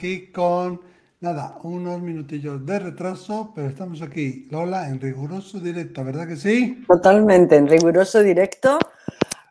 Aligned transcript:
aquí 0.00 0.32
con 0.32 0.80
nada, 1.20 1.58
unos 1.62 2.00
minutillos 2.00 2.64
de 2.64 2.78
retraso, 2.78 3.52
pero 3.54 3.68
estamos 3.68 4.00
aquí, 4.00 4.48
Lola, 4.50 4.88
en 4.88 4.98
riguroso 4.98 5.60
directo, 5.60 6.02
¿verdad 6.02 6.26
que 6.26 6.36
sí? 6.36 6.82
Totalmente, 6.88 7.56
en 7.56 7.68
riguroso 7.68 8.22
directo. 8.22 8.78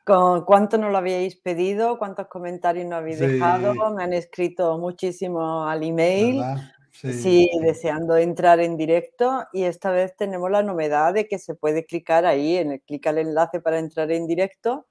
Con 0.04 0.44
cuánto 0.46 0.80
nos 0.80 0.92
lo 0.92 0.98
habíais 0.98 1.36
pedido, 1.36 2.00
cuántos 2.00 2.26
comentarios 2.26 2.88
nos 2.88 2.98
habéis 2.98 3.20
dejado, 3.20 3.76
me 3.94 4.04
han 4.04 4.14
escrito 4.14 4.80
muchísimo 4.80 5.68
al 5.68 5.84
email. 5.84 6.44
Sí, 6.92 7.48
deseando 7.62 8.18
entrar 8.18 8.60
en 8.60 8.76
directo 8.76 9.46
y 9.54 9.66
esta 9.66 9.92
vez 9.92 10.16
tenemos 10.18 10.50
la 10.50 10.64
novedad 10.64 11.14
de 11.14 11.28
que 11.28 11.38
se 11.38 11.54
puede 11.54 11.86
clicar 11.86 12.26
ahí, 12.26 12.58
en 12.58 12.72
el 12.72 12.82
clic 12.82 13.06
al 13.06 13.20
enlace 13.20 13.62
para 13.62 13.78
entrar 13.78 14.12
en 14.12 14.26
directo 14.26 14.88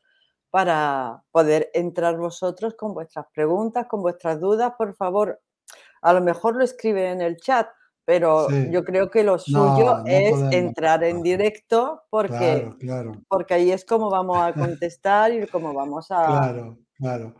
para 0.51 1.25
poder 1.31 1.71
entrar 1.75 2.17
vosotros 2.17 2.75
con 2.75 2.95
vuestras 2.95 3.27
preguntas, 3.35 3.87
con 3.87 4.03
vuestras 4.03 4.41
dudas. 4.41 4.73
Por 4.79 4.95
favor, 4.95 5.41
a 6.03 6.13
lo 6.13 6.21
mejor 6.21 6.57
lo 6.57 6.65
escriben 6.65 7.13
en 7.13 7.21
el 7.21 7.37
chat, 7.37 7.69
pero 8.05 8.49
yo 8.71 8.85
creo 8.85 9.11
que 9.11 9.23
lo 9.23 9.39
suyo 9.39 10.05
es 10.07 10.35
entrar 10.53 11.05
en 11.05 11.23
directo 11.23 12.05
porque, 12.09 12.71
porque 13.29 13.55
ahí 13.55 13.71
es 13.71 13.85
como 13.85 14.11
vamos 14.11 14.39
a 14.39 14.53
contestar 14.55 15.33
y 15.33 15.47
como 15.47 15.75
vamos 15.75 16.11
a... 16.11 16.27
Claro, 16.27 16.79
claro. 16.97 17.35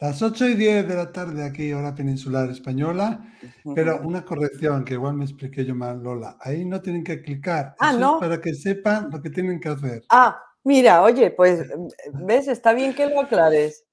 Las 0.00 0.22
8 0.22 0.48
y 0.48 0.54
10 0.54 0.88
de 0.88 0.94
la 0.94 1.10
tarde 1.10 1.44
aquí, 1.44 1.72
hora 1.72 1.94
peninsular 1.94 2.48
española, 2.50 3.20
pero 3.74 4.00
una 4.02 4.24
corrección 4.24 4.84
que 4.84 4.94
igual 4.94 5.14
me 5.14 5.24
expliqué 5.24 5.64
yo 5.64 5.74
mal, 5.74 6.00
Lola. 6.00 6.36
Ahí 6.40 6.64
no 6.64 6.80
tienen 6.80 7.02
que 7.02 7.20
clicar. 7.20 7.74
Ah, 7.80 7.92
¿no? 7.92 8.20
para 8.20 8.40
que 8.40 8.54
sepan 8.54 9.10
lo 9.10 9.20
que 9.20 9.30
tienen 9.30 9.58
que 9.58 9.68
hacer. 9.68 10.04
Ah, 10.10 10.40
Mira, 10.68 11.02
oye, 11.02 11.30
pues, 11.30 11.66
¿ves? 12.12 12.46
Está 12.46 12.74
bien 12.74 12.94
que 12.94 13.06
lo 13.06 13.20
aclares. 13.20 13.86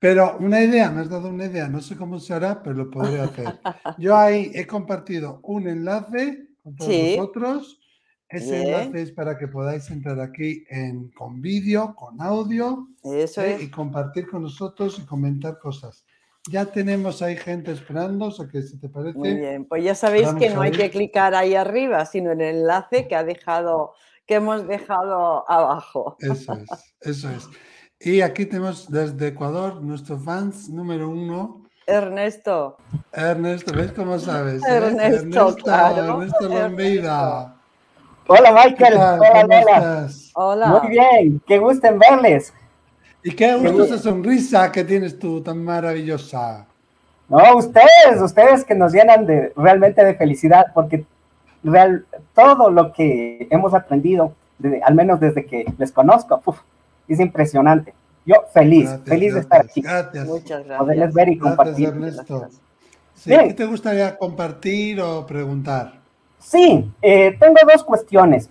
Pero 0.00 0.38
una 0.40 0.62
idea, 0.62 0.90
me 0.90 1.02
has 1.02 1.10
dado 1.10 1.28
una 1.28 1.44
idea, 1.44 1.68
no 1.68 1.82
sé 1.82 1.94
cómo 1.94 2.18
se 2.18 2.32
hará, 2.32 2.62
pero 2.62 2.74
lo 2.74 2.90
podré 2.90 3.20
hacer. 3.20 3.44
Yo 3.98 4.16
ahí 4.16 4.50
he 4.54 4.66
compartido 4.66 5.40
un 5.42 5.68
enlace 5.68 6.48
con 6.62 6.74
todos 6.74 6.92
vosotros. 7.16 7.80
Ese 8.26 8.62
enlace 8.62 9.02
es 9.02 9.12
para 9.12 9.36
que 9.36 9.46
podáis 9.46 9.90
entrar 9.90 10.18
aquí 10.20 10.64
en, 10.70 11.10
con 11.10 11.42
vídeo, 11.42 11.94
con 11.94 12.20
audio. 12.22 12.88
Eso 13.04 13.42
¿eh? 13.42 13.58
Y 13.60 13.70
compartir 13.70 14.26
con 14.26 14.42
nosotros 14.42 14.98
y 14.98 15.04
comentar 15.04 15.58
cosas. 15.58 16.06
Ya 16.50 16.64
tenemos 16.64 17.20
ahí 17.20 17.36
gente 17.36 17.70
esperando, 17.70 18.26
o 18.26 18.30
sea 18.30 18.48
que 18.48 18.62
si 18.62 18.78
te 18.78 18.88
parece. 18.88 19.18
Muy 19.18 19.34
bien, 19.34 19.66
pues 19.66 19.84
ya 19.84 19.94
sabéis 19.94 20.32
que 20.34 20.48
no 20.48 20.62
hay 20.62 20.70
que 20.70 20.90
clicar 20.90 21.34
ahí 21.34 21.54
arriba, 21.54 22.06
sino 22.06 22.30
en 22.30 22.40
el 22.40 22.56
enlace 22.60 23.06
que 23.06 23.16
ha 23.16 23.24
dejado 23.24 23.92
que 24.26 24.36
hemos 24.36 24.66
dejado 24.66 25.44
abajo. 25.50 26.16
Eso 26.20 26.54
es, 26.54 26.94
eso 27.00 27.30
es. 27.30 27.48
Y 28.02 28.22
aquí 28.22 28.46
tenemos 28.46 28.90
desde 28.90 29.28
Ecuador 29.28 29.82
nuestro 29.82 30.18
fans 30.18 30.70
número 30.70 31.10
uno. 31.10 31.60
Ernesto. 31.86 32.78
Ernesto, 33.12 33.74
¿ves 33.74 33.92
cómo 33.92 34.18
sabes? 34.18 34.62
Eh? 34.62 34.74
Ernesto, 34.74 35.54
claro. 35.56 36.22
Ernesto 36.22 36.48
Lombida. 36.48 37.56
Hola 38.26 38.52
Michael, 38.52 38.94
hola 38.94 39.18
¿Cómo 39.18 39.52
estás? 39.52 40.30
Hola. 40.32 40.66
Muy 40.68 40.88
bien, 40.88 41.42
qué 41.46 41.58
gusto 41.58 41.88
en 41.88 41.98
verles. 41.98 42.54
Y 43.22 43.32
qué 43.32 43.54
gusto 43.56 43.84
esa 43.84 43.98
sonrisa 43.98 44.72
que 44.72 44.82
tienes 44.82 45.18
tú 45.18 45.42
tan 45.42 45.62
maravillosa. 45.62 46.64
No, 47.28 47.58
ustedes, 47.58 48.22
ustedes 48.22 48.64
que 48.64 48.74
nos 48.74 48.94
llenan 48.94 49.26
de 49.26 49.52
realmente 49.56 50.02
de 50.02 50.14
felicidad, 50.14 50.68
porque 50.72 51.04
real, 51.62 52.06
todo 52.34 52.70
lo 52.70 52.94
que 52.94 53.46
hemos 53.50 53.74
aprendido, 53.74 54.32
al 54.84 54.94
menos 54.94 55.20
desde 55.20 55.44
que 55.44 55.66
les 55.76 55.92
conozco, 55.92 56.40
es 57.14 57.20
impresionante. 57.20 57.94
Yo 58.26 58.36
feliz, 58.52 58.90
feliz 59.04 59.34
de 59.34 59.40
estar 59.40 59.60
aquí. 59.60 59.80
Gracias. 59.80 60.26
Muchas 60.26 60.64
gracias. 60.64 60.78
Poderles 60.78 61.14
ver 61.14 61.28
y 61.30 61.38
compartir. 61.38 61.88
Ernesto. 61.88 62.48
¿Qué 63.24 63.54
te 63.54 63.66
gustaría 63.66 64.16
compartir 64.16 65.00
o 65.00 65.26
preguntar? 65.26 65.94
Sí, 66.38 66.90
eh, 67.02 67.36
tengo 67.38 67.56
dos 67.70 67.84
cuestiones. 67.84 68.48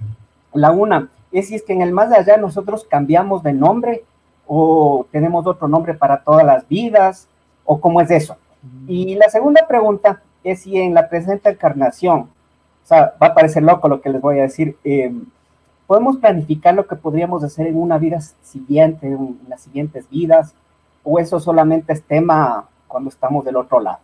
La 0.53 0.71
una 0.71 1.09
es 1.31 1.47
si 1.47 1.55
es 1.55 1.63
que 1.63 1.73
en 1.73 1.81
el 1.81 1.91
más 1.91 2.09
de 2.09 2.17
allá 2.17 2.37
nosotros 2.37 2.85
cambiamos 2.89 3.43
de 3.43 3.53
nombre 3.53 4.03
o 4.47 5.05
tenemos 5.11 5.45
otro 5.45 5.67
nombre 5.67 5.93
para 5.93 6.21
todas 6.21 6.45
las 6.45 6.67
vidas 6.67 7.27
o 7.65 7.79
cómo 7.79 8.01
es 8.01 8.11
eso. 8.11 8.37
Y 8.87 9.15
la 9.15 9.29
segunda 9.29 9.65
pregunta 9.67 10.21
es 10.43 10.61
si 10.61 10.77
en 10.77 10.93
la 10.93 11.07
presente 11.07 11.49
encarnación 11.49 12.29
sea, 12.89 13.13
va 13.21 13.27
a 13.27 13.33
parecer 13.33 13.63
loco 13.63 13.87
lo 13.87 14.01
que 14.01 14.09
les 14.09 14.21
voy 14.21 14.39
a 14.39 14.43
decir. 14.43 14.75
Em, 14.83 15.25
podemos 15.89 16.17
planificar 16.17 16.75
lo 16.75 16.85
que 16.85 16.95
podríamos 16.95 17.43
hacer 17.43 17.65
en 17.65 17.75
una 17.75 17.97
vida 17.97 18.21
siguiente, 18.43 19.07
en 19.07 19.39
las 19.47 19.61
siguientes 19.61 20.07
vidas, 20.07 20.53
o 21.03 21.17
eso 21.17 21.39
solamente 21.39 21.93
es 21.93 22.03
tema 22.03 22.69
cuando 22.87 23.09
estamos 23.09 23.43
del 23.43 23.55
otro 23.55 23.79
lado. 23.79 23.97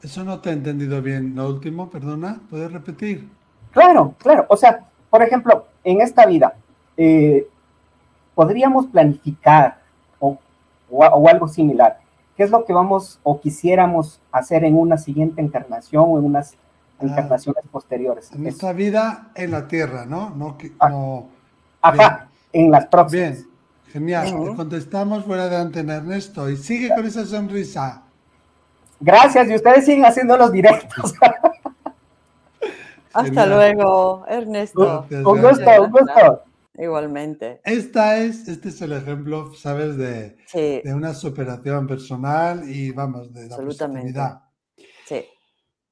Eso 0.00 0.24
no 0.24 0.40
te 0.40 0.48
he 0.48 0.54
entendido 0.54 1.02
bien. 1.02 1.34
Lo 1.34 1.46
último, 1.46 1.90
perdona, 1.90 2.40
¿puedes 2.48 2.72
repetir? 2.72 3.28
Claro, 3.70 4.14
claro. 4.16 4.46
O 4.48 4.56
sea, 4.56 4.86
por 5.10 5.22
ejemplo, 5.22 5.66
en 5.84 6.00
esta 6.00 6.24
vida, 6.24 6.54
eh, 6.96 7.46
podríamos 8.34 8.86
planificar 8.86 9.76
o, 10.20 10.38
o, 10.88 11.28
algo 11.28 11.48
similar. 11.48 11.98
¿Qué 12.34 12.44
es 12.44 12.50
lo 12.50 12.64
que 12.64 12.72
vamos 12.72 13.20
o 13.24 13.38
quisiéramos 13.38 14.20
hacer 14.32 14.64
en 14.64 14.78
una 14.78 14.96
siguiente 14.96 15.42
encarnación 15.42 16.04
o 16.08 16.18
en 16.18 16.24
unas 16.24 16.54
encarnaciones 17.02 17.64
posteriores. 17.70 18.32
En 18.32 18.46
esta 18.46 18.72
vida 18.72 19.30
en 19.34 19.50
la 19.50 19.68
tierra, 19.68 20.06
¿no? 20.06 20.30
no, 20.30 20.56
ah, 20.78 20.88
no 20.88 21.28
Ajá, 21.82 22.28
en 22.52 22.70
las 22.70 22.86
próximas. 22.86 23.32
Bien, 23.34 23.48
genial. 23.92 24.54
contestamos 24.56 25.24
fuera 25.24 25.48
de 25.48 25.56
antena, 25.56 25.96
Ernesto. 25.96 26.48
Y 26.48 26.56
sigue 26.56 26.90
con 26.94 27.04
esa 27.06 27.26
sonrisa. 27.26 28.02
Gracias, 29.00 29.50
y 29.50 29.54
ustedes 29.56 29.84
siguen 29.84 30.04
haciendo 30.04 30.36
los 30.36 30.52
directos. 30.52 31.14
Hasta 33.12 33.46
luego, 33.46 34.24
Ernesto. 34.28 35.06
un 35.10 35.40
gusto, 35.40 35.82
un 35.82 35.90
gusto. 35.90 36.42
Igualmente. 36.78 37.60
Esta 37.64 38.16
es, 38.18 38.48
este 38.48 38.70
es 38.70 38.80
el 38.80 38.92
ejemplo, 38.92 39.52
¿sabes? 39.54 39.96
De, 39.98 40.36
de 40.54 40.94
una 40.94 41.12
superación 41.12 41.86
personal 41.86 42.66
y 42.68 42.92
vamos, 42.92 43.32
de 43.34 43.48
la 43.48 43.56
Absolutamente. 43.56 44.18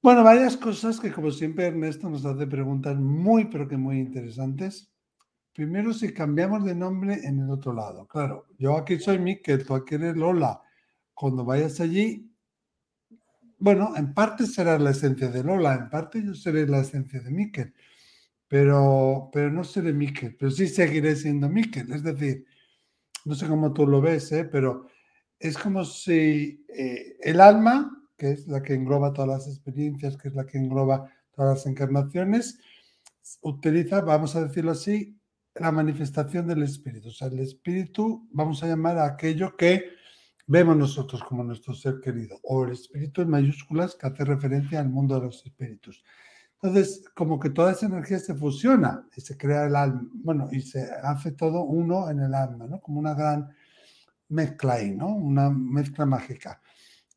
Bueno, 0.03 0.25
varias 0.25 0.57
cosas 0.57 0.99
que 0.99 1.13
como 1.13 1.31
siempre 1.31 1.67
Ernesto 1.67 2.09
nos 2.09 2.25
hace 2.25 2.47
preguntas 2.47 2.97
muy, 2.97 3.45
pero 3.47 3.69
que 3.69 3.77
muy 3.77 3.99
interesantes. 3.99 4.91
Primero, 5.53 5.93
si 5.93 6.15
cambiamos 6.15 6.65
de 6.65 6.75
nombre 6.75 7.21
en 7.23 7.41
el 7.41 7.51
otro 7.51 7.75
lado. 7.75 8.07
Claro, 8.07 8.47
yo 8.59 8.79
aquí 8.79 8.99
soy 8.99 9.19
Miquel, 9.19 9.67
tú 9.67 9.75
aquí 9.75 9.97
eres 9.97 10.17
Lola. 10.17 10.63
Cuando 11.13 11.45
vayas 11.45 11.81
allí, 11.81 12.33
bueno, 13.59 13.95
en 13.95 14.15
parte 14.15 14.47
será 14.47 14.79
la 14.79 14.91
esencia 14.91 15.29
de 15.29 15.45
Lola, 15.45 15.75
en 15.75 15.91
parte 15.91 16.25
yo 16.25 16.35
seré 16.35 16.67
la 16.67 16.81
esencia 16.81 17.21
de 17.21 17.31
Miquel, 17.31 17.75
pero, 18.49 19.29
pero 19.31 19.51
no 19.51 19.65
seré 19.65 19.93
Miquel, 19.93 20.35
pero 20.35 20.51
sí 20.51 20.67
seguiré 20.67 21.15
siendo 21.15 21.51
Miquel. 21.51 21.93
Es 21.93 22.03
decir, 22.03 22.47
no 23.27 23.35
sé 23.35 23.47
cómo 23.47 23.75
tú 23.75 23.87
lo 23.87 24.01
ves, 24.01 24.33
¿eh? 24.33 24.47
pero 24.47 24.87
es 25.39 25.59
como 25.59 25.85
si 25.85 26.65
eh, 26.69 27.19
el 27.21 27.39
alma 27.39 28.00
que 28.21 28.33
es 28.33 28.47
la 28.49 28.63
que 28.63 28.75
engloba 28.75 29.15
todas 29.15 29.31
las 29.31 29.49
experiencias, 29.49 30.19
que 30.19 30.29
es 30.29 30.35
la 30.35 30.45
que 30.45 30.59
engloba 30.59 31.11
todas 31.35 31.57
las 31.57 31.67
encarnaciones, 31.67 32.59
utiliza, 33.41 34.03
vamos 34.03 34.37
a 34.37 34.45
decirlo 34.45 34.73
así, 34.73 35.19
la 35.55 35.73
manifestación 35.73 36.47
del 36.47 36.63
espíritu. 36.63 37.09
O 37.09 37.13
sea, 37.13 37.29
el 37.29 37.39
espíritu, 37.39 38.29
vamos 38.31 38.63
a 38.63 38.67
llamar 38.67 38.99
a 38.99 39.07
aquello 39.07 39.57
que 39.57 39.85
vemos 40.47 40.77
nosotros 40.77 41.25
como 41.25 41.43
nuestro 41.43 41.73
ser 41.73 41.99
querido, 42.01 42.39
o 42.43 42.65
el 42.65 42.73
espíritu 42.73 43.23
en 43.23 43.31
mayúsculas 43.31 43.95
que 43.95 44.07
hace 44.07 44.23
referencia 44.27 44.81
al 44.81 44.91
mundo 44.91 45.15
de 45.15 45.23
los 45.23 45.43
espíritus. 45.47 46.05
Entonces, 46.61 47.03
como 47.15 47.41
que 47.41 47.49
toda 47.49 47.73
esa 47.73 47.87
energía 47.87 48.19
se 48.19 48.35
fusiona 48.35 49.09
y 49.17 49.23
se 49.23 49.39
crea 49.39 49.65
el 49.65 49.77
alma, 49.77 50.07
bueno, 50.13 50.49
y 50.53 50.61
se 50.61 50.87
hace 51.03 51.33
todo 51.33 51.63
uno 51.63 52.11
en 52.11 52.21
el 52.21 52.35
alma, 52.35 52.67
¿no? 52.67 52.83
Como 52.83 53.01
una 53.01 53.15
gran 53.15 53.49
mezcla 54.29 54.75
ahí, 54.75 54.95
¿no? 54.95 55.09
Una 55.09 55.49
mezcla 55.49 56.05
mágica. 56.05 56.61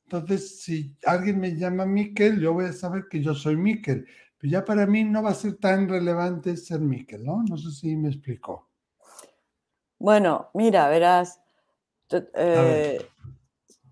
Entonces, 0.05 0.61
si 0.61 0.95
alguien 1.05 1.39
me 1.39 1.55
llama 1.55 1.85
Miquel, 1.85 2.39
yo 2.39 2.53
voy 2.53 2.65
a 2.65 2.73
saber 2.73 3.05
que 3.09 3.21
yo 3.21 3.33
soy 3.33 3.55
Miquel. 3.55 4.05
Pero 4.37 4.51
ya 4.51 4.65
para 4.65 4.85
mí 4.85 5.03
no 5.03 5.23
va 5.23 5.31
a 5.31 5.35
ser 5.35 5.55
tan 5.57 5.87
relevante 5.87 6.57
ser 6.57 6.79
Miquel, 6.81 7.23
¿no? 7.23 7.43
No 7.47 7.57
sé 7.57 7.71
si 7.71 7.95
me 7.95 8.09
explico. 8.09 8.69
Bueno, 9.97 10.49
mira, 10.53 10.89
verás, 10.89 11.41
eh, 12.35 12.99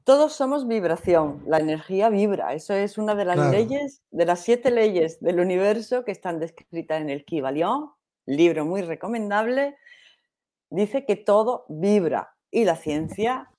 todos 0.04 0.34
somos 0.34 0.68
vibración, 0.68 1.44
la 1.48 1.60
energía 1.60 2.10
vibra. 2.10 2.54
Eso 2.54 2.74
es 2.74 2.98
una 2.98 3.16
de 3.16 3.26
las 3.26 3.52
leyes, 3.52 4.02
de 4.12 4.26
las 4.26 4.42
siete 4.42 4.72
leyes 4.72 5.20
del 5.22 5.40
universo 5.40 6.04
que 6.04 6.12
están 6.12 6.40
descritas 6.40 7.02
en 7.02 7.10
el 7.10 7.24
Kybalion, 7.24 7.92
libro 8.26 8.66
muy 8.66 8.82
recomendable. 8.82 9.78
Dice 10.70 11.06
que 11.06 11.16
todo 11.16 11.66
vibra 11.70 12.36
y 12.50 12.66
la 12.66 12.76
ciencia 12.76 13.50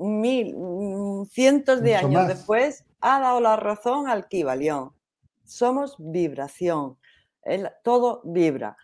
mil, 0.00 0.56
mm, 0.56 1.26
cientos 1.26 1.82
de 1.82 1.96
años 1.96 2.26
después, 2.26 2.84
ha 3.00 3.20
dado 3.20 3.40
la 3.40 3.56
razón 3.56 4.08
al 4.08 4.28
Kibalión. 4.28 4.92
Somos 5.44 5.96
vibración, 5.98 6.98
todo 7.84 8.22
vibra. 8.24 8.76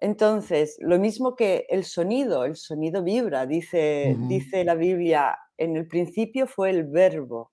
Entonces, 0.00 0.76
lo 0.80 0.98
mismo 0.98 1.34
que 1.34 1.66
el 1.68 1.84
sonido, 1.84 2.44
el 2.44 2.56
sonido 2.56 3.02
vibra, 3.02 3.46
dice, 3.46 4.16
dice 4.28 4.64
la 4.64 4.74
Biblia, 4.74 5.36
en 5.56 5.76
el 5.76 5.88
principio 5.88 6.46
fue 6.46 6.70
el 6.70 6.84
verbo, 6.84 7.52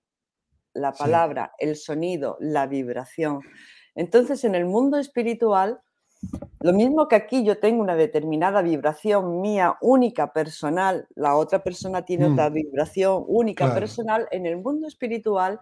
la 0.72 0.92
palabra, 0.92 1.52
el 1.58 1.76
sonido, 1.76 2.36
la 2.40 2.66
vibración. 2.66 3.40
Entonces, 3.94 4.44
en 4.44 4.54
el 4.54 4.66
mundo 4.66 4.98
espiritual, 4.98 5.80
lo 6.66 6.72
mismo 6.72 7.06
que 7.06 7.14
aquí 7.14 7.44
yo 7.44 7.60
tengo 7.60 7.80
una 7.80 7.94
determinada 7.94 8.60
vibración 8.60 9.40
mía 9.40 9.76
única, 9.80 10.32
personal, 10.32 11.06
la 11.14 11.36
otra 11.36 11.62
persona 11.62 12.04
tiene 12.04 12.26
otra 12.26 12.50
mm. 12.50 12.54
vibración 12.54 13.24
única, 13.28 13.72
personal, 13.72 14.26
en 14.32 14.46
el 14.46 14.56
mundo 14.56 14.88
espiritual 14.88 15.60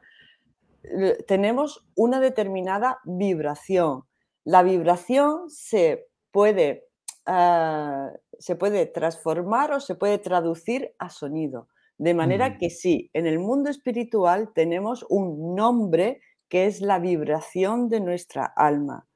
eh, 0.82 1.22
tenemos 1.28 1.84
una 1.94 2.20
determinada 2.20 3.00
vibración. 3.04 4.04
La 4.44 4.62
vibración 4.62 5.50
se 5.50 6.08
puede, 6.30 6.86
ah, 7.26 8.10
se 8.38 8.56
puede 8.56 8.86
transformar 8.86 9.72
o 9.72 9.80
se 9.80 9.96
puede 9.96 10.16
traducir 10.16 10.94
a 10.98 11.10
sonido. 11.10 11.68
De 11.98 12.14
manera 12.14 12.48
mm. 12.48 12.58
que 12.58 12.70
sí, 12.70 13.10
en 13.12 13.26
el 13.26 13.38
mundo 13.38 13.68
espiritual 13.68 14.52
tenemos 14.54 15.04
un 15.10 15.54
nombre 15.54 16.22
que 16.48 16.64
es 16.64 16.80
la 16.80 16.98
vibración 16.98 17.90
de 17.90 18.00
nuestra 18.00 18.46
alma. 18.46 19.06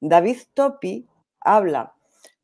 David 0.00 0.38
Topi 0.52 1.06
habla 1.46 1.94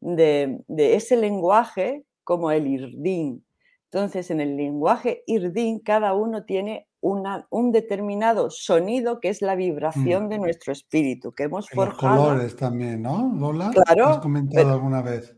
de, 0.00 0.62
ese 0.68 1.16
lenguaje 1.16 2.04
como 2.24 2.50
el 2.50 2.66
irdín. 2.66 3.44
Entonces, 3.90 4.30
en 4.30 4.40
el 4.40 4.56
lenguaje 4.56 5.22
irdín, 5.26 5.80
cada 5.80 6.14
uno 6.14 6.44
tiene 6.44 6.88
un 7.00 7.72
determinado 7.72 8.48
sonido 8.50 9.20
que 9.20 9.28
es 9.28 9.42
la 9.42 9.54
vibración 9.56 10.26
mm. 10.26 10.28
de 10.28 10.38
nuestro 10.38 10.72
espíritu, 10.72 11.32
que 11.32 11.44
hemos 11.44 11.68
forjado. 11.68 12.14
Los 12.14 12.24
colores 12.24 12.56
también, 12.56 13.02
¿no, 13.02 13.34
Lola? 13.34 13.70
Claro. 13.70 14.06
¿Has 14.06 14.18
comentado 14.18 14.72
alguna 14.72 15.02
vez? 15.02 15.36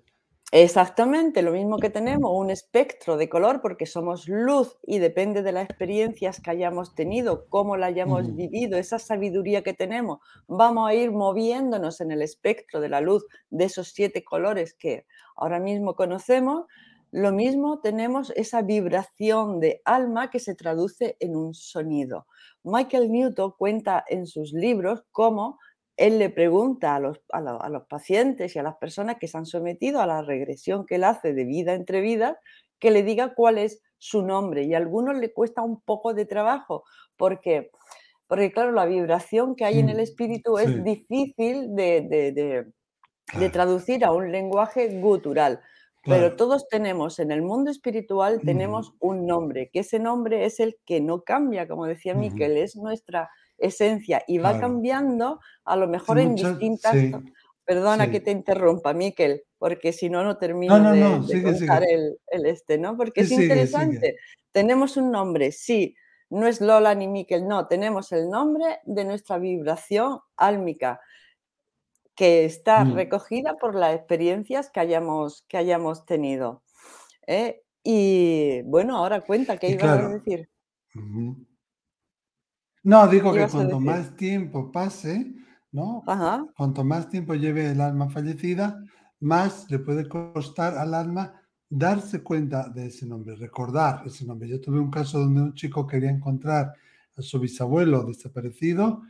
Exactamente, 0.57 1.43
lo 1.43 1.51
mismo 1.51 1.79
que 1.79 1.91
tenemos 1.91 2.31
un 2.33 2.49
espectro 2.49 3.17
de 3.17 3.29
color 3.29 3.61
porque 3.61 3.87
somos 3.87 4.29
luz 4.29 4.79
y 4.87 5.01
depende 5.01 5.43
de 5.43 5.51
las 5.51 5.65
experiencias 5.65 6.41
que 6.41 6.49
hayamos 6.49 6.95
tenido, 6.95 7.49
cómo 7.49 7.77
la 7.77 7.87
hayamos 7.87 8.37
vivido, 8.37 8.79
esa 8.79 9.01
sabiduría 9.01 9.65
que 9.65 9.75
tenemos, 9.75 10.21
vamos 10.47 10.89
a 10.89 10.95
ir 10.95 11.11
moviéndonos 11.11 12.01
en 12.01 12.13
el 12.13 12.23
espectro 12.23 12.81
de 12.81 12.89
la 12.89 13.01
luz 13.01 13.27
de 13.51 13.65
esos 13.65 13.89
siete 13.89 14.23
colores 14.23 14.75
que 14.75 15.07
ahora 15.35 15.59
mismo 15.59 15.97
conocemos. 15.97 16.67
Lo 17.11 17.33
mismo 17.33 17.81
tenemos 17.81 18.33
esa 18.37 18.63
vibración 18.63 19.59
de 19.59 19.83
alma 19.85 20.31
que 20.31 20.39
se 20.39 20.55
traduce 20.55 21.17
en 21.19 21.35
un 21.35 21.55
sonido. 21.55 22.29
Michael 22.63 23.11
Newton 23.11 23.55
cuenta 23.59 24.05
en 24.09 24.29
sus 24.29 24.53
libros 24.53 25.03
cómo 25.11 25.59
él 25.97 26.19
le 26.19 26.31
pregunta 26.31 26.97
a 26.97 27.01
los, 27.01 27.21
a, 27.31 27.69
los, 27.69 27.87
pacientes 27.87 28.55
y 28.55 28.59
a 28.59 28.63
las 28.63 28.77
personas 28.77 29.17
que 29.19 29.29
se 29.29 29.39
han 29.39 29.47
sometido 29.47 30.01
a 30.01 30.07
la 30.07 30.23
regresión 30.23 30.87
que 30.87 30.97
él 30.97 31.05
hace 31.05 31.33
de 31.35 31.45
vida 31.45 31.75
entre 31.75 32.01
vidas, 32.01 32.37
que 32.81 32.91
le 32.91 33.03
diga 33.03 33.35
cuál 33.35 33.59
es 33.59 33.83
su 33.99 34.23
nombre. 34.23 34.65
Y 34.65 34.75
a 34.75 34.79
algunos 34.79 35.17
le 35.17 35.33
cuesta 35.33 35.63
un 35.63 35.81
poco 35.81 36.13
de 36.13 36.27
trabajo, 36.27 36.85
porque, 37.17 37.71
porque 38.27 38.53
claro, 38.53 38.73
la 38.73 38.87
vibración 38.87 39.55
que 39.55 39.65
hay 39.65 39.79
en 39.79 39.89
el 39.89 40.01
espíritu 40.01 40.59
es 40.59 40.83
difícil 40.83 41.75
de, 41.77 42.67
traducir 43.53 44.05
a 44.05 44.13
un 44.13 44.33
lenguaje 44.33 45.01
gutural. 45.01 45.61
Pero 46.07 46.37
todos 46.37 46.69
tenemos, 46.69 47.19
en 47.19 47.31
el 47.31 47.41
mundo 47.41 47.71
espiritual, 47.71 48.43
tenemos 48.45 48.93
un 49.01 49.27
nombre, 49.27 49.71
que 49.73 49.79
ese 49.79 49.99
nombre 49.99 50.45
es 50.45 50.61
el 50.61 50.77
que 50.85 51.01
no 51.01 51.23
cambia, 51.23 51.67
como 51.67 51.87
decía 51.87 52.15
Miquel, 52.15 52.59
es 52.59 52.77
nuestra 52.77 53.31
esencia 53.59 54.23
y 54.27 54.39
va 54.39 54.59
cambiando 54.59 55.41
a 55.65 55.77
lo 55.77 55.89
mejor 55.89 56.19
en 56.19 56.35
distintas... 56.35 56.95
Perdona 57.67 58.11
que 58.11 58.21
te 58.21 58.31
interrumpa, 58.31 58.93
Miquel, 58.93 59.45
porque 59.57 59.95
si 59.95 60.11
no, 60.11 60.23
no 60.23 60.37
termino 60.37 60.93
de, 60.93 61.43
contar 61.43 61.83
El, 61.83 62.19
este, 62.45 62.77
¿no? 62.77 62.95
Porque 62.95 63.23
es 63.23 63.31
interesante. 63.31 64.19
Tenemos 64.53 64.99
un 64.99 65.11
nombre, 65.11 65.51
sí, 65.51 65.97
no 66.29 66.47
es 66.47 66.61
Lola 66.61 66.95
ni 66.95 67.09
Miquel, 67.09 67.49
no, 67.49 67.67
tenemos 67.67 68.13
el 68.13 68.29
nombre 68.29 68.81
de 68.85 69.05
nuestra 69.07 69.39
vibración 69.39 70.19
álmica 70.37 71.01
que 72.15 72.45
está 72.45 72.85
mm. 72.85 72.95
recogida 72.95 73.57
por 73.57 73.75
las 73.75 73.95
experiencias 73.97 74.71
que 74.71 74.81
hayamos, 74.81 75.45
que 75.49 75.57
hayamos 75.57 76.05
tenido. 76.07 76.63
¿eh? 77.27 77.63
Y 77.83 78.63
bueno, 78.63 78.97
ahora 78.97 79.21
cuenta, 79.21 79.57
¿qué 79.57 79.71
ibas 79.71 79.85
a 79.85 80.09
decir? 80.09 80.49
No, 82.85 83.09
digo 83.09 83.33
que 83.33 83.49
cuanto 83.49 83.81
más 83.81 84.15
tiempo 84.15 84.71
pase, 84.71 85.35
¿no? 85.73 86.03
Cuanto 86.55 86.85
más 86.85 87.09
tiempo 87.09 87.35
lleve 87.35 87.71
el 87.71 87.81
alma 87.81 88.11
fallecida, 88.11 88.79
más 89.21 89.71
le 89.71 89.79
puede 89.79 90.07
costar 90.07 90.77
al 90.77 90.93
alma 90.95 91.33
darse 91.69 92.23
cuenta 92.23 92.69
de 92.69 92.87
ese 92.87 93.07
nombre, 93.07 93.37
recordar 93.37 94.03
ese 94.07 94.27
nombre. 94.27 94.49
Yo 94.49 94.61
tuve 94.61 94.79
un 94.79 94.91
caso 94.91 95.19
donde 95.19 95.41
un 95.41 95.55
chico 95.55 95.87
quería 95.87 96.11
encontrar 96.11 96.75
a 97.17 97.23
su 97.23 97.41
bisabuelo 97.41 98.05
desaparecido 98.05 99.03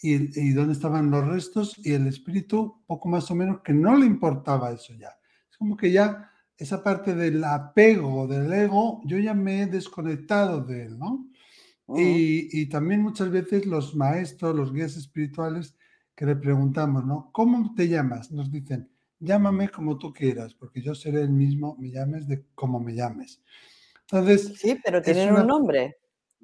y, 0.00 0.38
y 0.38 0.52
dónde 0.52 0.74
estaban 0.74 1.10
los 1.10 1.26
restos 1.26 1.74
y 1.78 1.92
el 1.92 2.06
espíritu, 2.06 2.82
poco 2.86 3.08
más 3.08 3.30
o 3.30 3.34
menos, 3.34 3.60
que 3.62 3.72
no 3.72 3.96
le 3.96 4.04
importaba 4.04 4.72
eso 4.72 4.92
ya. 4.94 5.08
Es 5.50 5.56
como 5.56 5.76
que 5.76 5.90
ya 5.90 6.30
esa 6.56 6.82
parte 6.82 7.14
del 7.14 7.42
apego, 7.42 8.26
del 8.26 8.52
ego, 8.52 9.00
yo 9.06 9.18
ya 9.18 9.32
me 9.32 9.62
he 9.62 9.66
desconectado 9.66 10.62
de 10.62 10.84
él, 10.84 10.98
¿no? 10.98 11.26
Y, 11.88 12.66
también 12.66 13.02
muchas 13.02 13.30
veces 13.30 13.66
los 13.66 13.94
maestros, 13.94 14.54
los 14.54 14.72
guías 14.72 14.96
espirituales 14.96 15.76
que 16.14 16.26
le 16.26 16.36
preguntamos, 16.36 17.04
¿no? 17.04 17.30
¿Cómo 17.32 17.74
te 17.74 17.88
llamas? 17.88 18.30
Nos 18.30 18.50
dicen, 18.50 18.90
llámame 19.18 19.68
como 19.68 19.98
tú 19.98 20.12
quieras, 20.12 20.54
porque 20.54 20.80
yo 20.80 20.94
seré 20.94 21.22
el 21.22 21.30
mismo, 21.30 21.76
me 21.78 21.90
llames 21.90 22.26
de 22.28 22.44
como 22.54 22.80
me 22.80 22.94
llames. 22.94 23.42
Entonces. 24.02 24.54
Sí, 24.56 24.78
pero 24.82 25.02
tienen 25.02 25.34
un 25.34 25.46
nombre. 25.46 25.96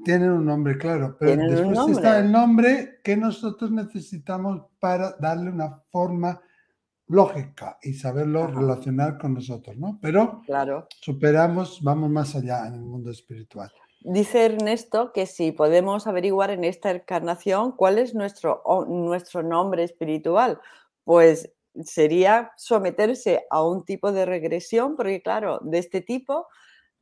Tienen 0.04 0.30
un 0.30 0.44
nombre, 0.44 0.78
claro. 0.78 1.16
Pero 1.18 1.42
después 1.48 1.96
está 1.96 2.20
el 2.20 2.30
nombre 2.30 3.00
que 3.02 3.16
nosotros 3.16 3.70
necesitamos 3.70 4.62
para 4.78 5.16
darle 5.18 5.50
una 5.50 5.82
forma 5.90 6.40
lógica 7.08 7.78
y 7.82 7.94
saberlo 7.94 8.46
relacionar 8.46 9.18
con 9.18 9.34
nosotros, 9.34 9.76
¿no? 9.76 9.98
Pero 10.00 10.42
claro. 10.46 10.86
superamos, 11.00 11.82
vamos 11.82 12.10
más 12.10 12.34
allá 12.36 12.66
en 12.66 12.74
el 12.74 12.82
mundo 12.82 13.10
espiritual. 13.10 13.72
Dice 14.00 14.44
Ernesto 14.44 15.12
que 15.12 15.26
si 15.26 15.50
podemos 15.50 16.06
averiguar 16.06 16.50
en 16.50 16.62
esta 16.62 16.90
encarnación 16.90 17.72
cuál 17.72 17.98
es 17.98 18.14
nuestro, 18.14 18.62
nuestro 18.86 19.42
nombre 19.42 19.82
espiritual, 19.82 20.60
pues 21.04 21.50
sería 21.84 22.52
someterse 22.56 23.46
a 23.50 23.62
un 23.62 23.84
tipo 23.84 24.12
de 24.12 24.24
regresión, 24.24 24.94
porque 24.94 25.20
claro, 25.20 25.58
de 25.62 25.78
este 25.78 26.00
tipo, 26.00 26.46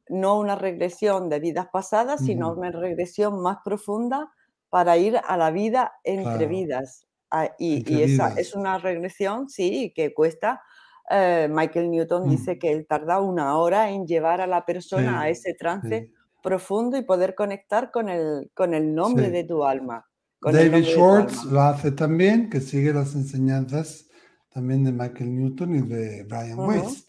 no 0.08 0.38
una 0.38 0.56
regresión 0.56 1.28
de 1.28 1.40
vidas 1.40 1.68
pasadas, 1.70 2.24
sino 2.24 2.52
una 2.52 2.70
regresión 2.70 3.42
más 3.42 3.58
profunda 3.64 4.32
para 4.70 4.96
ir 4.96 5.18
a 5.22 5.36
la 5.36 5.50
vida 5.50 5.92
entre 6.02 6.46
vidas. 6.46 7.06
Ah, 7.30 7.50
y, 7.58 8.02
esa 8.02 8.28
es 8.38 8.54
una 8.54 8.78
regresión, 8.78 9.48
sí, 9.48 9.92
que 9.94 10.14
cuesta. 10.14 10.62
Eh, 11.10 11.48
Michael 11.50 11.90
Newton 11.90 12.28
dice 12.28 12.54
mm. 12.54 12.58
que 12.58 12.72
él 12.72 12.86
tarda 12.86 13.20
una 13.20 13.58
hora 13.58 13.90
en 13.90 14.06
llevar 14.06 14.40
a 14.40 14.46
la 14.46 14.64
persona 14.64 15.20
a 15.20 15.28
ese 15.28 15.54
trance 15.54 16.10
profundo 16.42 16.96
y 16.96 17.02
poder 17.02 17.34
conectar 17.34 17.90
con 17.90 18.08
el, 18.08 18.50
con 18.54 18.74
el 18.74 18.94
nombre 18.94 19.30
de 19.30 19.44
tu 19.44 19.64
alma. 19.64 20.06
David 20.40 20.84
Schwartz 20.84 21.44
lo 21.44 21.60
hace 21.62 21.92
también, 21.92 22.50
que 22.50 22.60
sigue 22.60 22.92
las 22.92 23.14
enseñanzas 23.14 24.08
también 24.50 24.84
de 24.84 24.92
Michael 24.92 25.36
Newton 25.36 25.76
y 25.76 25.82
de 25.82 26.24
Brian 26.24 26.58
Weiss. 26.58 27.06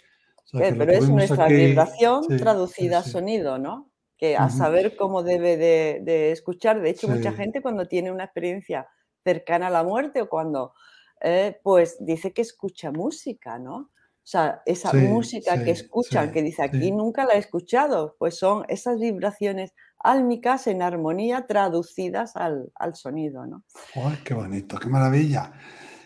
Pero 0.52 0.92
es 0.92 1.10
nuestra 1.10 1.48
vibración 1.48 2.26
traducida 2.38 3.00
a 3.00 3.04
sonido, 3.04 3.58
¿no? 3.58 3.92
Que 4.18 4.36
a 4.36 4.50
saber 4.50 4.96
cómo 4.96 5.24
debe 5.24 5.58
de, 5.58 6.32
escuchar. 6.32 6.82
De 6.82 6.90
hecho, 6.90 7.08
mucha 7.08 7.32
gente 7.32 7.62
cuando 7.62 7.86
tiene 7.86 8.12
una 8.12 8.24
experiencia 8.24 8.88
cercana 9.24 9.68
a 9.68 9.72
la 9.72 9.84
muerte 9.84 10.22
o 10.22 10.30
cuando, 10.30 10.74
eh, 11.22 11.60
pues 11.64 11.98
dice 12.00 12.34
que 12.34 12.42
escucha 12.42 12.92
música, 12.92 13.60
¿no? 13.60 13.92
O 14.28 14.30
sea, 14.30 14.62
esa 14.66 14.92
música 14.92 15.64
que 15.64 15.72
escuchan, 15.72 16.34
que 16.34 16.42
dice 16.42 16.62
aquí 16.62 16.92
nunca 16.92 17.24
la 17.24 17.36
he 17.36 17.38
escuchado, 17.38 18.18
pues 18.20 18.38
son 18.38 18.66
esas 18.68 19.00
vibraciones 19.00 19.74
álmicas 20.00 20.68
en 20.68 20.82
armonía 20.82 21.48
traducidas 21.48 22.34
al, 22.36 22.70
sonido, 22.96 23.46
¿no? 23.46 23.64
¡Ay, 23.96 24.20
qué 24.26 24.34
bonito, 24.34 24.78
qué 24.80 24.90
maravilla! 24.90 25.54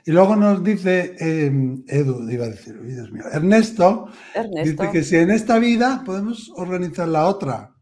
Y 0.06 0.12
luego 0.12 0.36
nos 0.36 0.64
dice 0.64 1.16
em, 1.18 1.84
Edu, 1.88 2.30
iba 2.30 2.46
a 2.46 2.50
decir, 2.50 2.80
Dios 2.84 3.12
mío, 3.12 3.24
Ernesto, 3.34 4.10
dice 4.64 4.92
que 4.92 5.02
si 5.02 5.18
en 5.18 5.32
esta 5.32 5.58
vida 5.58 6.04
podemos 6.06 6.52
organizar 6.58 7.08
la 7.08 7.28
otra. 7.28 7.74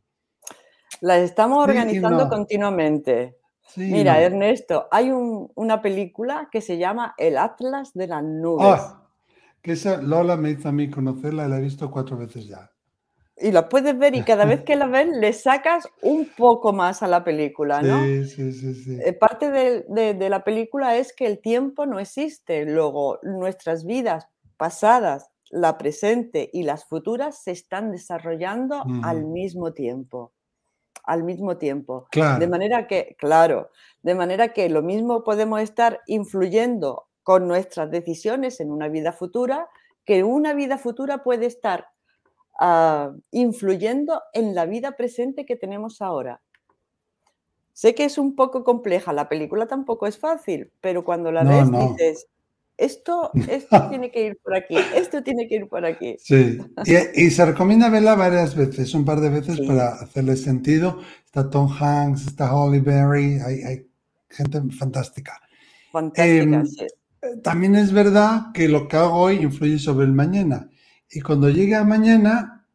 La 1.01 1.17
estamos 1.17 1.67
organizando 1.67 2.29
continuamente. 2.29 3.36
Mira, 3.75 4.22
Ernesto, 4.22 4.88
hay 4.89 5.12
una 5.12 5.81
película 5.81 6.48
que 6.50 6.62
se 6.62 6.77
llama 6.77 7.13
El 7.17 7.38
Atlas 7.38 7.91
de 7.93 8.08
las 8.08 8.24
Nubes. 8.24 8.79
Ah, 8.79 8.98
que 9.61 9.73
esa 9.73 10.01
Lola 10.01 10.37
me 10.37 10.51
hizo 10.51 10.69
a 10.69 10.71
mí 10.71 10.89
conocerla 10.89 11.45
y 11.45 11.49
la 11.49 11.57
he 11.57 11.61
visto 11.61 11.91
cuatro 11.91 12.17
veces 12.17 12.47
ya. 12.47 12.71
Y 13.41 13.51
la 13.51 13.69
puedes 13.69 13.97
ver 13.97 14.15
y 14.15 14.23
cada 14.23 14.45
vez 14.45 14.63
que 14.63 14.75
la 14.75 14.87
ves 14.87 15.07
le 15.07 15.33
sacas 15.33 15.87
un 16.01 16.27
poco 16.37 16.73
más 16.73 17.01
a 17.03 17.07
la 17.07 17.23
película, 17.23 17.81
¿no? 17.81 18.03
Sí, 18.03 18.25
sí, 18.25 18.51
sí. 18.51 18.73
sí. 18.73 18.97
Eh, 19.03 19.13
parte 19.13 19.49
de, 19.49 20.29
la 20.29 20.43
película 20.43 20.97
es 20.97 21.13
que 21.13 21.25
el 21.25 21.39
tiempo 21.39 21.85
no 21.85 21.99
existe. 21.99 22.65
Luego, 22.65 23.19
nuestras 23.23 23.85
vidas 23.85 24.27
pasadas, 24.57 25.29
la 25.49 25.77
presente 25.77 26.49
y 26.53 26.63
las 26.63 26.85
futuras 26.85 27.41
se 27.41 27.51
están 27.51 27.91
desarrollando 27.91 28.83
al 29.03 29.25
mismo 29.25 29.73
tiempo. 29.73 30.33
al 31.03 31.23
mismo 31.23 31.57
tiempo. 31.57 32.07
De 32.11 32.47
manera 32.47 32.85
que, 32.85 33.15
claro, 33.17 33.71
de 34.03 34.13
manera 34.13 34.49
que 34.53 34.69
lo 34.69 34.83
mismo 34.83 35.23
podemos 35.23 35.59
estar 35.61 36.01
influyendo 36.05 37.08
con 37.29 37.48
nuestras 37.48 37.91
decisiones 37.91 38.59
en 38.59 38.71
una 38.71 38.88
vida 38.88 39.13
futura, 39.13 39.69
que 40.03 40.24
una 40.24 40.55
vida 40.55 40.79
futura 40.79 41.21
puede 41.21 41.45
estar 41.45 41.89
ah, 42.59 43.13
influyendo 43.29 44.24
en 44.33 44.55
la 44.55 44.65
vida 44.65 44.98
presente 44.98 45.45
que 45.45 45.55
tenemos 45.55 46.01
ahora. 46.01 46.41
Sé 47.71 47.93
que 47.93 48.05
es 48.05 48.17
un 48.17 48.36
poco 48.36 48.63
compleja, 48.63 49.13
la 49.13 49.29
película 49.29 49.67
tampoco 49.67 50.07
es 50.07 50.17
fácil, 50.17 50.71
pero 50.81 51.05
cuando 51.05 51.31
la 51.31 51.43
ves 51.43 51.69
dices, 51.69 52.25
esto, 52.77 53.29
esto 53.48 53.89
tiene 53.89 54.09
que 54.09 54.25
ir 54.25 54.39
por 54.43 54.55
aquí, 54.55 54.77
esto 54.95 55.21
tiene 55.21 55.48
que 55.48 55.57
ir 55.57 55.69
por 55.69 55.86
aquí. 55.86 56.15
Sí, 56.17 56.57
y, 57.13 57.29
se 57.29 57.45
recomienda 57.45 57.91
verla 57.91 58.15
varias 58.15 58.55
veces, 58.55 58.91
un 58.95 59.05
par 59.05 59.19
de 59.19 59.29
veces 59.29 59.62
para 59.67 59.89
hacerle 59.89 60.36
sentido. 60.36 60.98
Está 61.24 61.48
Tom 61.48 61.71
Hanks, 61.79 62.25
está 62.25 62.51
Holly 62.55 62.79
Berry, 62.79 63.39
hay, 63.39 63.88
gente 64.31 64.62
fantástica. 64.71 65.39
Fantástica, 65.91 66.57
em, 66.57 66.65
sí. 66.65 66.88
También 67.43 67.75
es 67.75 67.91
verdad 67.91 68.51
que 68.53 68.67
lo 68.67 68.88
que 68.88 68.97
hago 68.97 69.15
hoy 69.15 69.38
influye 69.38 69.77
sobre 69.77 70.05
el 70.05 70.13
mañana. 70.13 70.69
Y 71.11 71.21
cuando 71.21 71.49
llegue 71.49 71.75
a 71.75 71.83
mañana, 71.83 72.65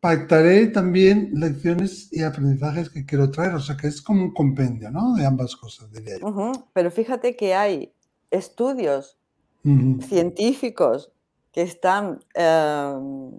pactaré 0.00 0.66
también 0.68 1.30
lecciones 1.34 2.12
y 2.12 2.22
aprendizajes 2.22 2.90
que 2.90 3.06
quiero 3.06 3.30
traer. 3.30 3.54
O 3.54 3.60
sea 3.60 3.76
que 3.76 3.86
es 3.86 4.02
como 4.02 4.24
un 4.24 4.34
compendio, 4.34 4.90
¿no? 4.90 5.14
De 5.14 5.24
ambas 5.24 5.56
cosas, 5.56 5.92
diría 5.92 6.18
yo. 6.18 6.52
Pero 6.72 6.90
fíjate 6.90 7.36
que 7.36 7.54
hay 7.54 7.92
estudios 8.30 9.18
científicos 10.08 11.12
que 11.52 11.62
están 11.62 12.20
em, 12.34 13.30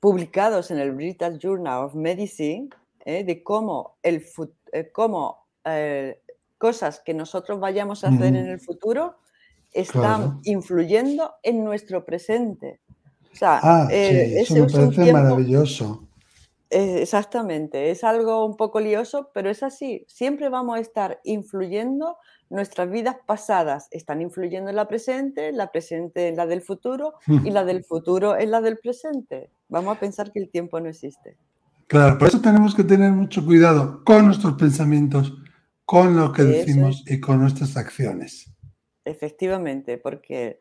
publicados 0.00 0.70
en 0.70 0.78
el 0.78 0.92
British 0.92 1.38
Journal 1.38 1.84
of 1.84 1.94
Medicine 1.94 2.70
¿eh? 3.04 3.24
de 3.24 3.42
cómo, 3.42 3.98
el, 4.02 4.24
eh, 4.72 4.90
cómo 4.90 5.46
eh, 5.64 6.22
cosas 6.58 7.00
que 7.04 7.12
nosotros 7.12 7.60
vayamos 7.60 8.04
a 8.04 8.08
hacer 8.08 8.28
en 8.28 8.36
el 8.36 8.60
futuro 8.60 9.16
están 9.80 10.40
influyendo 10.44 11.34
en 11.42 11.64
nuestro 11.64 12.04
presente. 12.04 12.80
O 13.32 13.36
sea, 13.36 13.60
ah, 13.62 13.88
eso 13.90 14.54
me 14.54 14.66
parece 14.66 15.12
maravilloso. 15.12 16.08
exactamente, 16.70 17.90
es 17.90 18.02
algo 18.02 18.44
un 18.46 18.56
poco 18.56 18.80
lioso, 18.80 19.30
pero 19.34 19.50
es 19.50 19.62
así. 19.62 20.04
Siempre 20.08 20.48
vamos 20.48 20.78
a 20.78 20.80
estar 20.80 21.20
influyendo 21.24 22.16
nuestras 22.50 22.90
vidas 22.90 23.16
pasadas 23.26 23.88
están 23.90 24.20
influyendo 24.20 24.70
en 24.70 24.76
la 24.76 24.88
presente, 24.88 25.52
la 25.52 25.70
presente 25.70 26.28
en 26.28 26.36
la 26.36 26.46
del 26.46 26.62
futuro 26.62 27.14
y 27.26 27.50
la 27.50 27.64
del 27.64 27.84
futuro 27.84 28.36
en 28.36 28.50
la 28.50 28.60
del 28.60 28.78
presente. 28.78 29.50
Vamos 29.68 29.96
a 29.96 30.00
pensar 30.00 30.32
que 30.32 30.40
el 30.40 30.48
tiempo 30.48 30.78
no 30.80 30.88
existe. 30.88 31.36
Claro, 31.88 32.18
por 32.18 32.28
eso 32.28 32.40
tenemos 32.40 32.74
que 32.74 32.84
tener 32.84 33.12
mucho 33.12 33.44
cuidado 33.44 34.02
con 34.04 34.26
nuestros 34.26 34.54
pensamientos, 34.54 35.34
con 35.84 36.16
lo 36.16 36.32
que 36.32 36.42
decimos 36.42 37.04
y 37.06 37.20
con 37.20 37.40
nuestras 37.40 37.76
acciones. 37.76 38.52
Efectivamente, 39.06 39.98
porque 39.98 40.60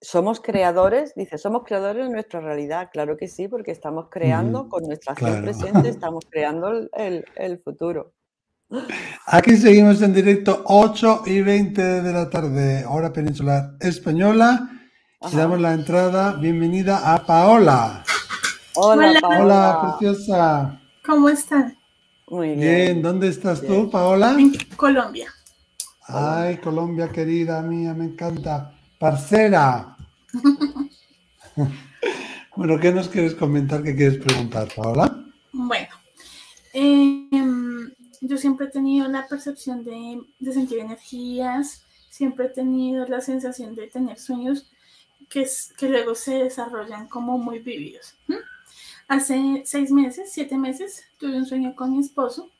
somos 0.00 0.40
creadores, 0.40 1.14
dice, 1.14 1.38
somos 1.38 1.64
creadores 1.64 2.06
de 2.06 2.12
nuestra 2.12 2.40
realidad. 2.40 2.88
Claro 2.92 3.16
que 3.16 3.28
sí, 3.28 3.46
porque 3.46 3.70
estamos 3.70 4.08
creando 4.10 4.68
con 4.68 4.84
nuestra 4.84 5.12
acción 5.12 5.42
presente, 5.42 5.88
estamos 5.90 6.24
creando 6.28 6.88
el, 6.92 7.24
el 7.36 7.58
futuro. 7.58 8.12
Aquí 9.26 9.56
seguimos 9.56 10.00
en 10.02 10.14
directo 10.14 10.62
8 10.64 11.22
y 11.26 11.42
20 11.42 12.02
de 12.02 12.12
la 12.12 12.28
tarde, 12.28 12.84
hora 12.88 13.12
peninsular 13.12 13.76
española. 13.80 14.70
Y 15.30 15.36
damos 15.36 15.60
la 15.60 15.72
entrada. 15.72 16.32
Bienvenida 16.32 17.14
a 17.14 17.24
Paola. 17.24 18.04
Hola, 18.76 19.20
Hola, 19.38 19.96
preciosa. 19.98 20.80
¿Cómo 21.04 21.28
están? 21.28 21.76
Muy 22.28 22.54
bien. 22.54 23.02
¿Dónde 23.02 23.28
estás 23.28 23.62
tú, 23.62 23.90
Paola? 23.90 24.36
En 24.38 24.52
Colombia. 24.76 25.33
Ay, 26.06 26.58
Colombia 26.58 27.08
querida 27.10 27.62
mía, 27.62 27.94
me 27.94 28.04
encanta. 28.04 28.74
Parcera. 28.98 29.96
bueno, 32.56 32.78
¿qué 32.78 32.92
nos 32.92 33.08
quieres 33.08 33.34
comentar? 33.34 33.82
¿Qué 33.82 33.96
quieres 33.96 34.18
preguntar, 34.22 34.68
Paola? 34.74 35.24
Bueno, 35.52 35.88
eh, 36.74 37.28
yo 38.20 38.36
siempre 38.36 38.66
he 38.66 38.70
tenido 38.70 39.08
la 39.08 39.26
percepción 39.26 39.84
de, 39.84 40.20
sentir 40.52 40.80
energías, 40.80 41.84
siempre 42.10 42.46
he 42.46 42.50
tenido 42.50 43.06
la 43.06 43.20
sensación 43.20 43.74
de 43.74 43.86
tener 43.86 44.18
sueños 44.18 44.70
que, 45.30 45.48
que 45.78 45.88
luego 45.88 46.14
se 46.14 46.44
desarrollan 46.44 47.08
como 47.08 47.38
muy 47.38 47.60
vividos. 47.60 48.14
Hace 49.08 49.62
seis 49.64 49.90
meses, 49.90 50.30
siete 50.32 50.58
meses, 50.58 51.04
tuve 51.18 51.36
un 51.36 51.46
sueño 51.46 51.74
con 51.74 51.92
mi 51.92 52.00
esposo. 52.00 52.50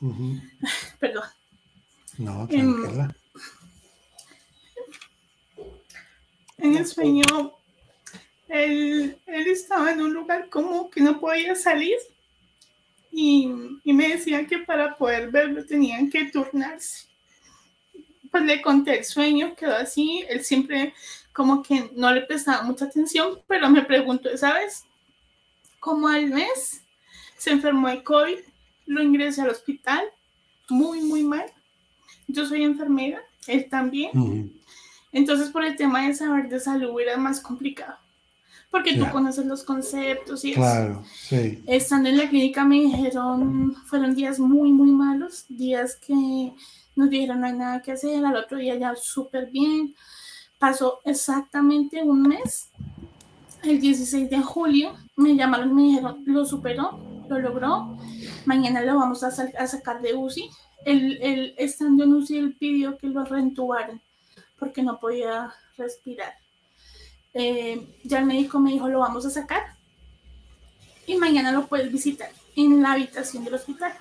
Perdón. 1.00 1.24
No, 2.18 2.46
tranquila. 2.48 3.14
En, 6.58 6.76
el 6.76 6.86
sueño, 6.86 7.52
él, 8.48 9.18
él 9.26 9.46
estaba 9.48 9.92
en 9.92 10.00
un 10.00 10.14
lugar 10.14 10.48
como 10.48 10.88
que 10.90 11.00
no 11.00 11.20
podía 11.20 11.54
salir 11.54 11.98
y, 13.16 13.46
me 13.84 14.08
decían 14.08 14.44
que 14.46 14.58
para 14.58 14.96
poder 14.96 15.30
verlo 15.30 15.64
tenían 15.64 16.10
que 16.10 16.24
turnarse. 16.24 17.06
Pues 18.28 18.42
le 18.42 18.60
conté 18.60 18.98
el 18.98 19.04
sueño, 19.04 19.54
quedó 19.54 19.76
así, 19.76 20.24
él 20.28 20.44
siempre 20.44 20.92
como 21.32 21.62
que 21.62 21.90
no 21.94 22.12
le 22.12 22.22
prestaba 22.22 22.64
mucha 22.64 22.86
atención, 22.86 23.40
pero 23.46 23.70
me 23.70 23.82
preguntó 23.82 24.36
¿sabes? 24.36 24.84
Como 25.78 26.08
al 26.08 26.26
mes 26.26 26.82
se 27.38 27.52
enfermó 27.52 27.88
de 27.88 28.02
COVID, 28.02 28.38
lo 28.86 29.00
ingresé 29.00 29.42
al 29.42 29.50
hospital, 29.50 30.04
muy, 30.68 31.00
muy 31.00 31.22
mal. 31.22 31.46
Yo 32.26 32.46
soy 32.46 32.62
enfermera, 32.62 33.20
él 33.46 33.68
también. 33.68 34.52
Entonces, 35.12 35.50
por 35.50 35.64
el 35.64 35.76
tema 35.76 36.06
de 36.06 36.14
saber 36.14 36.48
de 36.48 36.60
salud 36.60 37.00
era 37.00 37.16
más 37.16 37.40
complicado 37.40 37.96
porque 38.74 38.96
tú 38.96 39.08
conoces 39.12 39.46
los 39.46 39.62
conceptos 39.62 40.44
y 40.44 40.52
claro, 40.52 41.04
sí. 41.06 41.62
Estando 41.64 42.08
en 42.08 42.16
la 42.16 42.28
clínica 42.28 42.64
me 42.64 42.80
dijeron, 42.80 43.72
fueron 43.86 44.16
días 44.16 44.40
muy, 44.40 44.72
muy 44.72 44.90
malos, 44.90 45.44
días 45.48 45.94
que 45.94 46.52
nos 46.96 47.08
dijeron 47.08 47.40
no 47.40 47.46
hay 47.46 47.52
nada 47.52 47.82
que 47.82 47.92
hacer, 47.92 48.24
al 48.24 48.34
otro 48.34 48.58
día 48.58 48.74
ya 48.74 48.96
súper 48.96 49.48
bien. 49.52 49.94
Pasó 50.58 50.98
exactamente 51.04 52.02
un 52.02 52.22
mes, 52.22 52.70
el 53.62 53.80
16 53.80 54.28
de 54.28 54.42
julio, 54.42 54.96
me 55.14 55.36
llamaron 55.36 55.70
y 55.70 55.74
me 55.74 55.82
dijeron, 55.82 56.24
lo 56.26 56.44
superó, 56.44 56.98
lo 57.28 57.38
logró, 57.38 57.96
mañana 58.44 58.80
lo 58.80 58.96
vamos 58.96 59.22
a, 59.22 59.28
a 59.28 59.66
sacar 59.68 60.02
de 60.02 60.14
UCI. 60.14 60.50
El, 60.84 61.22
el, 61.22 61.54
estando 61.58 62.04
en 62.04 62.14
UCI, 62.14 62.38
él 62.38 62.56
pidió 62.58 62.98
que 62.98 63.08
lo 63.08 63.24
reentubaran 63.24 64.00
porque 64.58 64.82
no 64.82 64.98
podía 64.98 65.52
respirar. 65.76 66.34
Eh, 67.32 67.86
ya 68.04 68.20
el 68.20 68.26
médico 68.26 68.60
me 68.60 68.72
dijo, 68.72 68.88
lo 68.88 69.00
vamos 69.00 69.26
a 69.26 69.30
sacar 69.30 69.62
y 71.06 71.16
mañana 71.16 71.52
lo 71.52 71.66
puedes 71.66 71.90
visitar 71.90 72.30
en 72.56 72.82
la 72.82 72.92
habitación 72.92 73.44
del 73.44 73.54
hospital. 73.54 73.92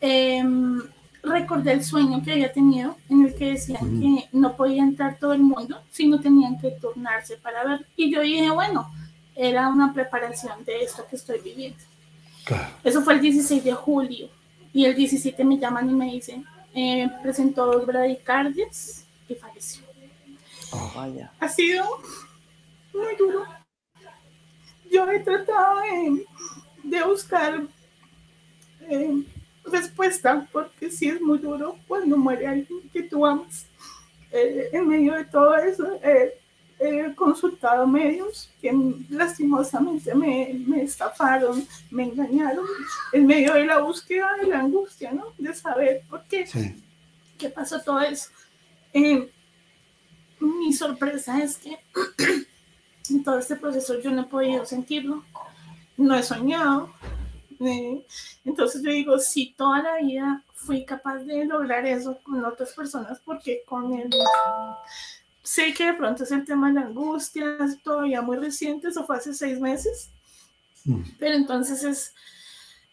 Em, 0.00 0.82
recordé 1.22 1.72
el 1.72 1.84
sueño 1.84 2.22
que 2.22 2.32
había 2.32 2.52
tenido 2.52 2.96
en 3.08 3.26
el 3.26 3.34
que 3.34 3.52
decían 3.52 4.00
que 4.00 4.28
no 4.32 4.56
podía 4.56 4.82
entrar 4.82 5.18
todo 5.18 5.32
el 5.32 5.42
mundo, 5.42 5.80
sino 5.90 6.20
tenían 6.20 6.58
que 6.58 6.72
turnarse 6.72 7.36
para 7.36 7.64
ver. 7.64 7.86
Y 7.96 8.10
yo 8.10 8.20
dije, 8.20 8.50
bueno, 8.50 8.90
era 9.36 9.68
una 9.68 9.92
preparación 9.92 10.64
de 10.64 10.82
esto 10.82 11.06
que 11.08 11.16
estoy 11.16 11.40
viviendo. 11.40 11.78
Eso 12.82 13.02
fue 13.02 13.14
el 13.14 13.20
16 13.20 13.62
de 13.62 13.72
julio. 13.72 14.28
Y 14.72 14.84
el 14.84 14.94
17 14.94 15.44
me 15.44 15.58
llaman 15.58 15.90
y 15.90 15.94
me 15.94 16.12
dicen, 16.12 16.44
eh, 16.74 17.10
presentó 17.22 17.66
dos 17.66 17.86
bradicardias 17.86 19.04
y 19.28 19.34
falleció. 19.34 19.84
Oh, 20.72 20.92
vaya. 20.94 21.32
Ha 21.40 21.48
sido 21.48 21.84
muy 22.92 23.16
duro. 23.16 23.44
Yo 24.90 25.10
he 25.10 25.20
tratado 25.20 25.80
de, 26.82 27.04
buscar 27.04 27.62
eh, 28.88 29.22
respuesta, 29.64 30.48
porque 30.52 30.90
si 30.90 31.08
es 31.08 31.20
muy 31.20 31.38
duro 31.38 31.76
cuando 31.86 32.16
muere 32.16 32.46
alguien 32.46 32.88
que 32.92 33.02
tú 33.02 33.24
amas. 33.26 33.66
Eh, 34.32 34.68
en 34.72 34.86
medio 34.86 35.14
de 35.14 35.24
todo 35.24 35.56
eso, 35.56 35.98
he 36.80 37.14
consultado 37.14 37.86
medios 37.86 38.50
que 38.60 38.72
lastimosamente 39.10 40.14
me, 40.14 40.54
me, 40.66 40.82
estafaron, 40.82 41.66
me 41.90 42.04
engañaron, 42.04 42.64
en 43.12 43.26
medio 43.26 43.52
de 43.54 43.66
la 43.66 43.80
búsqueda 43.80 44.34
de 44.40 44.46
la 44.46 44.60
angustia, 44.60 45.12
¿no? 45.12 45.26
De 45.36 45.54
saber 45.54 46.02
por 46.08 46.24
qué, 46.24 46.48
qué 47.36 47.50
pasó 47.50 47.80
todo 47.82 48.00
eso. 48.00 48.30
Eh, 48.94 49.30
mi 50.40 50.72
sorpresa 50.72 51.42
es 51.42 51.58
que 51.58 51.78
en 53.10 53.22
todo 53.22 53.38
este 53.38 53.56
proceso 53.56 54.00
yo 54.00 54.10
no 54.10 54.22
he 54.22 54.26
podido 54.26 54.64
sentirlo, 54.64 55.22
no 55.98 56.14
he 56.14 56.22
soñado. 56.22 56.94
Eh, 57.60 58.06
entonces 58.46 58.82
yo 58.82 58.90
digo, 58.90 59.18
si 59.18 59.52
toda 59.52 59.82
la 59.82 59.96
vida 59.98 60.42
fui 60.54 60.86
capaz 60.86 61.18
de 61.18 61.44
lograr 61.44 61.84
eso 61.84 62.18
con 62.22 62.42
otras 62.42 62.72
personas, 62.72 63.20
porque 63.22 63.62
con 63.66 63.92
él 63.92 64.08
sé 65.42 65.72
que 65.74 65.86
de 65.86 65.94
pronto 65.94 66.24
es 66.24 66.30
el 66.30 66.44
tema 66.44 66.68
de 66.68 66.74
la 66.74 66.86
angustia, 66.86 67.56
es 67.64 67.82
todavía 67.82 68.22
muy 68.22 68.36
reciente, 68.36 68.88
eso 68.88 69.04
fue 69.06 69.16
hace 69.16 69.34
seis 69.34 69.60
meses, 69.60 70.10
mm. 70.84 71.02
pero 71.18 71.34
entonces 71.34 71.84
es 71.84 72.14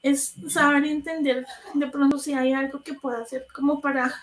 es 0.03 0.35
saber 0.47 0.85
entender 0.85 1.45
de 1.73 1.87
pronto 1.87 2.17
si 2.17 2.33
hay 2.33 2.53
algo 2.53 2.81
que 2.81 2.93
pueda 2.93 3.21
hacer 3.21 3.45
como 3.53 3.81
para, 3.81 4.13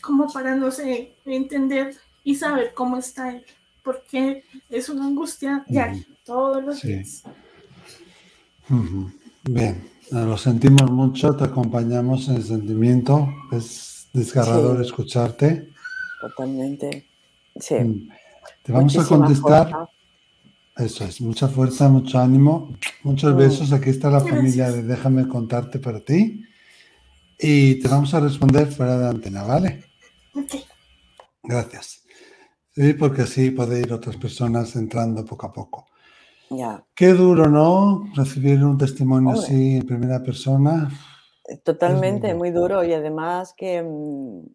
como 0.00 0.32
para, 0.32 0.54
no 0.54 0.70
sé, 0.70 1.14
entender 1.24 1.96
y 2.22 2.34
saber 2.34 2.72
cómo 2.74 2.98
está 2.98 3.30
él, 3.32 3.44
porque 3.82 4.44
es 4.68 4.88
una 4.88 5.06
angustia 5.06 5.64
ya 5.68 5.92
todos 6.24 6.62
los 6.64 6.82
días. 6.82 7.22
Bien, 9.44 9.90
lo 10.10 10.36
sentimos 10.36 10.90
mucho, 10.90 11.34
te 11.34 11.44
acompañamos 11.44 12.28
en 12.28 12.36
el 12.36 12.44
sentimiento, 12.44 13.28
es 13.50 14.08
desgarrador 14.12 14.80
escucharte. 14.80 15.69
Totalmente, 16.20 17.06
sí. 17.56 17.74
Mm. 17.74 18.08
Te 18.62 18.72
vamos 18.72 18.98
a 18.98 19.06
contestar. 19.06 19.88
Eso 20.76 21.04
es, 21.04 21.20
mucha 21.20 21.48
fuerza, 21.48 21.88
mucho 21.88 22.18
ánimo, 22.18 22.72
muchos 23.02 23.34
mm. 23.34 23.36
besos. 23.36 23.72
Aquí 23.72 23.90
está 23.90 24.10
la 24.10 24.20
familia 24.20 24.70
de 24.70 24.82
Déjame 24.82 25.28
contarte 25.28 25.78
para 25.78 26.00
ti. 26.00 26.44
Y 27.38 27.80
te 27.80 27.88
vamos 27.88 28.12
a 28.14 28.20
responder 28.20 28.70
fuera 28.70 28.98
de 28.98 29.08
antena, 29.08 29.42
¿vale? 29.44 29.84
Ok. 30.34 30.56
Gracias. 31.42 32.02
Sí, 32.74 32.92
porque 32.94 33.22
así 33.22 33.50
puede 33.50 33.80
ir 33.80 33.92
otras 33.92 34.16
personas 34.16 34.76
entrando 34.76 35.24
poco 35.24 35.46
a 35.46 35.52
poco. 35.52 35.86
Ya. 36.50 36.84
Qué 36.94 37.08
duro, 37.08 37.48
¿no? 37.48 38.04
Recibir 38.14 38.62
un 38.64 38.76
testimonio 38.76 39.30
así 39.30 39.76
en 39.76 39.86
primera 39.86 40.22
persona. 40.22 40.90
Totalmente, 41.64 42.34
muy 42.34 42.50
duro. 42.50 42.84
Y 42.84 42.92
además 42.92 43.54
que 43.56 43.82
mm, 43.82 44.46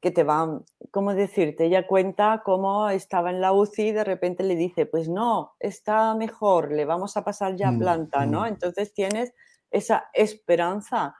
que 0.00 0.10
te 0.10 0.24
va, 0.24 0.60
¿cómo 0.90 1.14
decirte? 1.14 1.64
Ella 1.66 1.86
cuenta 1.86 2.42
cómo 2.44 2.88
estaba 2.90 3.30
en 3.30 3.40
la 3.40 3.52
UCI 3.52 3.88
y 3.88 3.92
de 3.92 4.04
repente 4.04 4.44
le 4.44 4.54
dice, 4.54 4.86
pues 4.86 5.08
no, 5.08 5.54
está 5.58 6.14
mejor, 6.14 6.72
le 6.72 6.84
vamos 6.84 7.16
a 7.16 7.24
pasar 7.24 7.56
ya 7.56 7.68
a 7.68 7.72
mm, 7.72 7.78
planta, 7.78 8.26
¿no? 8.26 8.42
Mm. 8.42 8.46
Entonces 8.46 8.92
tienes 8.92 9.32
esa 9.70 10.08
esperanza, 10.12 11.16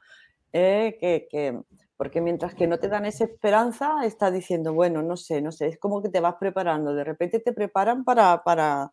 ¿eh? 0.52 0.98
que, 1.00 1.58
porque 1.96 2.20
mientras 2.20 2.54
que 2.54 2.66
no 2.66 2.78
te 2.78 2.88
dan 2.88 3.06
esa 3.06 3.24
esperanza, 3.24 4.04
está 4.04 4.30
diciendo, 4.30 4.74
bueno, 4.74 5.02
no 5.02 5.16
sé, 5.16 5.40
no 5.40 5.52
sé, 5.52 5.68
es 5.68 5.78
como 5.78 6.02
que 6.02 6.10
te 6.10 6.20
vas 6.20 6.34
preparando, 6.38 6.94
de 6.94 7.04
repente 7.04 7.40
te 7.40 7.52
preparan 7.52 8.04
para, 8.04 8.42
para, 8.44 8.92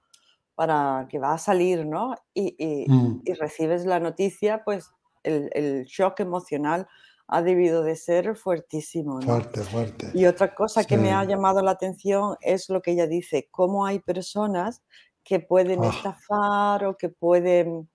para 0.55 1.07
que 1.09 1.19
va 1.19 1.33
a 1.33 1.37
salir, 1.37 1.85
¿no? 1.85 2.15
Y, 2.33 2.55
y, 2.57 2.89
mm. 2.89 3.21
y 3.25 3.33
recibes 3.33 3.85
la 3.85 3.99
noticia, 3.99 4.63
pues 4.63 4.89
el, 5.23 5.49
el 5.53 5.83
shock 5.85 6.21
emocional 6.21 6.87
ha 7.27 7.41
debido 7.41 7.83
de 7.83 7.95
ser 7.95 8.35
fuertísimo. 8.35 9.21
Fuerte, 9.21 9.61
fuerte. 9.61 10.11
Y 10.13 10.25
otra 10.25 10.53
cosa 10.53 10.83
que 10.83 10.97
me 10.97 11.11
ha 11.11 11.23
llamado 11.23 11.61
la 11.61 11.71
atención 11.71 12.35
es 12.41 12.69
lo 12.69 12.81
que 12.81 12.91
ella 12.91 13.07
dice, 13.07 13.47
cómo 13.49 13.85
hay 13.85 13.99
personas 13.99 14.81
que 15.23 15.39
pueden 15.39 15.83
ah. 15.83 15.89
estafar 15.89 16.85
o 16.85 16.97
que 16.97 17.09
pueden 17.09 17.89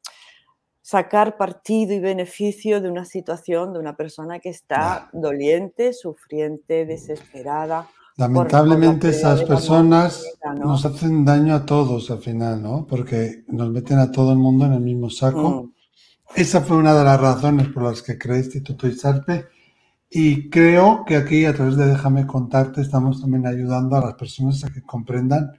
sacar 0.89 1.37
partido 1.37 1.93
y 1.93 2.01
beneficio 2.01 2.81
de 2.81 2.89
una 2.89 3.05
situación 3.05 3.75
de 3.75 3.79
una 3.79 3.95
persona 3.95 4.39
que 4.39 4.49
está 4.49 5.11
doliente, 5.13 5.93
sufriente, 5.93 6.87
desesperada. 6.87 7.87
Lamentablemente 8.17 9.11
esas 9.11 9.45
personas 9.45 10.25
nos 10.57 10.87
hacen 10.87 11.25
daño 11.27 11.55
a 11.55 11.67
todos 11.67 12.11
al 12.11 12.19
final, 12.19 12.63
¿no? 12.63 12.87
Porque 12.87 13.45
nos 13.49 13.71
meten 13.71 13.99
a 13.99 14.11
todo 14.11 14.33
el 14.33 14.39
mundo 14.39 14.65
en 14.65 14.73
el 14.73 14.81
mismo 14.81 15.11
saco. 15.11 15.51
Mm. 15.51 15.78
Esa 16.35 16.61
fue 16.61 16.77
una 16.77 16.95
de 16.95 17.05
las 17.05 17.21
razones 17.21 17.69
por 17.69 17.85
las 17.85 18.03
que 18.03 18.19
creé 18.19 18.39
Instituto 18.39 18.87
Isarpe 18.87 19.47
y 20.11 20.49
creo 20.51 21.05
que 21.05 21.17
aquí 21.17 21.45
a 21.45 21.55
través 21.55 21.77
de 21.77 21.87
Déjame 21.87 22.27
contarte 22.27 22.81
estamos 22.81 23.21
también 23.21 23.47
ayudando 23.47 23.97
a 23.97 24.01
las 24.01 24.15
personas 24.15 24.63
a 24.65 24.71
que 24.71 24.83
comprendan 24.83 25.53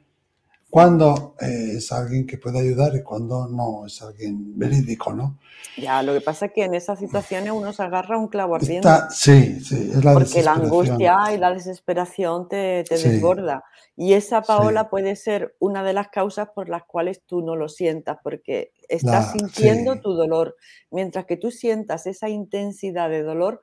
cuándo 0.69 1.35
eh, 1.41 1.73
es 1.77 1.91
alguien 1.91 2.27
que 2.27 2.37
puede 2.37 2.59
ayudar 2.59 2.95
y 2.95 3.03
cuándo 3.03 3.47
no 3.47 3.85
es 3.85 4.01
alguien 4.01 4.57
verídico, 4.57 5.13
¿no? 5.13 5.39
Ya, 5.77 6.03
lo 6.03 6.13
que 6.13 6.21
pasa 6.21 6.47
es 6.47 6.51
que 6.53 6.63
en 6.63 6.73
esas 6.73 6.99
situaciones 6.99 7.51
uno 7.51 7.73
se 7.73 7.83
agarra 7.83 8.17
un 8.17 8.27
clavo 8.27 8.55
ardiente. 8.55 8.87
sí, 9.11 9.59
sí, 9.61 9.91
es 9.93 10.03
la 10.03 10.13
Porque 10.13 10.43
la 10.43 10.53
angustia 10.53 11.33
y 11.33 11.37
la 11.37 11.53
desesperación 11.53 12.47
te, 12.47 12.83
desborda. 12.89 13.63
Y 13.95 14.13
esa, 14.13 14.41
Paola, 14.41 14.89
puede 14.89 15.15
ser 15.15 15.55
una 15.59 15.83
de 15.83 15.93
las 15.93 16.09
causas 16.09 16.49
por 16.53 16.69
las 16.69 16.83
cuales 16.83 17.21
tú 17.25 17.41
no 17.41 17.55
lo 17.55 17.69
sientas, 17.69 18.17
porque 18.23 18.71
estás 18.87 19.31
sintiendo 19.33 19.99
tu 19.99 20.13
dolor. 20.13 20.55
Mientras 20.91 21.25
que 21.25 21.37
tú 21.37 21.51
sientas 21.51 22.07
esa 22.07 22.29
intensidad 22.29 23.09
de 23.09 23.23
dolor, 23.23 23.61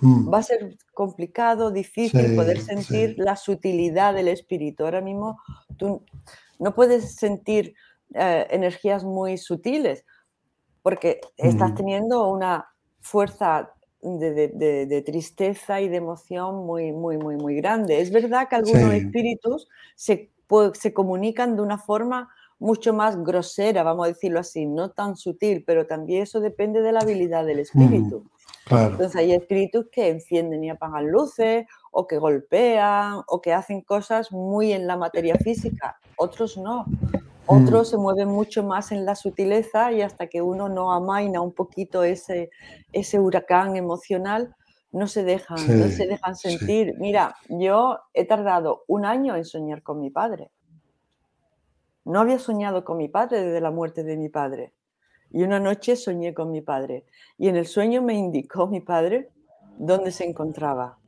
mm. 0.00 0.32
va 0.32 0.38
a 0.38 0.42
ser 0.42 0.76
complicado, 0.94 1.70
difícil 1.70 2.34
poder 2.34 2.60
sentir 2.60 3.14
la 3.18 3.36
sutilidad 3.36 4.14
del 4.14 4.28
espíritu. 4.28 4.84
Ahora 4.84 5.00
mismo 5.00 5.38
tú 5.76 6.04
no 6.58 6.74
puedes 6.74 7.16
sentir 7.16 7.74
eh, 8.14 8.46
energías 8.50 9.04
muy 9.04 9.38
sutiles 9.38 10.04
porque 10.82 11.20
estás 11.36 11.74
teniendo 11.74 12.28
una 12.28 12.68
fuerza 13.00 13.72
de, 14.00 15.02
tristeza 15.04 15.80
y 15.80 15.88
de 15.88 15.96
emoción 15.96 16.64
muy, 16.64 16.92
muy, 16.92 17.18
muy, 17.18 17.36
muy 17.36 17.56
grande. 17.56 18.00
Es 18.00 18.12
verdad 18.12 18.48
que 18.48 18.54
algunos 18.54 18.92
espíritus 18.92 19.68
se, 19.96 20.30
se 20.74 20.94
comunican 20.94 21.56
de 21.56 21.62
una 21.62 21.78
forma 21.78 22.28
mucho 22.58 22.94
más 22.94 23.22
grosera, 23.22 23.82
vamos 23.82 24.06
a 24.06 24.08
decirlo 24.08 24.40
así, 24.40 24.64
no 24.64 24.90
tan 24.90 25.16
sutil, 25.16 25.64
pero 25.66 25.86
también 25.86 26.22
eso 26.22 26.40
depende 26.40 26.80
de 26.80 26.92
la 26.92 27.00
habilidad 27.00 27.44
del 27.44 27.58
espíritu. 27.58 28.24
Entonces 28.70 29.14
hay 29.16 29.32
espíritus 29.32 29.86
que 29.92 30.08
encienden 30.08 30.64
y 30.64 30.70
apagan 30.70 31.10
luces, 31.10 31.66
o 31.98 32.06
que 32.06 32.18
golpean, 32.18 33.22
o 33.26 33.40
que 33.40 33.54
hacen 33.54 33.80
cosas 33.80 34.30
muy 34.30 34.74
en 34.74 34.86
la 34.86 34.98
materia 34.98 35.36
física, 35.36 35.96
otros 36.18 36.58
no. 36.58 36.84
Otros 37.46 37.88
mm. 37.88 37.90
se 37.90 37.96
mueven 37.96 38.28
mucho 38.28 38.62
más 38.62 38.92
en 38.92 39.06
la 39.06 39.14
sutileza 39.14 39.92
y 39.92 40.02
hasta 40.02 40.26
que 40.26 40.42
uno 40.42 40.68
no 40.68 40.92
amaina 40.92 41.40
un 41.40 41.52
poquito 41.52 42.04
ese, 42.04 42.50
ese 42.92 43.18
huracán 43.18 43.76
emocional, 43.76 44.54
no 44.92 45.06
se 45.06 45.24
dejan, 45.24 45.56
no 45.80 45.88
se 45.88 46.06
dejan 46.06 46.36
sentir. 46.36 46.94
Mira, 46.98 47.34
yo 47.48 47.98
he 48.12 48.26
tardado 48.26 48.84
un 48.88 49.06
año 49.06 49.34
en 49.34 49.46
soñar 49.46 49.82
con 49.82 49.98
mi 49.98 50.10
padre. 50.10 50.50
No 52.04 52.20
había 52.20 52.38
soñado 52.38 52.84
con 52.84 52.98
mi 52.98 53.08
padre 53.08 53.42
desde 53.42 53.62
la 53.62 53.70
muerte 53.70 54.04
de 54.04 54.18
mi 54.18 54.28
padre. 54.28 54.74
Y 55.30 55.44
una 55.44 55.60
noche 55.60 55.96
soñé 55.96 56.34
con 56.34 56.50
mi 56.50 56.60
padre. 56.60 57.06
Y 57.38 57.48
en 57.48 57.56
el 57.56 57.66
sueño 57.66 58.02
me 58.02 58.12
indicó 58.12 58.66
mi 58.66 58.82
padre 58.82 59.30
dónde 59.78 60.10
se 60.10 60.24
encontraba. 60.24 60.98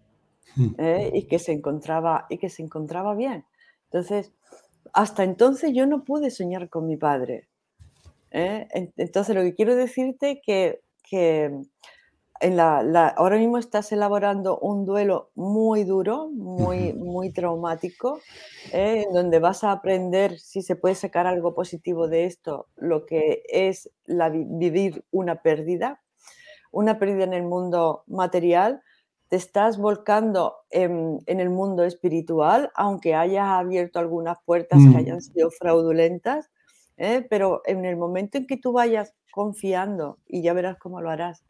Mm. 0.56 0.74
¿eh? 0.78 1.10
Y 1.14 1.26
que 1.26 1.38
se 1.38 1.52
encontraba 1.52 2.26
y 2.28 2.38
que 2.38 2.48
se 2.48 2.62
encontraba 2.62 3.14
bien. 3.14 3.44
Entonces, 3.84 4.32
hasta 4.92 5.24
entonces 5.24 5.72
yo 5.74 5.86
no 5.86 6.04
pude 6.04 6.30
soñar 6.30 6.68
con 6.68 6.86
mi 6.86 6.96
padre. 6.96 7.48
¿eh? 8.30 8.68
Entonces 8.96 9.34
lo 9.34 9.42
que 9.42 9.54
quiero 9.54 9.76
decirte 9.76 10.40
que, 10.44 10.80
que 11.02 11.52
en 12.40 12.56
la, 12.56 13.08
ahora 13.16 13.36
mismo 13.36 13.58
estás 13.58 13.90
elaborando 13.92 14.58
un 14.58 14.84
duelo 14.84 15.30
muy 15.34 15.84
duro, 15.84 16.28
muy, 16.28 16.92
muy 16.92 17.32
traumático, 17.32 18.20
¿eh? 18.72 19.04
en 19.06 19.12
donde 19.12 19.38
vas 19.38 19.64
a 19.64 19.72
aprender, 19.72 20.38
si 20.38 20.62
se 20.62 20.76
puede 20.76 20.94
sacar 20.94 21.26
algo 21.26 21.54
positivo 21.54 22.08
de 22.08 22.26
esto, 22.26 22.68
lo 22.76 23.06
que 23.06 23.42
es 23.48 23.90
la, 24.04 24.28
vivir 24.30 25.04
una 25.10 25.42
pérdida, 25.42 26.00
una 26.70 26.98
pérdida 26.98 27.24
en 27.24 27.34
el 27.34 27.42
mundo 27.42 28.04
material, 28.06 28.82
te 29.28 29.36
estás 29.36 29.78
volcando 29.78 30.56
en, 30.70 31.20
el 31.26 31.50
mundo 31.50 31.84
espiritual, 31.84 32.70
aunque 32.74 33.14
hayas 33.14 33.46
abierto 33.46 33.98
algunas 33.98 34.38
puertas 34.44 34.78
que 34.82 34.88
mm. 34.88 34.96
hayan 34.96 35.20
sido 35.20 35.50
fraudulentas, 35.50 36.50
¿eh? 36.96 37.26
pero 37.28 37.62
en 37.66 37.84
el 37.84 37.96
momento 37.96 38.38
en 38.38 38.46
que 38.46 38.56
tú 38.56 38.72
vayas 38.72 39.14
confiando, 39.30 40.18
y 40.26 40.42
ya 40.42 40.54
verás 40.54 40.78
cómo 40.78 41.00
lo 41.00 41.10
harás, 41.10 41.44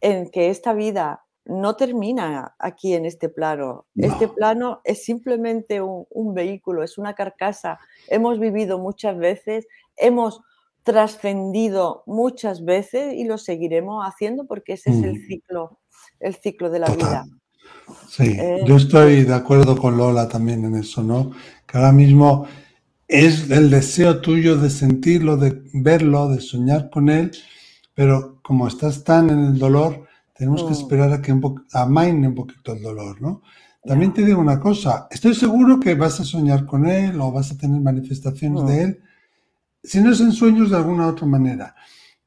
en 0.00 0.30
que 0.30 0.48
esta 0.48 0.72
vida 0.72 1.24
no 1.44 1.76
termina 1.76 2.54
aquí 2.58 2.94
en 2.94 3.04
este 3.04 3.28
plano. 3.28 3.86
Este 3.96 4.28
plano 4.28 4.80
es 4.84 5.04
simplemente 5.04 5.80
un, 5.80 6.06
un, 6.10 6.32
vehículo, 6.32 6.82
es 6.82 6.96
una 6.96 7.14
carcasa. 7.14 7.78
Hemos 8.08 8.38
vivido 8.38 8.78
muchas 8.78 9.18
veces, 9.18 9.66
hemos 9.96 10.42
trascendido 10.82 12.02
muchas 12.06 12.64
veces 12.64 13.14
y 13.14 13.24
lo 13.24 13.36
seguiremos 13.36 14.04
haciendo 14.04 14.46
porque 14.46 14.74
ese 14.74 14.90
es 14.90 15.02
el 15.02 15.14
mm. 15.14 15.26
ciclo 15.26 15.78
el 16.20 16.36
ciclo 16.36 16.70
de 16.70 16.78
la 16.78 16.88
vida. 16.88 17.26
Sí, 18.08 18.36
eh, 18.38 18.62
yo 18.66 18.76
estoy 18.76 19.24
de 19.24 19.34
acuerdo 19.34 19.76
con 19.76 19.96
Lola 19.96 20.28
también 20.28 20.64
en 20.64 20.76
eso, 20.76 21.02
¿no? 21.02 21.32
Que 21.66 21.78
ahora 21.78 21.92
mismo 21.92 22.46
es 23.08 23.50
el 23.50 23.70
deseo 23.70 24.20
tuyo 24.20 24.56
de 24.56 24.70
sentirlo, 24.70 25.36
de 25.36 25.62
verlo, 25.72 26.28
de 26.28 26.40
soñar 26.40 26.90
con 26.90 27.08
él, 27.08 27.32
pero 27.94 28.40
como 28.42 28.68
estás 28.68 29.02
tan 29.02 29.30
en 29.30 29.44
el 29.46 29.58
dolor, 29.58 30.06
tenemos 30.34 30.62
que 30.62 30.70
mm. 30.70 30.72
esperar 30.72 31.12
a 31.12 31.20
que 31.20 31.32
un 31.32 31.66
amaine 31.72 32.28
un 32.28 32.34
poquito 32.34 32.72
el 32.72 32.82
dolor, 32.82 33.20
¿no? 33.20 33.42
También 33.84 34.12
te 34.12 34.24
digo 34.24 34.40
una 34.40 34.60
cosa, 34.60 35.08
estoy 35.10 35.34
seguro 35.34 35.80
que 35.80 35.94
vas 35.94 36.20
a 36.20 36.24
soñar 36.24 36.66
con 36.66 36.86
él 36.86 37.18
o 37.20 37.32
vas 37.32 37.50
a 37.50 37.56
tener 37.56 37.80
manifestaciones 37.80 38.66
de 38.66 38.74
mm. 38.74 38.80
él, 38.80 39.00
si 39.82 40.00
no 40.00 40.12
es 40.12 40.20
en 40.20 40.32
sueños 40.32 40.70
de 40.70 40.76
alguna 40.76 41.08
otra 41.08 41.26
manera. 41.26 41.74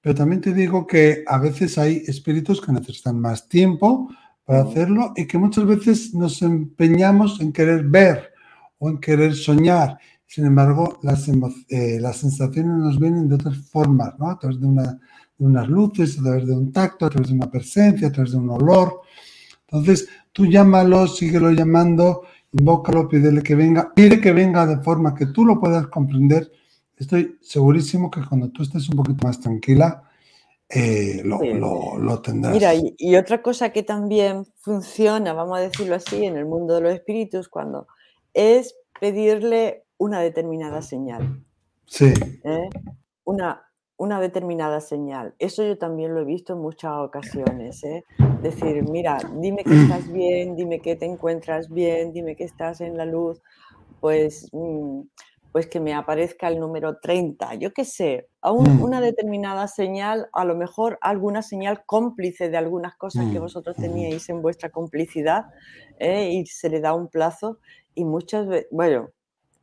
Pero 0.03 0.15
también 0.15 0.41
te 0.41 0.53
digo 0.53 0.85
que 0.85 1.23
a 1.25 1.37
veces 1.37 1.77
hay 1.77 2.03
espíritus 2.05 2.59
que 2.59 2.73
necesitan 2.73 3.21
más 3.21 3.47
tiempo 3.47 4.09
para 4.43 4.63
hacerlo 4.63 5.13
y 5.15 5.25
que 5.25 5.37
muchas 5.37 5.65
veces 5.65 6.13
nos 6.13 6.41
empeñamos 6.41 7.39
en 7.39 7.53
querer 7.53 7.85
ver 7.85 8.33
o 8.79 8.89
en 8.89 8.97
querer 8.97 9.33
soñar. 9.33 9.97
sin 10.27 10.45
embargo, 10.45 10.99
las, 11.03 11.29
eh, 11.69 11.99
las 12.01 12.17
sensaciones 12.17 12.77
nos 12.79 12.99
vienen 12.99 13.29
de 13.29 13.35
otras 13.35 13.57
formas, 13.69 14.13
¿no? 14.19 14.29
A 14.29 14.37
través 14.37 14.59
de, 14.59 14.67
una, 14.67 14.83
de 15.37 15.45
unas 15.45 15.69
luces, 15.69 16.19
a 16.19 16.23
través 16.23 16.47
de 16.47 16.53
un 16.53 16.73
tacto, 16.73 17.05
a 17.05 17.09
través 17.09 17.29
de 17.29 17.35
una 17.35 17.49
presencia, 17.49 18.09
a 18.09 18.11
través 18.11 18.31
de 18.31 18.39
un 18.39 18.49
olor. 18.49 18.99
Entonces, 19.67 20.09
tú 20.33 20.47
llámalo, 20.47 21.07
síguelo 21.07 21.51
llamando, 21.51 22.23
invócalo, 22.51 23.07
pídele 23.07 23.41
que 23.41 23.55
venga, 23.55 23.93
pide 23.93 24.19
que 24.19 24.33
venga 24.33 24.65
de 24.65 24.83
forma 24.83 25.15
que 25.15 25.27
tú 25.27 25.45
lo 25.45 25.61
puedas 25.61 25.87
comprender. 25.87 26.51
Estoy 26.97 27.37
segurísimo 27.41 28.09
que 28.11 28.21
cuando 28.27 28.49
tú 28.49 28.63
estés 28.63 28.87
un 28.89 28.97
poquito 28.97 29.25
más 29.25 29.39
tranquila, 29.39 30.09
eh, 30.69 31.21
lo, 31.23 31.39
lo, 31.97 32.21
tendrás. 32.21 32.53
Mira, 32.53 32.73
y, 32.73 32.95
y, 32.97 33.15
otra 33.15 33.41
cosa 33.41 33.71
que 33.71 33.83
también 33.83 34.45
funciona, 34.57 35.33
vamos 35.33 35.57
a 35.57 35.61
decirlo 35.61 35.95
así, 35.95 36.25
en 36.25 36.35
el 36.35 36.45
mundo 36.45 36.75
de 36.75 36.81
los 36.81 36.93
espíritus, 36.93 37.47
cuando 37.47 37.87
es 38.33 38.75
pedirle 38.99 39.83
una 39.97 40.19
determinada 40.21 40.81
señal. 40.81 41.43
Sí. 41.85 42.13
¿eh? 42.43 42.69
Una, 43.23 43.61
una 43.97 44.19
determinada 44.19 44.81
señal. 44.81 45.35
Eso 45.39 45.63
yo 45.63 45.77
también 45.77 46.13
lo 46.13 46.21
he 46.21 46.25
visto 46.25 46.53
en 46.53 46.59
muchas 46.59 46.93
ocasiones. 46.97 47.83
¿eh? 47.83 48.03
Decir, 48.41 48.83
mira, 48.89 49.19
dime 49.39 49.63
que 49.63 49.75
estás 49.75 50.11
bien, 50.11 50.55
dime 50.55 50.79
que 50.79 50.95
te 50.95 51.05
encuentras 51.05 51.69
bien, 51.69 52.13
dime 52.13 52.35
que 52.35 52.43
estás 52.43 52.81
en 52.81 52.97
la 52.97 53.05
luz, 53.05 53.41
pues, 53.99 54.49
mm, 54.51 55.01
pues 55.53 55.67
que 55.67 55.79
me 55.79 55.93
aparezca 55.93 56.47
el 56.47 56.59
número 56.59 56.97
30, 56.97 57.53
yo 57.55 57.71
qué 57.73 57.85
sé, 57.85 58.27
a 58.41 58.51
mm. 58.51 58.81
una 58.81 58.99
determinada 58.99 59.67
señal, 59.67 60.27
a 60.33 60.45
lo 60.45 60.55
mejor 60.55 60.97
alguna 60.99 61.43
señal 61.43 61.83
cómplice 61.85 62.49
de 62.49 62.57
algunas 62.57 62.95
cosas 62.95 63.25
que 63.31 63.37
mm, 63.37 63.43
vosotros 63.43 63.75
teníais 63.77 64.27
en 64.29 64.41
vuestra 64.41 64.71
complicidad 64.71 65.45
¿eh? 65.99 66.31
y 66.33 66.43
se 66.47 66.69
le 66.69 66.81
da 66.81 66.95
un 66.95 67.07
plazo 67.07 67.59
y 67.93 68.03
muchas 68.03 68.47
veces, 68.47 68.67
bueno, 68.71 69.11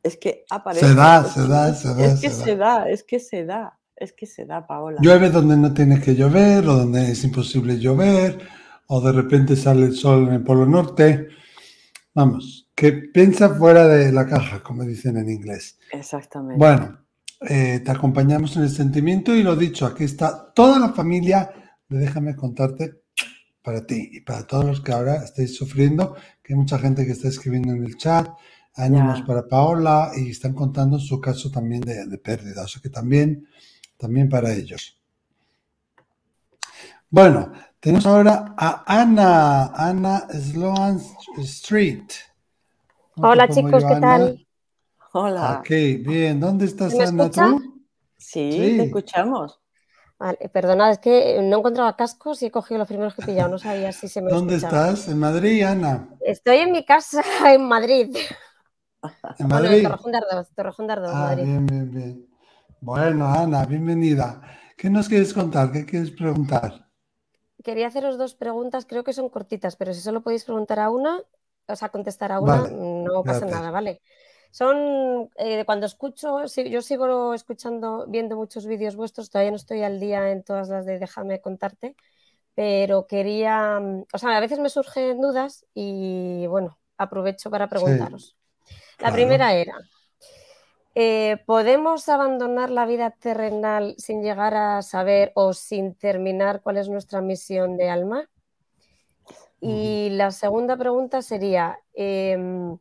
es 0.01 0.15
que 0.15 0.45
aparece. 0.49 0.87
Se 0.87 0.95
da, 0.95 1.25
se 1.25 1.45
da, 1.45 1.75
se 1.75 1.93
da. 1.93 2.05
Es 2.05 2.21
que 2.21 2.29
se, 2.29 2.55
da. 2.55 2.89
es 2.89 3.03
que 3.03 3.19
se 3.19 3.45
da, 3.45 3.77
es 3.97 4.13
que 4.13 4.25
se 4.25 4.45
da, 4.45 4.65
Paola. 4.65 4.99
Llueve 5.01 5.29
donde 5.29 5.57
no 5.57 5.73
tiene 5.73 5.99
que 5.99 6.15
llover 6.15 6.69
o 6.69 6.73
donde 6.73 7.11
es 7.11 7.21
imposible 7.25 7.77
llover 7.77 8.39
o 8.87 9.01
de 9.01 9.11
repente 9.11 9.57
sale 9.57 9.87
el 9.87 9.93
sol 9.93 10.29
en 10.29 10.35
el 10.35 10.43
Polo 10.43 10.65
Norte. 10.65 11.27
Vamos, 12.13 12.60
que 12.81 12.93
piensa 12.93 13.53
fuera 13.53 13.87
de 13.87 14.11
la 14.11 14.25
caja, 14.25 14.63
como 14.63 14.83
dicen 14.83 15.15
en 15.15 15.29
inglés. 15.29 15.77
Exactamente. 15.91 16.57
Bueno, 16.57 16.97
eh, 17.41 17.79
te 17.85 17.91
acompañamos 17.91 18.57
en 18.57 18.63
el 18.63 18.71
sentimiento 18.71 19.35
y 19.35 19.43
lo 19.43 19.55
dicho, 19.55 19.85
aquí 19.85 20.03
está 20.03 20.51
toda 20.51 20.79
la 20.79 20.89
familia 20.89 21.53
Déjame 21.99 22.35
contarte 22.35 23.03
para 23.61 23.85
ti 23.85 24.09
y 24.13 24.21
para 24.21 24.47
todos 24.47 24.65
los 24.65 24.81
que 24.81 24.93
ahora 24.93 25.17
estáis 25.17 25.55
sufriendo, 25.55 26.15
que 26.41 26.53
hay 26.53 26.57
mucha 26.57 26.79
gente 26.79 27.05
que 27.05 27.11
está 27.11 27.27
escribiendo 27.27 27.73
en 27.73 27.83
el 27.83 27.97
chat, 27.97 28.29
ánimos 28.75 29.21
para 29.23 29.47
Paola 29.47 30.11
y 30.15 30.31
están 30.31 30.53
contando 30.53 30.97
su 30.97 31.19
caso 31.19 31.51
también 31.51 31.81
de, 31.81 32.17
pérdida, 32.17 32.63
o 32.63 32.67
sea 32.67 32.81
que 32.81 32.89
también, 32.89 33.45
también 33.97 34.29
para 34.29 34.53
ellos. 34.53 34.97
Bueno, 37.09 37.51
tenemos 37.79 38.05
ahora 38.05 38.55
a 38.57 38.85
Ana, 38.87 39.67
Ana 39.75 40.27
Sloan 40.29 41.01
Street. 41.39 42.30
Hola 43.23 43.47
chicos, 43.47 43.83
¿qué 43.83 43.95
tal? 44.01 44.47
Hola. 45.13 45.59
Ok, 45.59 45.69
bien, 45.69 46.39
¿dónde 46.39 46.65
estás 46.65 46.99
Ana 46.99 47.29
tú? 47.29 47.85
Sí, 48.17 48.49
te 48.49 48.83
escuchamos. 48.83 49.59
Vale, 50.17 50.37
perdonad, 50.53 50.91
es 50.91 50.99
que 50.99 51.39
no 51.41 51.59
encontraba 51.59 51.95
cascos 51.95 52.41
y 52.43 52.47
he 52.47 52.51
cogido 52.51 52.77
los 52.79 52.87
primeros 52.87 53.15
que 53.15 53.21
he 53.21 53.25
pillado, 53.25 53.49
no 53.49 53.57
sabía 53.57 53.91
si 53.91 54.07
se 54.07 54.21
me 54.21 54.31
¿Dónde 54.31 54.55
estás? 54.55 55.07
¿En 55.07 55.19
Madrid, 55.19 55.63
Ana? 55.63 56.09
Estoy 56.21 56.57
en 56.57 56.71
mi 56.71 56.85
casa 56.85 57.23
en 57.53 57.67
Madrid. 57.67 58.15
¿En 59.39 59.47
Madrid? 59.47 59.83
Torrejón 60.55 60.87
de 60.87 60.93
Ardoz, 60.93 61.11
ah, 61.11 61.19
Madrid. 61.19 61.43
Bien, 61.43 61.65
bien, 61.65 61.91
bien. 61.91 62.27
Bueno, 62.81 63.27
Ana, 63.27 63.65
bienvenida. 63.65 64.41
¿Qué 64.77 64.89
nos 64.89 65.09
quieres 65.09 65.33
contar? 65.33 65.71
¿Qué 65.71 65.85
quieres 65.85 66.11
preguntar? 66.11 66.87
Quería 67.63 67.87
haceros 67.87 68.17
dos 68.17 68.33
preguntas, 68.33 68.85
creo 68.87 69.03
que 69.03 69.13
son 69.13 69.29
cortitas, 69.29 69.75
pero 69.75 69.93
si 69.93 70.01
solo 70.01 70.21
podéis 70.21 70.45
preguntar 70.45 70.79
a 70.79 70.89
una, 70.89 71.19
o 71.67 71.75
sea, 71.75 71.89
contestar 71.89 72.31
a 72.31 72.39
una, 72.39 72.67
no 72.67 73.23
pasa 73.23 73.45
nada, 73.45 73.71
¿vale? 73.71 74.01
Son, 74.51 75.29
eh, 75.37 75.63
cuando 75.65 75.85
escucho, 75.85 76.43
yo 76.45 76.81
sigo 76.81 77.33
escuchando, 77.33 78.05
viendo 78.07 78.35
muchos 78.35 78.65
vídeos 78.65 78.95
vuestros, 78.95 79.29
todavía 79.29 79.51
no 79.51 79.57
estoy 79.57 79.83
al 79.83 79.99
día 79.99 80.29
en 80.31 80.43
todas 80.43 80.67
las 80.67 80.85
de 80.85 80.99
déjame 80.99 81.39
contarte, 81.39 81.95
pero 82.53 83.07
quería, 83.07 83.81
o 84.11 84.17
sea, 84.17 84.35
a 84.35 84.39
veces 84.41 84.59
me 84.59 84.69
surgen 84.69 85.21
dudas 85.21 85.65
y 85.73 86.45
bueno, 86.47 86.77
aprovecho 86.97 87.49
para 87.49 87.69
preguntaros. 87.69 88.35
La 88.99 89.11
primera 89.13 89.53
era, 89.53 89.77
eh, 90.93 91.37
¿podemos 91.45 92.09
abandonar 92.09 92.69
la 92.69 92.85
vida 92.85 93.11
terrenal 93.11 93.95
sin 93.97 94.21
llegar 94.21 94.53
a 94.53 94.81
saber 94.81 95.31
o 95.35 95.53
sin 95.53 95.95
terminar 95.95 96.61
cuál 96.61 96.77
es 96.77 96.89
nuestra 96.89 97.21
misión 97.21 97.77
de 97.77 97.89
alma? 97.89 98.29
Y 99.61 100.09
la 100.09 100.31
segunda 100.31 100.75
pregunta 100.75 101.21
sería, 101.21 101.77
em, 101.93 102.77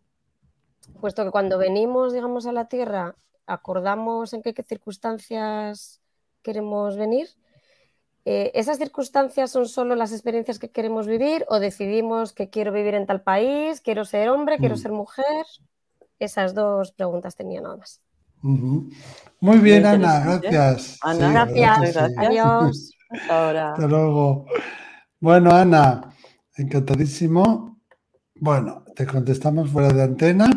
puesto 0.98 1.24
que 1.24 1.30
cuando 1.30 1.58
venimos, 1.58 2.14
digamos, 2.14 2.46
a 2.46 2.52
la 2.52 2.68
Tierra, 2.68 3.16
acordamos 3.46 4.32
en 4.32 4.42
qué, 4.42 4.54
circunstancias 4.62 6.00
queremos 6.42 6.96
venir, 6.96 7.28
eh, 8.24 8.50
¿esas 8.54 8.78
circunstancias 8.78 9.50
son 9.50 9.66
solo 9.66 9.94
las 9.94 10.12
experiencias 10.12 10.58
que 10.58 10.70
queremos 10.70 11.06
vivir 11.06 11.44
o 11.48 11.58
decidimos 11.58 12.32
que 12.32 12.48
quiero 12.48 12.72
vivir 12.72 12.94
en 12.94 13.06
tal 13.06 13.20
país, 13.20 13.82
quiero 13.82 14.06
ser 14.06 14.30
hombre, 14.30 14.56
quiero 14.56 14.76
mm. 14.76 14.78
ser 14.78 14.92
mujer? 14.92 15.46
Esas 16.18 16.54
dos 16.54 16.92
preguntas 16.92 17.36
tenía 17.36 17.60
nada 17.60 17.76
más. 17.76 18.00
Muy 18.42 19.58
bien, 19.58 19.84
Ana, 19.84 20.38
gracias. 20.40 20.98
Ana, 21.02 21.46
gracias. 21.46 21.96
Adiós. 22.16 22.90
Hasta 23.10 23.72
Hasta 23.72 23.86
luego. 23.86 24.46
Bueno, 25.18 25.50
Ana, 25.50 26.14
encantadísimo. 26.62 27.78
Bueno, 28.34 28.84
te 28.94 29.06
contestamos 29.06 29.70
fuera 29.70 29.92
de 29.92 30.02
antena. 30.02 30.50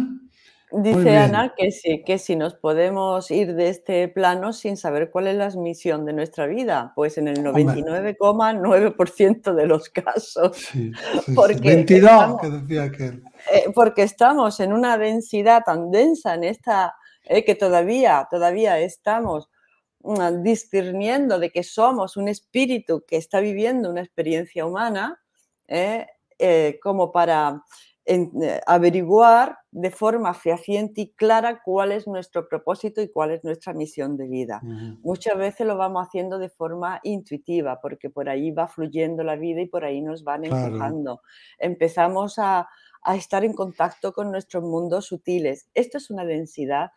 Dice 0.76 1.18
Ana 1.18 1.54
que 1.56 1.72
sí, 1.72 2.04
que 2.04 2.18
si 2.18 2.36
nos 2.36 2.56
podemos 2.56 3.30
ir 3.30 3.54
de 3.54 3.70
este 3.70 4.08
plano 4.08 4.54
sin 4.54 4.76
saber 4.76 5.12
cuál 5.12 5.28
es 5.28 5.36
la 5.36 5.52
misión 5.52 6.04
de 6.04 6.13
nuestra 6.13 6.48
vida, 6.48 6.94
pues 6.96 7.20
en 7.20 7.28
el 7.28 7.44
99,9% 7.44 9.54
de 9.54 9.68
los 9.68 9.89
casos. 9.89 10.58
Sí, 10.58 10.92
porque 11.36 11.76
22, 11.76 12.12
estamos, 12.12 12.42
que 12.42 12.50
decía 12.50 12.84
aquel. 12.84 13.22
Eh, 13.54 13.66
porque 13.76 14.02
estamos 14.02 14.60
en 14.60 14.74
una 14.74 14.98
densidad 14.98 15.62
tan 15.63 15.92
densa 15.92 16.34
en 16.34 16.46
esta, 16.46 16.96
eh, 17.26 17.46
que 17.46 17.54
todavía, 17.54 18.28
todavía 18.32 18.80
estamos 18.80 19.52
mm, 20.00 20.42
discerniendo 20.42 21.38
de 21.38 21.52
que 21.52 21.62
somos 21.62 22.18
un 22.18 22.30
espíritu 22.30 23.04
que 23.08 23.18
está 23.18 23.42
viviendo 23.42 23.92
una 23.92 24.02
experiencia 24.02 24.66
humana, 24.66 25.23
eh, 25.67 26.80
como 26.82 27.12
para 27.12 27.63
eh, 28.06 28.60
averiguar 28.67 29.60
de 29.71 29.89
forma 29.89 30.34
fehaciente 30.34 30.99
y 30.99 31.12
clara 31.13 31.62
cuál 31.63 31.93
es 31.93 32.06
nuestro 32.06 32.49
propósito 32.49 33.02
y 33.02 33.10
cuál 33.10 33.32
es 33.32 33.45
nuestra 33.45 33.73
misión 33.73 34.17
de 34.17 34.28
vida. 34.28 34.62
Muchas 35.04 35.38
veces 35.38 35.65
lo 35.65 35.78
vamos 35.78 36.06
haciendo 36.06 36.38
de 36.38 36.49
forma 36.49 36.99
intuitiva, 37.04 37.80
porque 37.82 38.10
por 38.10 38.28
ahí 38.28 38.52
va 38.52 38.67
fluyendo 38.67 39.23
la 39.23 39.38
vida 39.38 39.62
y 39.62 39.67
por 39.67 39.86
ahí 39.86 40.02
nos 40.02 40.26
van 40.26 40.43
empujando. 40.43 41.21
Empezamos 41.58 42.39
a, 42.39 42.67
estar 43.15 43.45
en 43.45 43.54
contacto 43.54 44.12
con 44.12 44.32
nuestros 44.32 44.63
mundos 44.63 45.06
sutiles. 45.06 45.69
Esto 45.73 45.97
es 45.97 46.10
una 46.10 46.26
densidad 46.26 46.91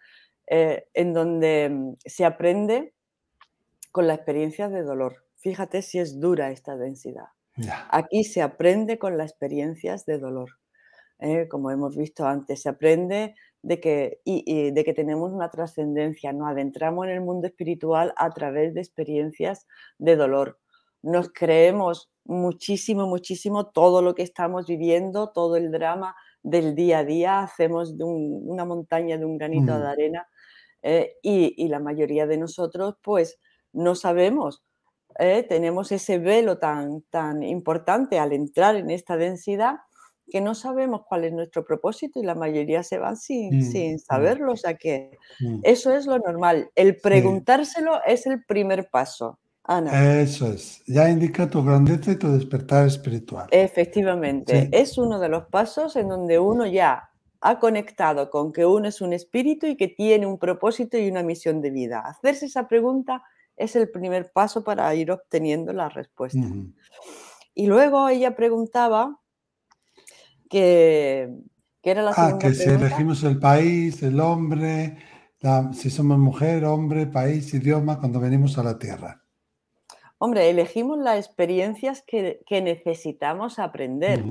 eh, 0.49 0.89
en 0.95 1.13
donde 1.13 1.69
mm, 1.69 1.97
se 2.05 2.25
aprende 2.25 2.95
con 3.93 4.09
la 4.09 4.15
experiencia 4.15 4.69
de 4.69 4.83
dolor. 4.83 5.25
Fíjate 5.37 5.83
si 5.83 5.99
es 6.01 6.19
dura 6.21 6.51
esta 6.51 6.77
densidad. 6.77 7.27
Aquí 7.91 8.25
se 8.25 8.43
aprende 8.43 8.99
con 8.99 9.17
las 9.17 9.31
experiencias 9.31 10.05
de 10.07 10.19
dolor. 10.19 10.51
¿eh? 11.19 11.49
como 11.49 11.71
hemos 11.71 11.97
visto 11.97 12.27
antes, 12.27 12.63
se 12.63 12.69
aprende 12.69 13.35
de 13.63 13.81
que, 13.81 14.21
y, 14.25 14.71
de 14.71 14.85
que 14.85 14.95
tenemos 14.95 15.33
una 15.33 15.51
trascendencia, 15.51 16.33
nos 16.33 16.49
adentramos 16.49 17.07
en 17.07 17.13
el 17.13 17.21
mundo 17.21 17.47
espiritual 17.47 18.13
a 18.17 18.31
través 18.31 18.75
de 18.75 18.81
experiencias 18.81 19.67
de 19.99 20.17
dolor. 20.17 20.59
Nos 21.03 21.33
creemos 21.33 22.11
muchísimo, 22.25 23.07
muchísimo 23.07 23.67
todo 23.67 24.03
lo 24.03 24.15
que 24.15 24.23
estamos 24.23 24.67
viviendo, 24.67 25.31
todo 25.33 25.57
el 25.57 25.71
drama 25.71 26.17
del 26.43 26.75
día 26.75 26.99
a 26.99 27.05
día, 27.05 27.41
hacemos 27.41 27.97
de 27.97 28.05
una 28.05 28.65
montaña 28.65 29.19
de 29.19 29.25
un 29.25 29.37
granito 29.37 29.79
de 29.79 29.87
arena 29.87 30.29
¿eh? 30.83 31.17
y, 31.23 31.69
la 31.69 31.81
mayoría 31.81 32.27
de 32.27 32.39
nosotros 32.39 32.97
pues 33.03 33.39
no 33.73 33.95
sabemos, 33.95 34.63
¿eh? 35.19 35.45
tenemos 35.49 35.93
ese 35.93 36.19
velo 36.19 36.59
tan, 36.59 37.03
tan 37.11 37.43
importante 37.43 38.19
al 38.19 38.33
entrar 38.33 38.77
en 38.77 38.91
esta 38.91 39.17
densidad 39.17 39.77
que 40.31 40.41
no 40.41 40.55
sabemos 40.55 41.03
cuál 41.09 41.25
es 41.25 41.33
nuestro 41.33 41.65
propósito 41.65 42.21
y 42.21 42.25
la 42.25 42.35
mayoría 42.35 42.83
se 42.83 42.99
van 42.99 43.17
sin, 43.17 43.59
mm, 43.59 43.63
sin 43.63 43.95
mm. 43.95 43.99
saberlo. 43.99 44.53
O 44.53 44.57
sea 44.57 44.75
que 44.75 45.19
mm. 45.41 45.61
eso 45.63 45.95
es 45.95 46.07
lo 46.07 46.19
normal. 46.19 46.71
El 46.75 46.97
preguntárselo 46.97 48.01
es 48.05 48.27
el 48.27 48.45
primer 48.45 48.89
paso. 48.91 49.39
Ana. 49.69 50.21
Eso 50.21 50.47
es. 50.53 50.83
Ya 50.87 51.09
indica 51.09 51.51
tu 51.51 51.65
grandeza 51.65 52.13
y 52.13 52.17
tu 52.17 52.33
despertar 52.33 52.87
espiritual. 52.87 53.49
Efectivamente. 53.51 54.69
Es 54.71 54.97
uno 54.97 55.19
de 55.19 55.29
los 55.29 55.47
pasos 55.47 55.97
en 55.97 56.09
donde 56.09 56.39
uno 56.39 56.67
ya 56.67 57.11
ha 57.41 57.59
conectado 57.59 58.31
con 58.31 58.53
que 58.53 58.65
uno 58.65 58.89
es 58.89 59.01
un 59.01 59.13
espíritu 59.13 59.67
y 59.67 59.77
que 59.77 59.89
tiene 59.89 60.27
un 60.27 60.39
propósito 60.39 60.99
y 60.99 61.09
una 61.09 61.25
misión 61.25 61.61
de 61.63 61.71
vida. 61.71 62.01
Hacerse 62.01 62.47
esa 62.47 62.69
pregunta 62.69 63.25
es 63.57 63.75
el 63.77 63.91
primer 63.91 64.31
paso 64.33 64.63
para 64.63 64.95
ir 64.95 65.11
obteniendo 65.11 65.73
la 65.73 65.89
respuesta. 65.89 66.47
Y 67.55 67.67
luego 67.67 68.09
ella 68.09 68.37
preguntaba 68.37 69.19
que, 70.51 71.29
era 71.83 72.03
la 72.03 72.13
Ah, 72.17 72.39
que 72.39 72.53
si 72.53 72.69
elegimos 72.69 73.25
el 73.25 73.39
país, 73.39 74.03
el 74.03 74.21
hombre, 74.21 74.99
si 75.73 75.91
somos 75.91 76.19
mujer, 76.19 76.65
hombre, 76.65 77.07
país, 77.07 77.53
idioma, 77.55 77.99
cuando 77.99 78.21
venimos 78.21 78.59
a 78.59 78.63
la 78.63 78.79
Tierra. 78.79 79.23
Hombre, 80.19 80.51
elegimos 80.51 80.99
las 80.99 81.19
experiencias 81.19 82.03
que, 82.07 82.41
necesitamos 82.51 83.59
aprender. 83.59 84.23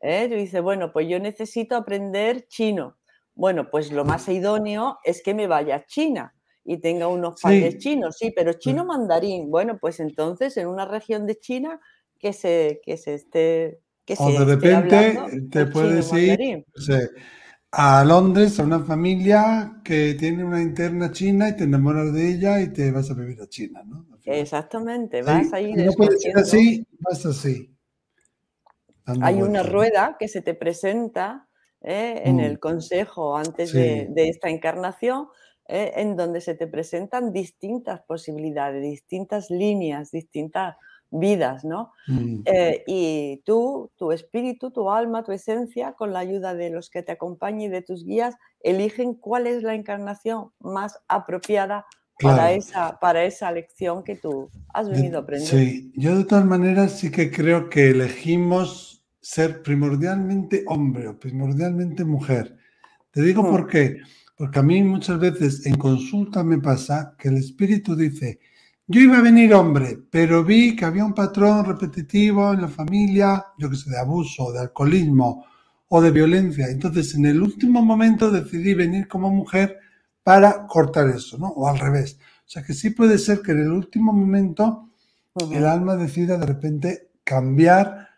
¿eh? 0.00 0.28
Dice, 0.28 0.60
bueno, 0.60 0.92
pues 0.92 1.08
yo 1.08 1.18
necesito 1.18 1.76
aprender 1.76 2.46
chino. 2.48 2.96
Bueno, 3.34 3.68
pues 3.70 3.92
lo 3.92 4.04
más 4.04 4.28
idóneo 4.28 4.98
es 5.04 5.22
que 5.22 5.34
me 5.34 5.46
vaya 5.46 5.76
a 5.76 5.86
China 5.86 6.34
y 6.64 6.78
tenga 6.78 7.08
unos 7.08 7.40
padres 7.40 7.78
chinos, 7.78 8.16
sí, 8.18 8.32
pero 8.34 8.54
chino 8.54 8.84
mandarín. 8.84 9.50
Bueno, 9.50 9.78
pues 9.78 10.00
entonces 10.00 10.56
en 10.56 10.68
una 10.68 10.86
región 10.86 11.26
de 11.26 11.38
China 11.38 11.80
que 12.18 12.32
se, 12.32 12.80
que 12.84 12.96
se 12.96 13.14
esté... 13.14 13.80
Que 14.04 14.16
o 14.18 14.30
de 14.30 14.44
repente 14.44 15.18
te 15.50 15.66
puedes 15.66 16.12
ir 16.12 16.64
a 17.70 18.04
Londres 18.04 18.60
a 18.60 18.64
una 18.64 18.80
familia 18.80 19.80
que 19.82 20.14
tiene 20.14 20.44
una 20.44 20.60
interna 20.60 21.10
china 21.10 21.48
y 21.48 21.56
te 21.56 21.64
enamoras 21.64 22.12
de 22.12 22.32
ella 22.32 22.60
y 22.60 22.72
te 22.72 22.90
vas 22.90 23.10
a 23.10 23.14
vivir 23.14 23.40
a 23.40 23.48
China, 23.48 23.82
¿no? 23.84 24.06
Exactamente, 24.24 25.22
vas 25.22 25.52
a 25.52 25.60
ir... 25.60 25.76
No 25.76 25.92
puede 25.92 26.18
ser 26.18 26.38
así, 26.38 26.86
vas 27.00 27.24
así. 27.26 27.74
Hay 29.06 29.42
una 29.42 29.62
rueda 29.62 30.16
que 30.18 30.28
se 30.28 30.40
te 30.40 30.54
presenta 30.54 31.48
¿eh? 31.82 32.22
en 32.24 32.40
el 32.40 32.54
mm. 32.54 32.58
consejo 32.58 33.36
antes 33.36 33.72
de, 33.72 34.08
esta 34.16 34.48
encarnación, 34.48 35.28
¿eh? 35.68 35.92
en 35.96 36.16
donde 36.16 36.40
se 36.40 36.54
te 36.54 36.66
presentan 36.66 37.32
distintas 37.32 38.00
posibilidades, 38.02 38.82
distintas 38.82 39.50
líneas, 39.50 40.10
distintas 40.10 40.76
vidas, 41.10 41.64
¿no? 41.64 41.92
Mm. 42.08 42.40
Eh, 42.44 42.82
y 42.86 43.42
tú, 43.44 43.90
tu 43.96 44.12
espíritu, 44.12 44.70
tu 44.70 44.90
alma, 44.90 45.22
tu 45.22 45.32
esencia, 45.32 45.92
con 45.92 46.12
la 46.12 46.18
ayuda 46.18 46.54
de 46.54 46.70
los 46.70 46.90
que 46.90 47.02
te 47.02 47.12
acompañan 47.12 47.60
y 47.60 47.68
de 47.68 47.82
tus 47.82 48.04
guías, 48.04 48.34
eligen 48.60 49.14
cuál 49.14 49.46
es 49.46 49.62
la 49.62 49.74
encarnación 49.74 50.50
más 50.58 50.98
apropiada 51.08 51.86
para, 52.20 52.52
esa, 52.52 52.98
para 53.00 53.24
esa 53.24 53.50
lección 53.52 54.02
que 54.04 54.16
tú 54.16 54.50
has 54.72 54.88
venido 54.88 55.18
a 55.18 55.22
aprender. 55.22 55.48
Sí, 55.48 55.92
yo 55.96 56.16
de 56.16 56.24
todas 56.24 56.44
maneras 56.44 56.92
sí 56.92 57.10
que 57.10 57.30
creo 57.30 57.68
que 57.68 57.90
elegimos 57.90 59.04
ser 59.20 59.62
primordialmente 59.62 60.64
hombre 60.66 61.08
o 61.08 61.18
primordialmente 61.18 62.04
mujer. 62.04 62.56
Te 63.10 63.22
digo 63.22 63.42
mm. 63.42 63.50
por 63.50 63.68
qué. 63.68 63.98
Porque 64.36 64.58
a 64.58 64.62
mí 64.62 64.82
muchas 64.82 65.18
veces 65.18 65.64
en 65.66 65.76
consulta 65.76 66.42
me 66.42 66.58
pasa 66.58 67.14
que 67.18 67.28
el 67.28 67.36
espíritu 67.36 67.94
dice, 67.94 68.40
yo 68.86 69.00
iba 69.00 69.18
a 69.18 69.22
venir 69.22 69.54
hombre, 69.54 69.98
pero 70.10 70.44
vi 70.44 70.74
que 70.76 70.84
había 70.84 71.04
un 71.04 71.14
patrón 71.14 71.64
repetitivo 71.64 72.52
en 72.52 72.62
la 72.62 72.68
familia, 72.68 73.46
yo 73.56 73.70
que 73.70 73.76
sé, 73.76 73.90
de 73.90 73.98
abuso, 73.98 74.52
de 74.52 74.60
alcoholismo 74.60 75.46
o 75.88 76.02
de 76.02 76.10
violencia. 76.10 76.66
Entonces, 76.68 77.14
en 77.14 77.26
el 77.26 77.40
último 77.40 77.82
momento 77.82 78.30
decidí 78.30 78.74
venir 78.74 79.08
como 79.08 79.30
mujer 79.30 79.78
para 80.22 80.66
cortar 80.66 81.08
eso, 81.10 81.38
¿no? 81.38 81.48
O 81.48 81.68
al 81.68 81.78
revés. 81.78 82.18
O 82.46 82.48
sea 82.48 82.62
que 82.62 82.74
sí 82.74 82.90
puede 82.90 83.18
ser 83.18 83.40
que 83.40 83.52
en 83.52 83.62
el 83.62 83.70
último 83.70 84.12
momento 84.12 84.90
el 85.52 85.66
alma 85.66 85.96
decida 85.96 86.36
de 86.36 86.46
repente 86.46 87.10
cambiar 87.24 88.08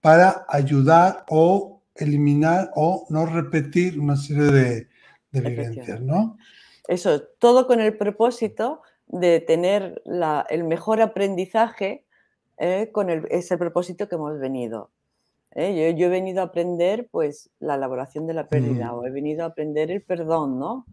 para 0.00 0.44
ayudar 0.48 1.24
o 1.28 1.82
eliminar 1.94 2.70
o 2.74 3.06
no 3.10 3.26
repetir 3.26 3.98
una 3.98 4.16
serie 4.16 4.44
de, 4.44 4.88
vivencias, 5.42 6.00
¿no? 6.00 6.36
Eso, 6.88 7.22
todo 7.38 7.66
con 7.66 7.80
el 7.80 7.96
propósito 7.96 8.82
de 9.06 9.40
tener 9.40 10.02
el 10.48 10.64
mejor 10.64 11.00
aprendizaje 11.00 12.04
eh, 12.58 12.90
con 12.92 13.10
ese 13.30 13.58
propósito 13.58 14.08
que 14.08 14.14
hemos 14.14 14.38
venido. 14.38 14.90
¿eh? 15.52 15.94
Yo, 15.96 16.06
he 16.06 16.08
venido 16.08 16.40
a 16.40 16.46
aprender 16.46 17.08
pues 17.10 17.50
la 17.58 17.74
elaboración 17.74 18.26
de 18.26 18.34
la 18.34 18.48
pérdida 18.48 18.92
mm. 18.92 18.94
o 18.94 19.06
he 19.06 19.10
venido 19.10 19.44
a 19.44 19.48
aprender 19.48 19.90
el 19.90 20.02
perdón, 20.02 20.58
¿no? 20.58 20.86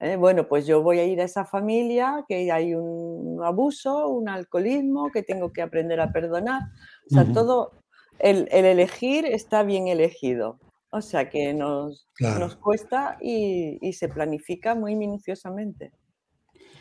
¿Eh? 0.00 0.16
bueno, 0.16 0.48
pues 0.48 0.66
yo 0.66 0.82
voy 0.82 0.98
a 0.98 1.04
ir 1.04 1.20
a 1.20 1.24
esa 1.24 1.44
familia 1.44 2.24
que 2.28 2.50
hay 2.50 2.74
un 2.74 3.40
abuso, 3.42 4.08
un 4.08 4.28
alcoholismo, 4.28 5.10
que 5.10 5.22
tengo 5.22 5.52
que 5.52 5.62
aprender 5.62 6.00
a 6.00 6.12
perdonar. 6.12 6.62
O 7.10 7.14
sea, 7.14 7.24
todo 7.32 7.72
el, 8.18 8.48
elegir 8.50 9.24
está 9.24 9.62
bien 9.62 9.88
elegido. 9.88 10.58
O 10.96 11.02
sea 11.02 11.28
que 11.28 11.52
nos, 11.52 12.06
nos 12.20 12.54
cuesta 12.54 13.18
y, 13.20 13.92
se 13.94 14.08
planifica 14.08 14.76
muy 14.76 14.94
minuciosamente. 14.94 15.92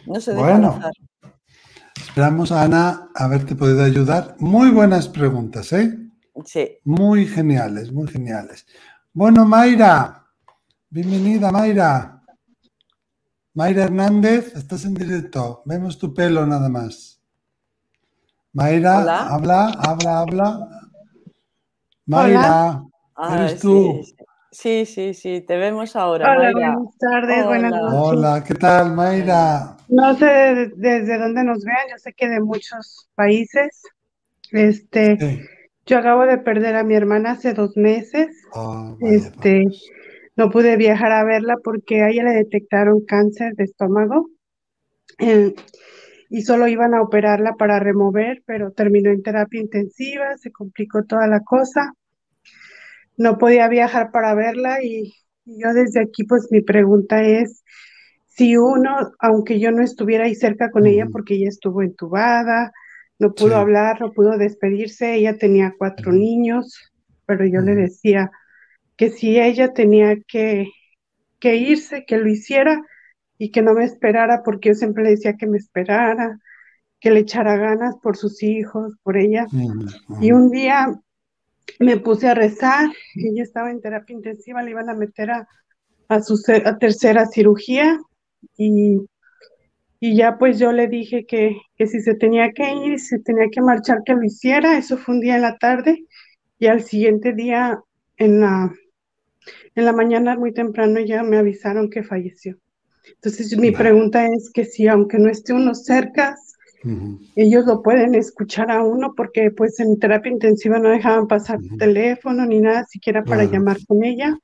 No 0.06 0.22
se 0.22 0.36
deja 0.36 0.52
bueno, 0.52 0.80
Esperamos 1.96 2.52
a 2.52 2.62
Ana 2.62 3.10
haberte 3.16 3.56
podido 3.56 3.84
ayudar. 3.84 4.36
Muy 4.38 4.70
buenas 4.70 5.10
preguntas, 5.10 5.74
¿eh? 5.74 5.98
Sí. 6.46 6.78
Muy 6.84 7.26
geniales, 7.26 7.92
muy 7.92 8.08
geniales. 8.08 8.68
Bueno, 9.14 9.46
Mayra, 9.46 10.28
bienvenida, 10.92 11.52
Mayra. 11.52 12.22
Mayra 13.56 13.86
Hernández, 13.86 14.56
estás 14.56 14.86
en 14.86 14.94
directo. 14.94 15.64
Vemos 15.66 15.98
tu 15.98 16.14
pelo 16.14 16.46
nada 16.46 16.70
más. 16.70 17.20
Mayra, 18.52 19.00
habla, 19.34 19.70
habla, 19.70 20.20
habla. 20.20 20.70
Mayra, 22.06 22.84
¿eres 23.32 23.60
tú? 23.60 24.02
Sí, 24.52 24.86
sí, 24.86 25.14
sí, 25.16 25.42
te 25.42 25.58
vemos 25.58 25.96
ahora. 25.96 26.32
Hola, 26.32 26.52
buenas 26.52 26.98
tardes, 27.00 27.46
buenas 27.46 27.72
noches. 27.72 28.00
Hola, 28.00 28.44
¿qué 28.48 28.54
tal, 28.54 28.94
Mayra? 28.94 29.78
No 29.90 30.16
sé 30.16 30.72
desde 30.76 31.18
dónde 31.18 31.44
nos 31.44 31.64
vean, 31.64 31.88
yo 31.90 31.98
sé 31.98 32.14
que 32.14 32.30
de 32.30 32.40
muchos 32.40 33.10
países. 33.16 33.82
Este, 34.52 35.48
yo 35.88 35.98
acabo 35.98 36.26
de 36.26 36.38
perder 36.38 36.76
a 36.76 36.84
mi 36.84 36.94
hermana 36.94 37.32
hace 37.32 37.54
dos 37.54 37.76
meses. 37.76 38.28
Ah, 38.54 38.96
este, 39.02 39.66
no 40.36 40.52
pude 40.52 40.78
viajar 40.78 41.12
a 41.12 41.24
verla 41.24 41.56
porque 41.64 42.04
a 42.04 42.10
ella 42.10 42.24
le 42.24 42.34
detectaron 42.34 43.04
cáncer 43.06 43.54
de 43.56 43.64
estómago. 43.64 44.30
Eh, 45.18 45.56
y 46.30 46.42
solo 46.42 46.68
iban 46.68 46.94
a 46.94 47.02
operarla 47.02 47.54
para 47.54 47.80
remover, 47.80 48.44
pero 48.46 48.72
terminó 48.72 49.10
en 49.12 49.22
terapia 49.22 49.62
intensiva, 49.62 50.38
se 50.38 50.52
complicó 50.52 51.04
toda 51.04 51.28
la 51.28 51.42
cosa. 51.42 51.94
No 53.18 53.38
podía 53.38 53.68
viajar 53.68 54.12
para 54.12 54.34
verla 54.36 54.84
y, 54.84 55.14
yo 55.46 55.74
desde 55.74 56.00
aquí 56.00 56.24
pues 56.24 56.48
mi 56.52 56.62
pregunta 56.62 57.22
es 57.22 57.64
si 58.28 58.56
uno, 58.56 59.12
aunque 59.20 59.60
yo 59.60 59.72
no 59.72 59.84
estuviera 59.84 60.26
ahí 60.26 60.36
cerca 60.36 60.72
con 60.72 60.88
ella 60.88 61.06
porque 61.12 61.36
ella 61.36 61.50
estuvo 61.50 61.82
entubada, 61.82 62.72
no 63.20 63.34
pudo 63.34 63.58
hablar, 63.58 64.00
no 64.00 64.12
pudo 64.12 64.38
despedirse, 64.38 65.16
ella 65.16 65.38
tenía 65.38 65.76
cuatro 65.78 66.12
niños, 66.14 66.92
pero 67.26 67.46
yo 67.46 67.60
le 67.60 67.76
decía 67.76 68.32
que 68.96 69.10
si 69.10 69.40
ella 69.40 69.74
tenía 69.74 70.16
que, 70.28 70.68
que 71.40 71.58
irse, 71.58 72.06
que 72.06 72.18
lo 72.18 72.28
hiciera, 72.28 72.82
y 73.44 73.52
que 73.52 73.62
no 73.62 73.74
me 73.74 73.84
esperara 73.84 74.42
porque 74.44 74.70
yo 74.70 74.76
siempre 74.76 75.04
le 75.04 75.10
decía 75.12 75.36
que 75.36 75.48
me 75.48 75.58
esperara, 75.58 76.40
que 77.02 77.12
le 77.12 77.20
echara 77.20 77.58
ganas 77.58 77.96
por 78.02 78.16
sus 78.16 78.42
hijos, 78.42 78.96
por 79.04 79.18
ella. 79.18 79.46
Y 80.22 80.32
un 80.32 80.50
día 80.50 80.98
me 81.80 81.98
puse 81.98 82.28
a 82.28 82.34
rezar, 82.34 82.90
ella 83.16 83.44
estaba 83.44 83.72
en 83.72 83.82
terapia 83.82 84.16
intensiva, 84.16 84.64
le 84.64 84.72
iban 84.72 84.90
a 84.90 84.94
meter 84.94 85.32
a, 85.32 85.48
a 86.08 86.22
su 86.22 86.42
tercera 86.80 87.26
cirugía 87.26 88.00
y, 88.58 89.00
y, 90.00 90.16
ya 90.16 90.38
pues 90.38 90.60
yo 90.60 90.72
le 90.72 90.88
dije 90.88 91.26
que, 91.26 91.58
que 91.76 91.88
si 91.88 92.02
se 92.02 92.16
tenía 92.16 92.52
que 92.52 92.74
ir, 92.74 93.00
si 93.00 93.22
tenía 93.22 93.48
que 93.52 93.62
marchar, 93.62 94.00
que 94.06 94.14
lo 94.14 94.24
hiciera. 94.24 94.78
Eso 94.78 94.98
fue 94.98 95.16
un 95.16 95.22
día 95.22 95.36
en 95.36 95.42
la 95.42 95.58
tarde 95.58 96.06
y 96.60 96.68
al 96.68 96.84
siguiente 96.84 97.34
día 97.34 97.80
en 98.18 98.42
la, 98.42 98.74
en 99.76 99.86
la 99.86 99.94
mañana 99.94 100.38
muy 100.38 100.54
temprano 100.54 101.00
ya 101.00 101.24
me 101.24 101.38
avisaron 101.38 101.90
que 101.90 102.04
falleció. 102.04 102.58
Entonces 103.16 103.58
mi 103.58 103.72
pregunta 103.72 104.26
es 104.26 104.50
que 104.54 104.66
si 104.66 104.88
aunque 104.88 105.18
no 105.18 105.30
esté 105.30 105.54
uno 105.54 105.76
cerca, 105.76 106.36
ellos 107.36 107.66
lo 107.66 107.82
pueden 107.82 108.16
escuchar 108.16 108.72
a 108.72 108.84
uno 108.84 109.14
porque 109.16 109.52
pues 109.52 109.80
en 109.80 110.00
terapia 110.00 110.32
intensiva 110.32 110.80
no 110.80 110.90
dejaban 110.90 111.28
pasar 111.28 111.60
teléfono 111.78 112.46
ni 112.46 112.60
nada 112.60 112.86
siquiera 112.90 113.24
para 113.24 113.46
llamar 113.46 113.78
con 113.88 114.04
ella. 114.04 114.38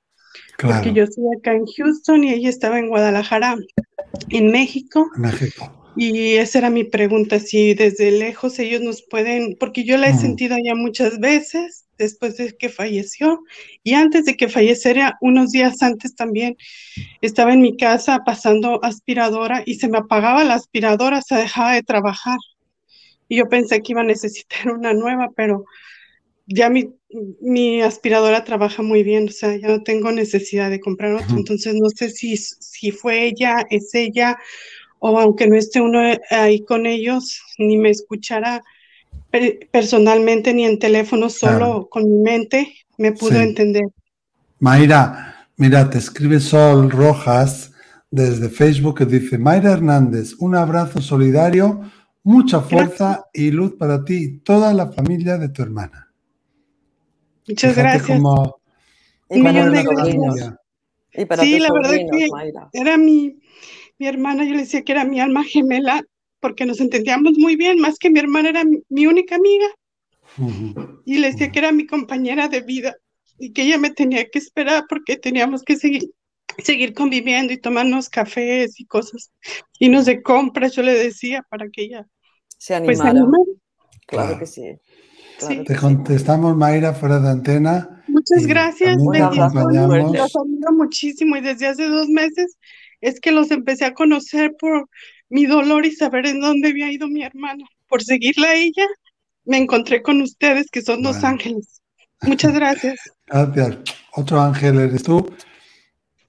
Porque 0.57 0.93
yo 0.93 1.03
estoy 1.03 1.25
acá 1.37 1.53
en 1.53 1.65
Houston 1.65 2.23
y 2.23 2.33
ella 2.33 2.49
estaba 2.49 2.79
en 2.79 2.89
Guadalajara, 2.89 3.55
en 4.29 4.51
México. 4.51 5.09
México. 5.17 5.71
Y 5.95 6.35
esa 6.35 6.59
era 6.59 6.69
mi 6.69 6.83
pregunta, 6.83 7.39
si 7.39 7.73
desde 7.73 8.11
lejos 8.11 8.59
ellos 8.59 8.81
nos 8.81 9.01
pueden, 9.01 9.57
porque 9.59 9.83
yo 9.83 9.97
la 9.97 10.09
he 10.09 10.13
sentido 10.13 10.55
ya 10.63 10.75
muchas 10.75 11.19
veces 11.19 11.88
después 11.99 12.37
de 12.37 12.55
que 12.57 12.69
falleció 12.69 13.43
y 13.83 13.93
antes 13.93 14.25
de 14.25 14.35
que 14.35 14.47
falleciera, 14.47 15.17
unos 15.21 15.51
días 15.51 15.83
antes 15.83 16.15
también, 16.15 16.57
estaba 17.21 17.53
en 17.53 17.61
mi 17.61 17.77
casa 17.77 18.23
pasando 18.25 18.83
aspiradora 18.83 19.61
y 19.65 19.75
se 19.75 19.89
me 19.89 19.99
apagaba 19.99 20.43
la 20.43 20.55
aspiradora, 20.55 21.21
se 21.21 21.35
dejaba 21.35 21.73
de 21.73 21.83
trabajar. 21.83 22.39
Y 23.27 23.37
yo 23.37 23.49
pensé 23.49 23.81
que 23.81 23.91
iba 23.91 24.01
a 24.01 24.05
necesitar 24.05 24.71
una 24.71 24.93
nueva, 24.93 25.29
pero 25.35 25.65
ya 26.47 26.69
mi, 26.69 26.89
mi, 27.41 27.81
aspiradora 27.81 28.43
trabaja 28.43 28.81
muy 28.81 29.03
bien, 29.03 29.27
o 29.27 29.31
sea, 29.31 29.55
ya 29.55 29.67
no 29.67 29.83
tengo 29.83 30.11
necesidad 30.11 30.71
de 30.71 30.79
comprar 30.79 31.13
otro. 31.13 31.37
Entonces, 31.37 31.75
no 31.75 31.89
sé 31.89 32.09
si, 32.09 32.37
si 32.37 32.91
fue 32.91 33.25
ella, 33.25 33.65
es 33.69 33.93
ella, 33.93 34.39
o 34.97 35.19
aunque 35.19 35.47
no 35.47 35.55
esté 35.55 35.79
uno 35.79 35.99
ahí 36.31 36.63
con 36.65 36.87
ellos, 36.87 37.39
ni 37.59 37.77
me 37.77 37.91
escuchara 37.91 38.63
personalmente 39.71 40.53
ni 40.53 40.65
en 40.65 40.79
teléfono, 40.79 41.29
solo 41.29 41.87
con 41.89 42.03
mi 42.03 42.17
mente, 42.19 42.73
me 42.97 43.11
pudo 43.11 43.39
entender. 43.39 43.85
Mayra, 44.59 45.47
mira, 45.57 45.89
te 45.89 45.97
escribe 45.97 46.39
Sol 46.39 46.89
Rojas 46.89 47.71
desde 48.11 48.49
Facebook 48.49 48.97
que 48.97 49.05
dice, 49.05 49.37
Mayra 49.37 49.73
Hernández, 49.73 50.33
un 50.39 50.55
abrazo 50.55 51.01
solidario, 51.01 51.81
mucha 52.23 52.61
fuerza 52.61 53.27
y 53.33 53.51
luz 53.51 53.75
para 53.77 54.03
ti 54.03 54.15
y 54.15 54.37
toda 54.39 54.73
la 54.73 54.91
familia 54.91 55.37
de 55.37 55.49
tu 55.49 55.61
hermana. 55.61 56.11
Muchas 57.47 57.75
gracias. 57.75 58.19
y 59.29 61.25
para 61.25 61.43
sí, 61.43 61.59
la 61.59 61.69
verdad 61.71 61.91
que 62.11 62.27
era 62.73 62.97
mi, 62.97 63.39
mi 63.97 64.07
hermana, 64.07 64.43
yo 64.43 64.51
le 64.51 64.61
decía 64.61 64.83
que 64.83 64.91
era 64.91 65.05
mi 65.05 65.19
alma 65.19 65.43
gemela 65.43 66.03
porque 66.39 66.65
nos 66.65 66.79
entendíamos 66.79 67.37
muy 67.37 67.55
bien, 67.55 67.79
más 67.79 67.97
que 67.97 68.09
mi 68.09 68.19
hermana 68.19 68.49
era 68.49 68.63
mi, 68.89 69.05
única 69.05 69.35
amiga. 69.35 69.67
Y 71.05 71.17
le 71.17 71.31
decía 71.31 71.51
que 71.51 71.59
era 71.59 71.71
mi 71.71 71.85
compañera 71.85 72.47
de 72.47 72.61
vida 72.61 72.95
y 73.37 73.51
que 73.51 73.63
ella 73.63 73.77
me 73.77 73.89
tenía 73.89 74.29
que 74.29 74.39
esperar 74.39 74.85
porque 74.87 75.17
teníamos 75.17 75.63
que 75.63 75.75
seguir, 75.75 76.03
seguir 76.63 76.93
conviviendo 76.93 77.51
y 77.51 77.57
tomarnos 77.57 78.09
cafés 78.09 78.79
y 78.79 78.85
cosas. 78.85 79.31
Y 79.79 79.89
nos 79.89 80.05
de 80.05 80.21
compras, 80.21 80.73
yo 80.73 80.83
le 80.83 80.93
decía, 80.93 81.45
para 81.49 81.67
que 81.69 81.83
ella 81.83 82.07
se 82.57 82.79
pues, 82.81 82.99
animara. 82.99 83.43
claro, 84.05 84.39
que 84.39 84.45
sí. 84.45 84.63
Te 85.65 85.75
contestamos, 85.75 86.55
Mayra, 86.55 86.93
fuera 86.93 87.19
de 87.19 87.29
antena. 87.29 88.03
Muchas 88.07 88.45
gracias. 88.45 88.97
Los 88.97 90.35
admiro 90.35 90.71
muchísimo 90.73 91.37
y 91.37 91.41
desde 91.41 91.67
hace 91.67 91.87
dos 91.87 92.09
meses 92.09 92.57
es 93.01 93.19
que 93.19 93.31
los 93.31 93.49
empecé 93.51 93.85
a 93.85 93.93
conocer 93.93 94.55
por 94.59 94.89
mi 95.29 95.45
dolor 95.45 95.85
y 95.85 95.91
saber 95.91 96.25
en 96.27 96.41
dónde 96.41 96.69
había 96.69 96.91
ido 96.91 97.07
mi 97.07 97.23
hermana. 97.23 97.65
Por 97.87 98.03
seguirla 98.03 98.49
a 98.49 98.55
ella, 98.55 98.85
me 99.45 99.57
encontré 99.57 100.01
con 100.01 100.21
ustedes, 100.21 100.69
que 100.71 100.81
son 100.81 101.01
dos 101.01 101.23
ángeles. 101.23 101.81
Muchas 102.21 102.53
gracias. 102.53 102.99
Gracias. 103.27 103.77
Otro 104.13 104.41
ángel 104.41 104.79
eres 104.79 105.03
tú. 105.03 105.31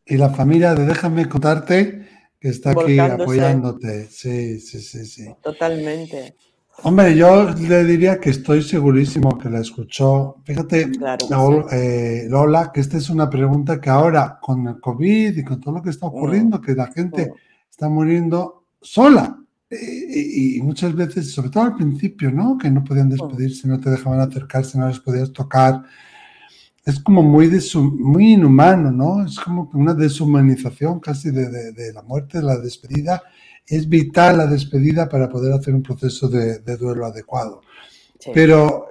Y 0.05 0.17
la 0.17 0.31
familia 0.31 0.75
de 0.75 0.87
Déjame 0.87 1.29
contarte 1.29 2.07
que 2.39 2.49
está 2.49 2.71
aquí 2.73 2.99
apoyándote. 2.99 4.07
Sí, 4.07 4.61
sí, 4.61 4.81
sí, 4.81 5.05
sí. 5.07 5.27
Totalmente. 5.43 6.37
Hombre, 6.83 7.15
yo 7.15 7.51
le 7.51 7.85
diría 7.85 8.19
que 8.19 8.31
estoy 8.31 8.63
segurísimo 8.63 9.37
que 9.39 9.51
la 9.51 9.61
escuchó. 9.61 10.37
Fíjate, 10.45 10.91
eh, 11.73 12.27
Lola, 12.29 12.71
que 12.73 12.81
esta 12.81 12.97
es 12.97 13.11
una 13.11 13.29
pregunta 13.29 13.81
que 13.81 13.91
ahora 13.91 14.39
con 14.41 14.67
el 14.67 14.81
COVID 14.81 15.37
y 15.37 15.45
con 15.45 15.61
todo 15.61 15.75
lo 15.75 15.83
que 15.83 15.91
está 15.91 16.07
ocurriendo, 16.07 16.59
mm. 16.59 16.63
que 16.63 16.75
la 16.75 16.87
gente 16.87 17.27
mm. 17.27 17.35
está 17.71 17.89
muriendo 17.89 18.60
sola. 18.81 19.37
Y, 19.71 20.61
muchas 20.63 20.95
veces, 20.95 21.33
sobre 21.33 21.51
todo 21.51 21.65
al 21.65 21.77
principio, 21.77 22.33
¿no? 22.33 22.59
Que 22.59 22.71
no 22.71 22.83
podían 22.83 23.09
despedirse, 23.09 23.69
no 23.69 23.79
te 23.79 23.91
dejaban 23.91 24.21
acercarse, 24.21 24.79
no 24.79 24.89
les 24.89 24.99
podías 24.99 25.33
tocar. 25.33 25.83
Es 26.85 26.99
como 26.99 27.23
muy, 27.23 27.49
muy 27.99 28.33
inhumano, 28.33 28.91
¿no? 28.91 29.25
Es 29.25 29.39
como 29.39 29.71
una 29.75 29.95
deshumanización 29.95 30.99
casi 30.99 31.31
de, 31.31 31.73
de 31.73 31.93
la 31.93 32.03
muerte, 32.03 32.39
de 32.39 32.45
la 32.45 32.59
despedida 32.59 33.23
es 33.71 33.89
vital 33.89 34.39
la 34.39 34.47
despedida 34.47 35.09
para 35.09 35.29
poder 35.29 35.53
hacer 35.53 35.75
un 35.75 35.83
proceso 35.83 36.29
de, 36.29 36.59
duelo 36.77 37.07
adecuado. 37.07 37.63
Pero, 38.35 38.91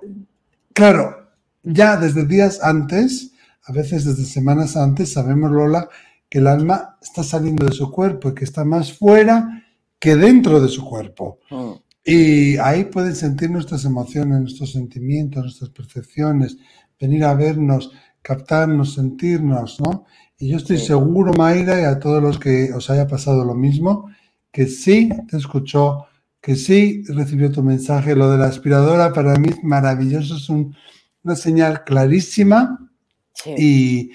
claro, 0.73 1.31
ya 1.63 1.97
desde 1.97 2.25
días 2.25 2.61
antes, 2.63 3.33
a 3.65 3.73
veces 3.73 4.05
desde 4.05 4.23
semanas 4.23 4.77
antes, 4.77 5.11
sabemos, 5.11 5.51
Lola, 5.51 5.89
que 6.29 6.39
el 6.39 6.47
alma 6.47 6.97
está 7.01 7.23
saliendo 7.23 7.65
de 7.65 7.73
su 7.73 7.91
cuerpo 7.91 8.29
y 8.29 8.35
que 8.35 8.45
está 8.45 8.63
más 8.63 8.93
fuera 8.93 9.58
que 9.99 10.15
dentro 10.15 10.61
de 10.61 10.69
su 10.69 10.85
cuerpo. 10.85 11.39
Mm. 11.49 11.71
Y 12.05 12.57
ahí 12.57 12.85
pueden 12.85 13.15
sentir 13.15 13.51
nuestras 13.51 13.85
emociones, 13.85 14.39
nuestros 14.39 14.71
sentimientos, 14.71 15.43
nuestras 15.43 15.69
percepciones, 15.69 16.57
venir 16.99 17.23
a 17.23 17.33
vernos, 17.33 17.91
captarnos, 18.21 18.93
sentirnos, 18.93 19.79
¿no? 19.79 20.05
Y 20.37 20.47
yo 20.49 20.57
estoy 20.57 20.77
seguro, 20.77 21.33
Mayra, 21.33 21.81
y 21.81 21.83
a 21.83 21.99
todos 21.99 22.23
los 22.23 22.39
que 22.39 22.71
os 22.73 22.89
haya 22.89 23.07
pasado 23.07 23.43
lo 23.43 23.53
mismo, 23.53 24.09
que 24.51 24.67
sí 24.67 25.09
te 25.29 25.37
escuchó, 25.37 26.05
que 26.41 26.55
sí 26.55 27.03
recibió 27.09 27.51
tu 27.51 27.61
mensaje. 27.61 28.15
Lo 28.15 28.31
de 28.31 28.37
la 28.37 28.47
aspiradora 28.47 29.11
para 29.11 29.35
mí 29.35 29.49
es 29.49 29.63
maravilloso, 29.63 30.37
es 30.37 30.49
una 30.49 31.35
señal 31.35 31.83
clarísima 31.83 32.89
y, 33.57 34.11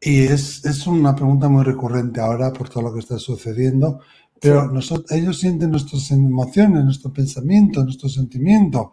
es, 0.00 0.86
una 0.86 1.14
pregunta 1.14 1.48
muy 1.48 1.64
recurrente 1.64 2.20
ahora 2.20 2.52
por 2.52 2.68
todo 2.68 2.84
lo 2.84 2.94
que 2.94 3.00
está 3.00 3.18
sucediendo. 3.18 4.00
Pero 4.44 4.66
nosotros, 4.66 5.10
ellos 5.10 5.38
sienten 5.38 5.70
nuestras 5.70 6.10
emociones, 6.10 6.84
nuestro 6.84 7.10
pensamiento, 7.10 7.82
nuestro 7.82 8.10
sentimiento. 8.10 8.92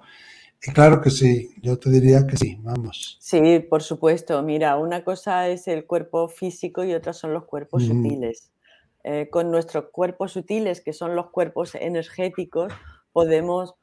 Y 0.66 0.72
claro 0.72 1.02
que 1.02 1.10
sí, 1.10 1.50
yo 1.62 1.78
te 1.78 1.90
diría 1.90 2.26
que 2.26 2.38
sí, 2.38 2.58
vamos. 2.62 3.18
Sí, 3.20 3.60
por 3.60 3.84
supuesto. 3.84 4.42
Mira, 4.44 4.78
una 4.78 5.04
cosa 5.04 5.50
es 5.50 5.68
el 5.68 5.86
cuerpo 5.86 6.30
físico 6.30 6.86
y 6.86 6.94
otra 6.94 7.12
son 7.12 7.34
los 7.34 7.44
cuerpos 7.44 7.84
sutiles. 7.84 8.54
Eh, 9.04 9.28
con 9.30 9.52
nuestros 9.52 9.88
cuerpos 9.92 10.32
sutiles, 10.32 10.80
que 10.80 10.94
son 10.94 11.18
los 11.18 11.32
cuerpos 11.32 11.76
energéticos, 11.76 12.72
podemos, 13.12 13.76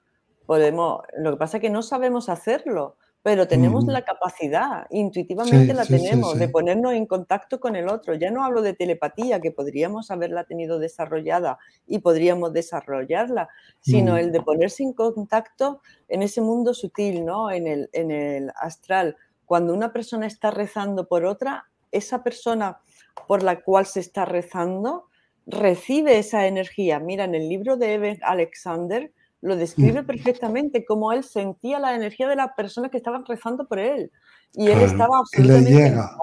podemos, 0.46 1.02
lo 1.18 1.32
que 1.32 1.36
pasa 1.36 1.58
es 1.58 1.60
que 1.60 1.70
no 1.70 1.82
sabemos 1.82 2.30
hacerlo, 2.30 2.96
pero 3.22 3.48
tenemos 3.48 3.84
la 3.86 4.02
capacidad, 4.02 4.86
intuitivamente 4.90 5.74
la 5.74 5.84
tenemos, 5.84 6.38
de 6.38 6.48
ponernos 6.48 6.94
en 6.94 7.04
contacto 7.04 7.58
con 7.58 7.74
el 7.74 7.88
otro. 7.88 8.14
Ya 8.14 8.30
no 8.30 8.44
hablo 8.44 8.62
de 8.62 8.74
telepatía, 8.74 9.40
que 9.40 9.50
podríamos 9.50 10.10
haberla 10.10 10.44
tenido 10.44 10.78
desarrollada 10.78 11.58
y 11.86 11.98
podríamos 11.98 12.52
desarrollarla, 12.52 13.48
sino 13.80 14.16
el 14.16 14.30
de 14.30 14.40
ponerse 14.40 14.84
en 14.84 14.92
contacto 14.92 15.82
en 16.08 16.22
ese 16.22 16.40
mundo 16.40 16.74
sutil, 16.74 17.24
¿no? 17.24 17.50
en, 17.50 17.66
el, 17.66 17.90
en 17.92 18.10
el 18.12 18.52
astral. 18.56 19.16
Cuando 19.44 19.74
una 19.74 19.92
persona 19.92 20.26
está 20.26 20.50
rezando 20.50 21.08
por 21.08 21.24
otra, 21.24 21.68
esa 21.90 22.22
persona 22.22 22.80
por 23.26 23.42
la 23.42 23.62
cual 23.62 23.86
se 23.86 24.00
está 24.00 24.24
rezando 24.24 25.06
recibe 25.46 26.18
esa 26.18 26.46
energía. 26.46 27.00
Mira, 27.00 27.24
en 27.24 27.34
el 27.34 27.48
libro 27.48 27.76
de 27.76 27.94
Eben 27.94 28.18
Alexander 28.22 29.12
lo 29.40 29.56
describe 29.56 30.02
perfectamente, 30.02 30.84
cómo 30.84 31.12
él 31.12 31.22
sentía 31.22 31.78
la 31.78 31.94
energía 31.94 32.28
de 32.28 32.36
las 32.36 32.52
personas 32.54 32.90
que 32.90 32.96
estaban 32.96 33.24
rezando 33.24 33.66
por 33.66 33.78
él. 33.78 34.10
Y 34.54 34.68
él 34.68 34.80
estaba 34.80 35.18
absolutamente 35.18 35.70
le 35.70 35.76
llega. 35.76 36.16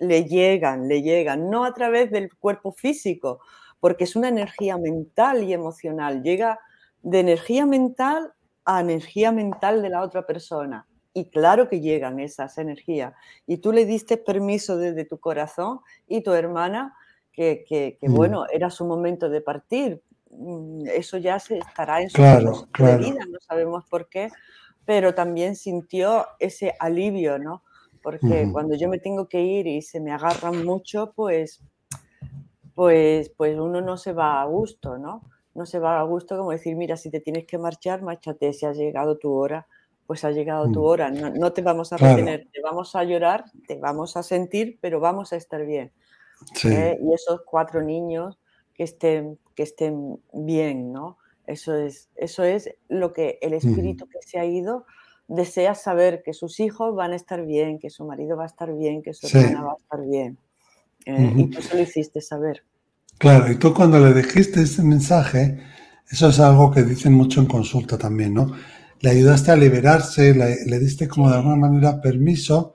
en 0.00 0.08
Le 0.08 0.24
llegan, 0.24 0.88
le 0.88 1.02
llegan, 1.02 1.50
no 1.50 1.64
a 1.64 1.72
través 1.72 2.10
del 2.10 2.34
cuerpo 2.36 2.72
físico, 2.72 3.40
porque 3.80 4.04
es 4.04 4.16
una 4.16 4.28
energía 4.28 4.76
mental 4.76 5.42
y 5.42 5.52
emocional. 5.52 6.22
Llega 6.22 6.58
de 7.02 7.20
energía 7.20 7.64
mental 7.64 8.32
a 8.64 8.80
energía 8.80 9.32
mental 9.32 9.80
de 9.80 9.88
la 9.88 10.02
otra 10.02 10.26
persona. 10.26 10.86
Y 11.14 11.30
claro 11.30 11.68
que 11.68 11.80
llegan 11.80 12.20
esas 12.20 12.58
energías. 12.58 13.14
Y 13.46 13.58
tú 13.58 13.72
le 13.72 13.86
diste 13.86 14.18
permiso 14.18 14.76
desde 14.76 15.04
tu 15.04 15.18
corazón 15.18 15.80
y 16.06 16.22
tu 16.22 16.32
hermana 16.32 16.94
que, 17.32 17.98
mm. 18.02 18.14
bueno, 18.14 18.46
era 18.52 18.68
su 18.68 18.84
momento 18.84 19.28
de 19.30 19.40
partir. 19.40 20.02
Mm, 20.30 20.86
eso 20.88 21.18
ya 21.18 21.38
se 21.38 21.58
estará 21.58 22.02
en 22.02 22.10
su 22.10 22.20
vida, 22.20 23.24
no 23.28 23.38
sabemos 23.40 23.84
por 23.88 24.08
qué, 24.08 24.30
pero 24.84 25.14
también 25.14 25.56
sintió 25.56 26.26
ese 26.38 26.74
alivio, 26.78 27.38
¿no? 27.38 27.62
Porque 28.02 28.48
cuando 28.52 28.74
yo 28.74 28.88
me 28.88 28.98
tengo 28.98 29.28
que 29.28 29.42
ir 29.42 29.66
y 29.66 29.82
se 29.82 30.00
me 30.00 30.12
agarran 30.12 30.64
mucho, 30.64 31.12
pues, 31.14 31.62
pues, 32.74 33.28
pues 33.36 33.58
uno 33.58 33.80
no 33.80 33.96
se 33.96 34.12
va 34.12 34.40
a 34.40 34.46
gusto, 34.46 34.96
¿no? 34.96 35.22
No 35.54 35.66
se 35.66 35.78
va 35.78 36.00
a 36.00 36.04
gusto 36.04 36.38
como 36.38 36.52
decir, 36.52 36.76
mira, 36.76 36.96
si 36.96 37.10
te 37.10 37.20
tienes 37.20 37.44
que 37.44 37.58
marchar, 37.58 38.02
márchate, 38.02 38.52
si 38.52 38.64
ha 38.64 38.72
llegado 38.72 39.18
tu 39.18 39.32
hora, 39.34 39.66
pues 40.06 40.24
ha 40.24 40.30
llegado 40.30 40.70
tu 40.70 40.80
mm. 40.80 40.84
hora, 40.84 41.10
no, 41.10 41.52
te 41.52 41.60
vamos 41.60 41.92
a 41.92 41.98
retener, 41.98 42.48
te 42.50 42.62
vamos 42.62 42.94
a 42.94 43.04
llorar, 43.04 43.44
te 43.66 43.78
vamos 43.78 44.16
a 44.16 44.22
sentir, 44.22 44.78
pero 44.80 45.00
vamos 45.00 45.32
a 45.32 45.36
estar 45.36 45.66
bien. 45.66 45.92
¿eh? 46.64 46.98
y 47.02 47.12
esos 47.12 47.42
cuatro 47.44 47.82
niños 47.82 48.37
que 48.78 48.84
estén, 48.84 49.38
que 49.56 49.64
estén 49.64 50.20
bien, 50.32 50.92
¿no? 50.92 51.18
Eso 51.48 51.74
es, 51.74 52.08
eso 52.14 52.44
es 52.44 52.70
lo 52.88 53.12
que 53.12 53.38
el 53.42 53.54
espíritu 53.54 54.06
que 54.08 54.20
se 54.24 54.38
ha 54.38 54.44
ido 54.44 54.86
desea 55.26 55.74
saber 55.74 56.22
que 56.24 56.32
sus 56.32 56.60
hijos 56.60 56.94
van 56.94 57.12
a 57.12 57.16
estar 57.16 57.44
bien, 57.44 57.80
que 57.80 57.90
su 57.90 58.04
marido 58.04 58.36
va 58.36 58.44
a 58.44 58.46
estar 58.46 58.72
bien, 58.72 59.02
que 59.02 59.12
su 59.14 59.26
hermana 59.26 59.62
va 59.62 59.72
a 59.72 59.76
estar 59.76 60.06
bien. 60.06 60.38
¿eh? 61.06 61.32
Y 61.36 61.50
tú 61.50 61.60
se 61.60 61.74
lo 61.74 61.82
hiciste 61.82 62.20
saber. 62.20 62.62
Claro, 63.18 63.50
y 63.50 63.56
tú 63.56 63.74
cuando 63.74 63.98
le 63.98 64.14
dijiste 64.14 64.62
ese 64.62 64.82
mensaje, 64.84 65.58
eso 66.08 66.28
es 66.28 66.38
algo 66.38 66.70
que 66.70 66.84
dicen 66.84 67.14
mucho 67.14 67.40
en 67.40 67.46
consulta 67.46 67.98
también, 67.98 68.34
¿no? 68.34 68.52
Le 69.00 69.10
ayudaste 69.10 69.50
a 69.50 69.56
liberarse, 69.56 70.34
le, 70.34 70.64
le 70.66 70.78
diste 70.78 71.08
como 71.08 71.28
de 71.28 71.36
alguna 71.36 71.56
manera 71.56 72.00
permiso 72.00 72.74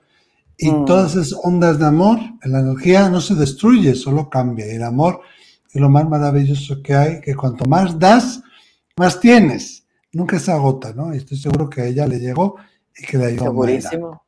y 0.58 0.70
mm. 0.70 0.84
todas 0.84 1.12
esas 1.16 1.38
ondas 1.42 1.78
de 1.78 1.86
amor, 1.86 2.18
la 2.42 2.60
energía 2.60 3.08
no 3.08 3.20
se 3.20 3.34
destruye, 3.34 3.94
solo 3.94 4.28
cambia. 4.28 4.66
Y 4.66 4.76
el 4.76 4.82
amor 4.82 5.22
es 5.74 5.80
lo 5.80 5.90
más 5.90 6.08
maravilloso 6.08 6.80
que 6.82 6.94
hay, 6.94 7.20
que 7.20 7.34
cuanto 7.34 7.64
más 7.64 7.98
das, 7.98 8.40
más 8.96 9.18
tienes. 9.18 9.84
Nunca 10.12 10.38
se 10.38 10.52
agota, 10.52 10.92
¿no? 10.92 11.12
Y 11.12 11.18
estoy 11.18 11.36
seguro 11.36 11.68
que 11.68 11.82
a 11.82 11.86
ella 11.86 12.06
le 12.06 12.20
llegó 12.20 12.54
y 12.96 13.04
que 13.04 13.18
le 13.18 13.26
ayudó 13.26 13.46
Segurísimo. 13.46 14.22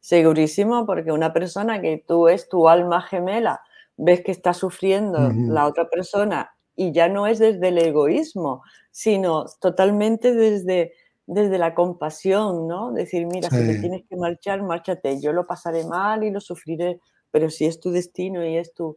Segurísimo, 0.00 0.86
porque 0.86 1.12
una 1.12 1.34
persona 1.34 1.82
que 1.82 2.02
tú 2.06 2.28
es 2.28 2.48
tu 2.48 2.68
alma 2.68 3.02
gemela, 3.02 3.60
ves 3.98 4.22
que 4.22 4.32
está 4.32 4.54
sufriendo 4.54 5.30
la 5.32 5.66
otra 5.66 5.88
persona 5.90 6.50
y 6.74 6.92
ya 6.92 7.08
no 7.08 7.26
es 7.26 7.38
desde 7.38 7.68
el 7.68 7.78
egoísmo, 7.78 8.62
sino 8.90 9.46
totalmente 9.60 10.32
desde, 10.32 10.92
desde 11.26 11.58
la 11.58 11.74
compasión, 11.74 12.68
¿no? 12.68 12.92
Decir, 12.92 13.26
mira, 13.26 13.50
si 13.50 13.56
te 13.56 13.78
tienes 13.80 14.04
que 14.08 14.16
marchar, 14.16 14.62
márchate, 14.62 15.20
yo 15.20 15.32
lo 15.32 15.46
pasaré 15.46 15.84
mal 15.84 16.24
y 16.24 16.30
lo 16.30 16.40
sufriré, 16.40 17.00
pero 17.30 17.50
si 17.50 17.66
es 17.66 17.80
tu 17.80 17.90
destino 17.90 18.44
y 18.46 18.56
es 18.56 18.72
tu, 18.72 18.96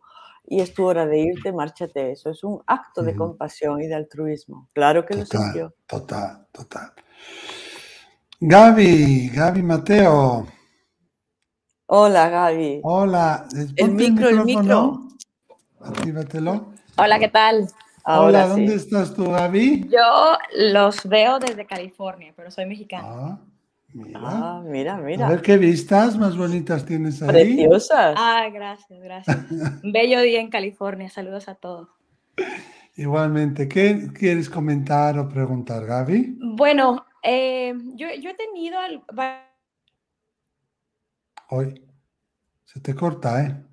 y 0.52 0.62
es 0.62 0.74
tu 0.74 0.84
hora 0.84 1.06
de 1.06 1.20
irte, 1.20 1.54
márchate. 1.54 2.12
Eso 2.12 2.32
es 2.32 2.44
un 2.44 2.62
acto 2.66 3.04
de 3.04 3.16
compasión 3.16 3.82
y 3.82 3.88
de 3.88 3.94
altruismo. 3.94 4.68
Claro 4.74 5.06
que 5.06 5.16
lo 5.16 5.26
sintió. 5.26 5.76
Total, 5.86 6.48
total. 6.52 6.92
Gaby, 8.40 9.30
Gaby 9.30 9.62
Mateo. 9.62 10.48
Hola, 11.86 12.30
Gaby. 12.30 12.82
Hola. 12.84 13.48
El 13.76 13.92
micro, 13.92 14.30
el 14.30 14.44
micro. 14.44 15.08
Actívatelo. 15.82 16.74
Hola, 16.98 17.20
¿qué 17.20 17.28
tal? 17.28 17.68
Hola, 18.06 18.48
¿dónde 18.48 18.74
estás 18.74 19.14
tú, 19.14 19.30
Gaby? 19.30 19.88
Yo 19.88 20.38
los 20.56 21.08
veo 21.08 21.38
desde 21.38 21.68
California, 21.68 22.34
pero 22.36 22.50
soy 22.50 22.66
mexicana. 22.66 23.08
Ah, 23.08 23.40
mira. 23.94 24.20
Ah, 24.24 24.64
mira, 24.66 24.98
mira. 24.98 25.28
A 25.28 25.30
ver 25.30 25.42
qué 25.42 25.58
vistas 25.58 26.18
más 26.18 26.38
bonitas 26.38 26.86
tienes 26.86 27.22
ahí. 27.22 27.30
Preciosas. 27.30 28.16
Ah, 28.18 28.50
gracias, 28.54 29.00
gracias. 29.02 29.38
bello 29.84 30.22
día 30.22 30.40
en 30.40 30.50
California. 30.50 31.10
Saludos 31.10 31.48
a 31.48 31.56
todos. 31.56 31.90
Igualmente, 32.96 33.70
¿qué 33.70 34.10
quieres 34.14 34.50
comentar 34.50 35.18
o 35.18 35.30
preguntar, 35.30 35.86
Gaby? 35.86 36.38
Bueno, 36.40 37.06
eh, 37.24 37.74
yo, 37.96 38.08
he 38.08 38.34
tenido... 38.36 38.78
Hoy 41.52 41.82
se 42.66 42.80
te 42.82 42.94
corta, 42.94 43.42
¿eh? 43.42 43.66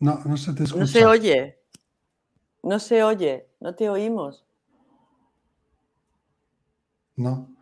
No, 0.00 0.20
no 0.26 0.36
se 0.36 0.52
te 0.52 0.64
escucha. 0.64 0.80
No 0.80 0.86
se 0.86 1.06
oye. 1.06 1.58
No 2.62 2.78
se 2.78 3.02
oye. 3.02 3.48
No 3.58 3.74
te 3.74 3.88
oímos. 3.88 4.43
No. 7.16 7.54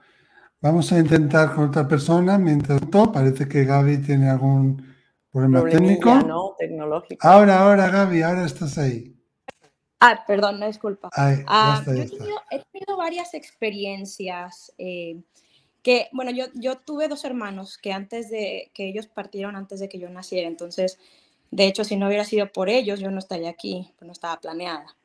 Vamos 0.61 0.93
a 0.93 0.99
intentar 0.99 1.55
con 1.55 1.69
otra 1.69 1.89
persona. 1.89 2.39
Mientras 2.39 2.81
tanto, 2.81 3.11
parece 3.11 3.49
que 3.49 3.65
Gaby 3.65 3.99
tiene 3.99 4.31
algún 4.31 4.95
problema 5.31 5.65
técnico. 5.65 6.15
No, 6.15 6.55
tecnológico. 6.57 7.27
Ahora, 7.27 7.61
ahora, 7.61 7.89
Gaby, 7.89 8.23
ahora 8.23 8.45
estás 8.45 8.79
ahí. 8.79 9.17
Ah, 9.99 10.25
perdón, 10.27 10.61
no 10.61 10.67
disculpa. 10.67 11.11
Ah, 11.15 11.83
yo 11.87 11.93
he, 11.93 12.61
tenido, 12.65 12.97
varias 12.97 13.35
experiencias 13.35 14.73
eh, 14.79 15.21
que, 15.83 16.09
bueno, 16.13 16.31
yo, 16.31 16.47
yo 16.55 16.77
tuve 16.79 17.09
dos 17.09 17.25
hermanos 17.25 17.79
que 17.79 17.93
antes 17.93 18.31
de 18.31 18.71
que 18.75 18.89
ellos 18.89 19.07
partieron 19.07 19.55
antes 19.55 19.81
de 19.81 19.89
que 19.89 19.99
yo 19.99 20.09
naciera, 20.09 20.49
entonces, 20.49 20.99
de 21.51 21.67
hecho, 21.67 21.85
si 21.85 21.97
no 21.97 22.09
hubiera 22.09 22.25
sido 22.25 22.51
por 22.51 22.69
ellos, 22.69 22.99
yo 22.99 23.11
no 23.11 23.19
estaría 23.19 23.51
aquí, 23.51 23.93
pues 23.97 24.07
no 24.07 24.13
estaba 24.13 24.41
planeada. 24.41 24.97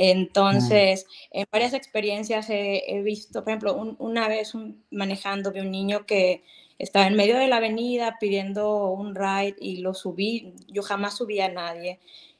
Entonces, 0.00 1.06
en 1.32 1.44
varias 1.50 1.74
experiencias 1.74 2.46
he, 2.50 3.02
visto, 3.02 3.42
por 3.42 3.50
ejemplo, 3.50 3.96
una 3.98 4.28
vez 4.28 4.52
manejando 4.92 5.50
vi 5.50 5.58
un 5.58 5.72
niño 5.72 6.06
que 6.06 6.44
estaba 6.78 7.08
en 7.08 7.16
medio 7.16 7.36
de 7.36 7.48
la 7.48 7.56
avenida 7.56 8.16
pidiendo 8.20 8.92
un 8.92 9.16
ride 9.16 9.56
y 9.58 9.78
lo 9.78 9.94
subí, 9.94 10.54
yo 10.68 10.84
jamás 10.84 11.16
subí 11.16 11.40
a 11.40 11.48
nadie 11.48 11.98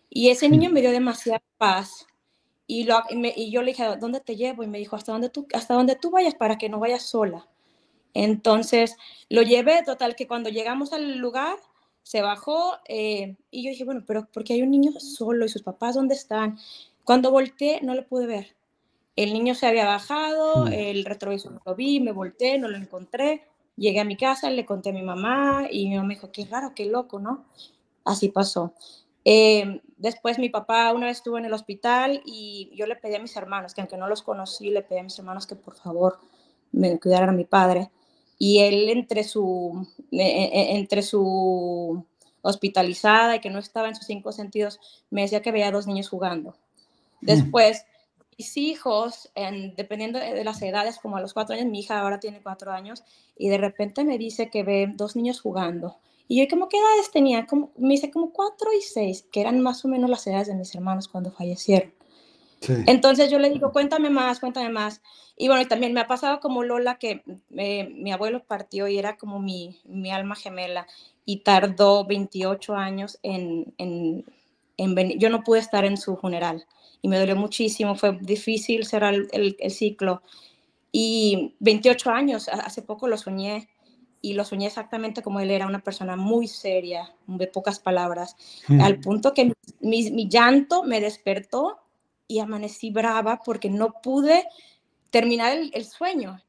y 0.08 0.30
ese 0.30 0.48
niño 0.48 0.70
me 0.70 0.82
dio 0.82 0.92
demasiada 0.92 1.42
paz. 1.56 2.06
Y, 2.68 2.84
lo, 2.84 3.02
y, 3.10 3.50
yo 3.50 3.62
le 3.62 3.72
dije, 3.72 3.96
¿dónde 3.98 4.20
te 4.20 4.36
llevo? 4.36 4.62
Y 4.62 4.68
me 4.68 4.78
dijo, 4.78 4.94
hasta 4.94 5.10
donde, 5.10 5.28
tú, 5.28 5.48
hasta 5.52 5.74
donde 5.74 5.96
tú 5.96 6.12
vayas 6.12 6.36
para 6.36 6.58
que 6.58 6.68
no 6.68 6.78
vayas 6.78 7.02
sola. 7.02 7.48
Entonces 8.14 8.96
lo 9.28 9.42
llevé, 9.42 9.82
total, 9.84 10.14
que 10.14 10.28
cuando 10.28 10.48
llegamos 10.48 10.92
al 10.92 11.18
lugar, 11.18 11.56
se 12.04 12.22
bajó 12.22 12.78
eh, 12.88 13.36
y 13.50 13.64
yo 13.64 13.70
dije, 13.70 13.84
bueno, 13.84 14.02
pero 14.06 14.28
porque 14.32 14.54
hay 14.54 14.62
un 14.62 14.70
niño 14.70 14.92
solo 14.98 15.44
y 15.44 15.48
sus 15.48 15.62
papás 15.62 15.94
dónde 15.94 16.14
están? 16.14 16.58
Cuando 17.08 17.30
volteé, 17.30 17.80
no 17.80 17.94
lo 17.94 18.06
pude 18.06 18.26
ver. 18.26 18.54
El 19.16 19.32
niño 19.32 19.54
se 19.54 19.66
había 19.66 19.86
bajado, 19.86 20.66
mm. 20.66 20.72
el 20.74 21.06
retrovisor 21.06 21.52
no 21.52 21.62
lo 21.64 21.74
vi, 21.74 22.00
me 22.00 22.12
volteé, 22.12 22.58
no 22.58 22.68
lo 22.68 22.76
encontré. 22.76 23.44
Llegué 23.76 24.00
a 24.00 24.04
mi 24.04 24.14
casa, 24.14 24.50
le 24.50 24.66
conté 24.66 24.90
a 24.90 24.92
mi 24.92 25.00
mamá 25.00 25.68
y 25.70 25.88
mi 25.88 25.96
mamá 25.96 26.08
me 26.08 26.14
dijo, 26.16 26.30
qué 26.30 26.44
raro, 26.44 26.74
qué 26.74 26.84
loco, 26.84 27.18
¿no? 27.18 27.46
Así 28.04 28.28
pasó. 28.28 28.74
Eh, 29.24 29.80
después 29.96 30.38
mi 30.38 30.50
papá 30.50 30.92
una 30.92 31.06
vez 31.06 31.16
estuvo 31.16 31.38
en 31.38 31.46
el 31.46 31.54
hospital 31.54 32.20
y 32.26 32.70
yo 32.74 32.84
le 32.84 32.96
pedí 32.96 33.14
a 33.14 33.22
mis 33.22 33.34
hermanos, 33.36 33.72
que 33.72 33.80
aunque 33.80 33.96
no 33.96 34.06
los 34.06 34.22
conocí, 34.22 34.68
le 34.68 34.82
pedí 34.82 34.98
a 34.98 35.04
mis 35.04 35.18
hermanos 35.18 35.46
que 35.46 35.56
por 35.56 35.76
favor 35.76 36.18
me 36.72 37.00
cuidaran 37.00 37.30
a 37.30 37.32
mi 37.32 37.46
padre. 37.46 37.90
Y 38.36 38.58
él 38.58 38.86
entre 38.90 39.24
su, 39.24 39.88
e, 40.12 40.20
e, 40.20 40.76
entre 40.76 41.00
su 41.00 42.04
hospitalizada 42.42 43.36
y 43.36 43.40
que 43.40 43.48
no 43.48 43.60
estaba 43.60 43.88
en 43.88 43.94
sus 43.94 44.04
cinco 44.04 44.30
sentidos, 44.30 44.78
me 45.08 45.22
decía 45.22 45.40
que 45.40 45.52
veía 45.52 45.70
dos 45.70 45.86
niños 45.86 46.10
jugando. 46.10 46.54
Después, 47.20 47.84
mis 48.36 48.56
hijos, 48.56 49.30
en, 49.34 49.74
dependiendo 49.74 50.18
de 50.18 50.44
las 50.44 50.62
edades, 50.62 50.98
como 50.98 51.16
a 51.16 51.20
los 51.20 51.34
cuatro 51.34 51.56
años, 51.56 51.66
mi 51.66 51.80
hija 51.80 52.00
ahora 52.00 52.20
tiene 52.20 52.40
cuatro 52.40 52.72
años, 52.72 53.02
y 53.36 53.48
de 53.48 53.58
repente 53.58 54.04
me 54.04 54.18
dice 54.18 54.48
que 54.50 54.62
ve 54.62 54.92
dos 54.94 55.16
niños 55.16 55.40
jugando. 55.40 55.98
Y 56.28 56.40
yo, 56.40 56.48
como 56.48 56.68
qué 56.68 56.76
edades 56.76 57.10
tenía? 57.10 57.46
Como, 57.46 57.72
me 57.76 57.94
dice 57.94 58.10
como 58.10 58.32
cuatro 58.32 58.70
y 58.72 58.82
seis, 58.82 59.26
que 59.32 59.40
eran 59.40 59.60
más 59.60 59.84
o 59.84 59.88
menos 59.88 60.08
las 60.10 60.26
edades 60.26 60.48
de 60.48 60.54
mis 60.54 60.74
hermanos 60.74 61.08
cuando 61.08 61.32
fallecieron. 61.32 61.92
Entonces 62.86 63.30
yo 63.30 63.38
le 63.38 63.50
digo, 63.50 63.72
cuéntame 63.72 64.10
más, 64.10 64.40
cuéntame 64.40 64.68
más. 64.68 65.00
Y 65.36 65.46
bueno, 65.46 65.62
y 65.62 65.66
también 65.66 65.92
me 65.92 66.00
ha 66.00 66.06
pasado 66.06 66.40
como 66.40 66.64
Lola, 66.64 66.98
que 66.98 67.22
eh, 67.56 67.88
mi 67.94 68.12
abuelo 68.12 68.42
partió 68.44 68.88
y 68.88 68.98
era 68.98 69.16
como 69.16 69.38
mi, 69.38 69.80
mi, 69.84 70.10
alma 70.10 70.34
gemela 70.34 70.86
y 71.24 71.44
tardó 71.44 72.04
28 72.04 72.74
años 72.74 73.18
en, 73.22 73.72
en, 73.78 74.24
en 74.76 74.94
venir. 74.94 75.18
Yo 75.18 75.30
no 75.30 75.44
pude 75.44 75.60
estar 75.60 75.84
en 75.84 75.96
su 75.96 76.16
funeral 76.16 76.66
y 77.02 77.08
me 77.08 77.18
dolió 77.18 77.36
muchísimo, 77.36 77.94
fue 77.94 78.18
difícil 78.20 78.86
cerrar 78.86 79.14
el, 79.14 79.56
el 79.58 79.70
ciclo. 79.70 80.22
Y 80.90 81.54
28 81.60 82.10
años, 82.10 82.48
hace 82.48 82.82
poco 82.82 83.08
lo 83.08 83.16
soñé 83.16 83.68
y 84.20 84.34
lo 84.34 84.44
soñé 84.44 84.66
exactamente 84.66 85.22
como 85.22 85.40
él 85.40 85.50
era, 85.50 85.66
una 85.66 85.82
persona 85.82 86.16
muy 86.16 86.48
seria, 86.48 87.14
de 87.26 87.46
pocas 87.46 87.78
palabras, 87.78 88.36
al 88.80 88.98
punto 89.00 89.32
que 89.32 89.52
mi, 89.80 90.10
mi, 90.10 90.28
llanto 90.28 90.82
me 90.82 91.00
despertó 91.00 91.78
y 92.26 92.40
amanecí 92.40 92.90
brava 92.90 93.40
porque 93.44 93.70
no 93.70 93.94
pude 94.02 94.46
terminar 95.10 95.56
el, 95.56 95.70
el, 95.72 95.84
sueño. 95.84 96.42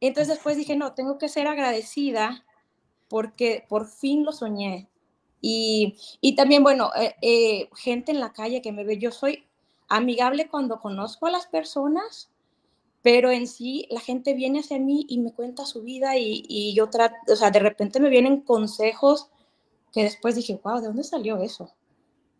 Entonces 0.00 0.34
después 0.34 0.56
dije, 0.56 0.76
no, 0.76 0.94
tengo 0.94 1.18
que 1.18 1.28
ser 1.28 1.46
agradecida 1.46 2.44
porque 3.08 3.64
por 3.68 3.86
fin 3.88 4.24
lo 4.24 4.32
soñé. 4.32 4.88
Y, 5.40 5.96
y 6.20 6.36
también, 6.36 6.62
bueno, 6.62 6.92
eh, 6.96 7.14
eh, 7.20 7.68
gente 7.74 8.12
en 8.12 8.20
la 8.20 8.32
calle 8.32 8.62
que 8.62 8.72
me 8.72 8.84
ve, 8.84 8.98
yo 8.98 9.10
soy 9.10 9.44
amigable 9.96 10.48
cuando 10.48 10.80
conozco 10.80 11.26
a 11.26 11.30
las 11.30 11.46
personas, 11.46 12.30
pero 13.02 13.30
en 13.30 13.46
sí 13.46 13.86
la 13.90 14.00
gente 14.00 14.34
viene 14.34 14.60
hacia 14.60 14.78
mí 14.78 15.04
y 15.08 15.18
me 15.18 15.32
cuenta 15.32 15.66
su 15.66 15.82
vida 15.82 16.16
y, 16.16 16.44
y 16.48 16.74
yo 16.74 16.88
trato, 16.88 17.16
o 17.32 17.36
sea, 17.36 17.50
de 17.50 17.58
repente 17.58 18.00
me 18.00 18.08
vienen 18.08 18.40
consejos 18.40 19.28
que 19.92 20.04
después 20.04 20.34
dije, 20.34 20.58
wow, 20.62 20.80
¿de 20.80 20.86
dónde 20.86 21.04
salió 21.04 21.38
eso? 21.38 21.74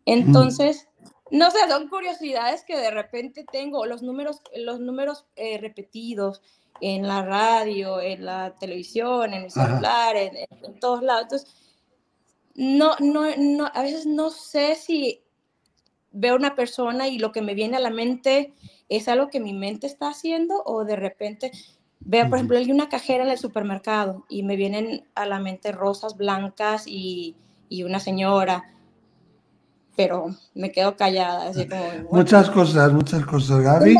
Entonces, 0.05 0.87
no 1.31 1.51
sé, 1.51 1.59
son 1.69 1.87
curiosidades 1.87 2.63
que 2.63 2.77
de 2.77 2.91
repente 2.91 3.45
tengo, 3.51 3.85
los 3.85 4.01
números, 4.01 4.41
los 4.55 4.79
números 4.79 5.25
eh, 5.35 5.57
repetidos 5.59 6.41
en 6.81 7.07
la 7.07 7.23
radio, 7.23 8.01
en 8.01 8.25
la 8.25 8.55
televisión, 8.55 9.33
en 9.33 9.43
el 9.43 9.51
celular, 9.51 10.15
en, 10.15 10.35
en, 10.37 10.79
todos 10.79 11.01
lados. 11.01 11.23
Entonces, 11.23 11.55
no, 12.55 12.95
no, 12.99 13.35
no, 13.37 13.69
a 13.73 13.81
veces 13.81 14.05
no 14.05 14.29
sé 14.29 14.75
si 14.75 15.22
veo 16.13 16.35
una 16.35 16.55
persona 16.55 17.07
y 17.07 17.17
lo 17.17 17.31
que 17.31 17.41
me 17.41 17.55
viene 17.55 17.77
a 17.77 17.81
la 17.81 17.89
mente 17.89 18.53
es 18.87 19.07
algo 19.07 19.29
que 19.29 19.39
mi 19.39 19.53
mente 19.53 19.87
está 19.87 20.09
haciendo 20.09 20.63
o 20.65 20.85
de 20.85 20.95
repente 20.95 21.51
veo, 21.99 22.29
por 22.29 22.37
ejemplo, 22.37 22.57
hay 22.57 22.71
una 22.71 22.89
cajera 22.89 23.23
en 23.23 23.31
el 23.31 23.37
supermercado 23.37 24.25
y 24.29 24.43
me 24.43 24.55
vienen 24.55 25.05
a 25.15 25.25
la 25.25 25.39
mente 25.39 25.71
rosas 25.71 26.15
blancas 26.15 26.83
y, 26.85 27.35
y 27.69 27.83
una 27.83 27.99
señora, 27.99 28.63
pero 29.95 30.35
me 30.53 30.71
quedo 30.71 30.95
callada. 30.95 31.49
Así 31.49 31.67
como, 31.67 31.83
muchas 32.11 32.49
cosas, 32.49 32.93
muchas 32.93 33.25
cosas, 33.25 33.61
Gaby. 33.61 33.95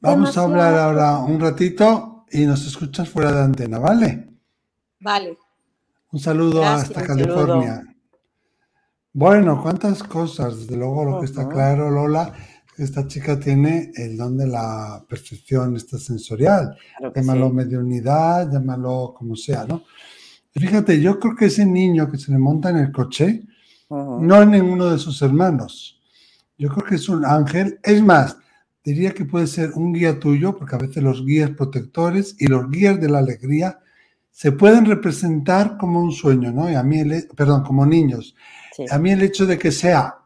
Vamos 0.00 0.38
a 0.38 0.42
hablar 0.42 0.74
ahora 0.74 1.18
un 1.18 1.40
ratito 1.40 2.24
y 2.30 2.46
nos 2.46 2.66
escuchas 2.66 3.08
fuera 3.08 3.32
de 3.32 3.42
antena, 3.42 3.78
¿vale? 3.78 4.28
Vale. 5.00 5.36
Un 6.12 6.20
saludo 6.20 6.64
hasta 6.64 7.02
California. 7.02 7.82
Bueno, 9.12 9.62
cuántas 9.62 10.02
cosas. 10.02 10.60
Desde 10.60 10.76
luego, 10.76 11.04
lo 11.04 11.20
que 11.20 11.26
está 11.26 11.48
claro, 11.48 11.90
Lola, 11.90 12.32
esta 12.76 13.06
chica 13.06 13.38
tiene 13.38 13.90
el 13.94 14.16
don 14.16 14.36
de 14.36 14.46
la 14.46 15.04
percepción 15.08 15.76
esta 15.76 15.98
sensorial. 15.98 16.76
llámalo 17.14 17.50
mediunidad, 17.50 18.50
llámalo 18.50 19.14
como 19.16 19.34
sea, 19.36 19.64
¿no? 19.64 19.82
fíjate, 20.54 21.00
yo 21.00 21.20
creo 21.20 21.36
que 21.36 21.46
ese 21.46 21.64
niño 21.64 22.10
que 22.10 22.18
se 22.18 22.32
le 22.32 22.38
monta 22.38 22.70
en 22.70 22.78
el 22.78 22.90
coche 22.90 23.44
no 23.90 24.42
es 24.42 24.48
ninguno 24.48 24.86
de 24.86 24.98
sus 24.98 25.22
hermanos. 25.22 26.00
Yo 26.56 26.68
creo 26.68 26.84
que 26.84 26.96
es 26.96 27.08
un 27.08 27.24
ángel. 27.24 27.78
Es 27.82 28.02
más, 28.02 28.36
diría 28.84 29.12
que 29.12 29.24
puede 29.24 29.46
ser 29.46 29.70
un 29.74 29.92
guía 29.92 30.18
tuyo, 30.18 30.56
porque 30.56 30.74
a 30.74 30.78
veces 30.78 31.02
los 31.02 31.24
guías 31.24 31.50
protectores 31.50 32.34
y 32.38 32.48
los 32.48 32.68
guías 32.70 33.00
de 33.00 33.08
la 33.08 33.18
alegría 33.18 33.78
se 34.30 34.52
pueden 34.52 34.84
representar 34.84 35.76
como 35.78 36.00
un 36.02 36.12
sueño, 36.12 36.52
¿no? 36.52 36.70
Y 36.70 36.74
a 36.74 36.82
mí, 36.82 37.00
el, 37.00 37.28
perdón, 37.36 37.62
como 37.62 37.86
niños. 37.86 38.34
A 38.90 38.98
mí 38.98 39.10
el 39.10 39.22
hecho 39.22 39.46
de 39.46 39.58
que 39.58 39.72
sea 39.72 40.18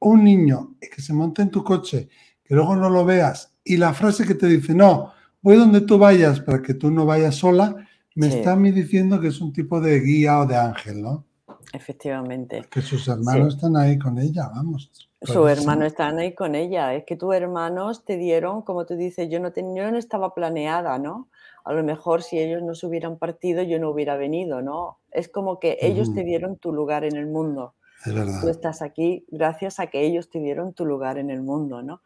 un 0.00 0.24
niño 0.24 0.76
y 0.80 0.88
que 0.88 1.00
se 1.00 1.12
monte 1.12 1.42
en 1.42 1.50
tu 1.50 1.64
coche, 1.64 2.08
que 2.44 2.54
luego 2.54 2.76
no 2.76 2.90
lo 2.90 3.04
veas, 3.04 3.54
y 3.64 3.76
la 3.76 3.94
frase 3.94 4.26
que 4.26 4.34
te 4.34 4.46
dice, 4.46 4.74
no, 4.74 5.12
voy 5.42 5.56
donde 5.56 5.80
tú 5.80 5.98
vayas 5.98 6.40
para 6.40 6.62
que 6.62 6.74
tú 6.74 6.90
no 6.90 7.06
vayas 7.06 7.36
sola, 7.36 7.74
me 8.14 8.28
está 8.28 8.52
a 8.52 8.56
mí 8.56 8.70
diciendo 8.70 9.20
que 9.20 9.28
es 9.28 9.40
un 9.40 9.52
tipo 9.52 9.80
de 9.80 10.00
guía 10.00 10.40
o 10.40 10.46
de 10.46 10.56
ángel, 10.56 11.02
¿no? 11.02 11.26
Efectivamente. 11.72 12.64
Que 12.70 12.80
sus 12.80 13.06
hermanos 13.08 13.54
están 13.54 13.76
ahí 13.76 13.98
con 13.98 14.18
ella, 14.18 14.50
vamos. 14.54 14.90
Sus 15.20 15.50
hermanos 15.50 15.88
están 15.88 16.18
ahí 16.18 16.34
con 16.34 16.54
ella. 16.54 16.94
Es 16.94 17.04
que 17.04 17.16
tus 17.16 17.34
hermanos 17.34 18.04
te 18.04 18.16
dieron, 18.16 18.62
como 18.62 18.86
tú 18.86 18.96
dices, 18.96 19.28
yo 19.28 19.40
no, 19.40 19.52
yo 19.54 19.90
no 19.90 19.98
estaba 19.98 20.34
planeada, 20.34 20.98
¿no? 20.98 21.28
A 21.64 21.72
lo 21.72 21.82
mejor 21.82 22.22
si 22.22 22.38
ellos 22.38 22.62
no 22.62 22.74
se 22.74 22.86
hubieran 22.86 23.18
partido, 23.18 23.62
yo 23.62 23.78
no 23.78 23.90
hubiera 23.90 24.16
venido, 24.16 24.62
¿no? 24.62 24.98
Es 25.10 25.28
como 25.28 25.58
que 25.58 25.78
ellos 25.80 26.14
te 26.14 26.22
dieron 26.22 26.56
tu 26.56 26.72
lugar 26.72 27.04
en 27.04 27.16
el 27.16 27.26
mundo. 27.26 27.74
Es 28.06 28.14
verdad. 28.14 28.40
Tú 28.40 28.48
estás 28.48 28.82
aquí 28.82 29.24
gracias 29.28 29.80
a 29.80 29.88
que 29.88 30.02
ellos 30.02 30.30
te 30.30 30.38
dieron 30.38 30.74
tu 30.74 30.86
lugar 30.86 31.18
en 31.18 31.30
el 31.30 31.42
mundo, 31.42 31.82
¿no? 31.82 32.02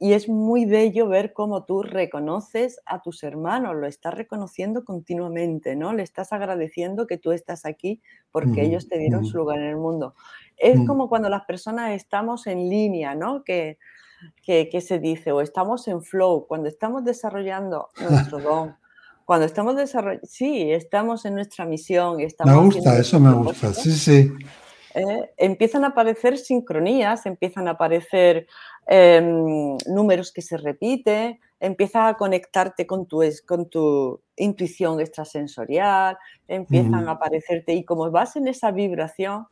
Y 0.00 0.12
es 0.12 0.28
muy 0.28 0.66
bello 0.66 1.08
ver 1.08 1.32
cómo 1.32 1.64
tú 1.64 1.82
reconoces 1.82 2.80
a 2.84 3.00
tus 3.00 3.22
hermanos, 3.22 3.76
lo 3.76 3.86
estás 3.86 4.12
reconociendo 4.12 4.84
continuamente, 4.84 5.76
¿no? 5.76 5.92
Le 5.92 6.02
estás 6.02 6.32
agradeciendo 6.32 7.06
que 7.06 7.16
tú 7.16 7.32
estás 7.32 7.64
aquí 7.64 8.02
porque 8.32 8.62
ellos 8.62 8.88
te 8.88 8.98
dieron 8.98 9.24
su 9.24 9.36
lugar 9.38 9.60
en 9.60 9.68
el 9.68 9.76
mundo. 9.76 10.14
Es 10.56 10.78
mm. 10.78 10.86
como 10.86 11.08
cuando 11.08 11.28
las 11.28 11.44
personas 11.44 11.92
estamos 11.92 12.46
en 12.48 12.68
línea, 12.68 13.14
¿no? 13.14 13.44
Que, 13.44 13.78
que, 14.42 14.80
se 14.80 14.98
dice, 14.98 15.32
o 15.32 15.40
estamos 15.40 15.86
en 15.86 16.02
flow, 16.02 16.46
cuando 16.46 16.68
estamos 16.68 17.04
desarrollando 17.04 17.88
nuestro 17.98 18.38
don, 18.40 18.76
cuando 19.24 19.46
estamos 19.46 19.76
desarrollando, 19.76 20.26
sí, 20.26 20.72
estamos 20.72 21.24
en 21.24 21.36
nuestra 21.36 21.64
misión. 21.66 22.20
Estamos 22.20 22.54
me 22.54 22.64
gusta, 22.64 22.98
eso 22.98 23.20
me 23.20 23.32
gusta, 23.32 23.72
sí, 23.72 23.92
sí. 23.92 24.32
Eh, 24.94 25.30
empiezan 25.38 25.84
a 25.84 25.88
aparecer 25.88 26.38
sincronías, 26.38 27.26
empiezan 27.26 27.66
a 27.68 27.72
aparecer 27.72 28.46
Em, 28.86 29.78
números 29.86 30.30
que 30.30 30.42
se 30.42 30.58
repiten, 30.58 31.40
empieza 31.58 32.08
a 32.08 32.16
conectarte 32.18 32.86
con 32.86 33.06
tu, 33.06 33.22
con 33.46 33.70
tu 33.70 34.20
intuición 34.36 35.00
extrasensorial, 35.00 36.18
empiezan 36.48 37.08
a 37.08 37.12
aparecerte 37.12 37.72
y 37.72 37.84
como 37.84 38.10
vas 38.10 38.36
en 38.36 38.46
esa 38.46 38.70
vibración, 38.72 39.46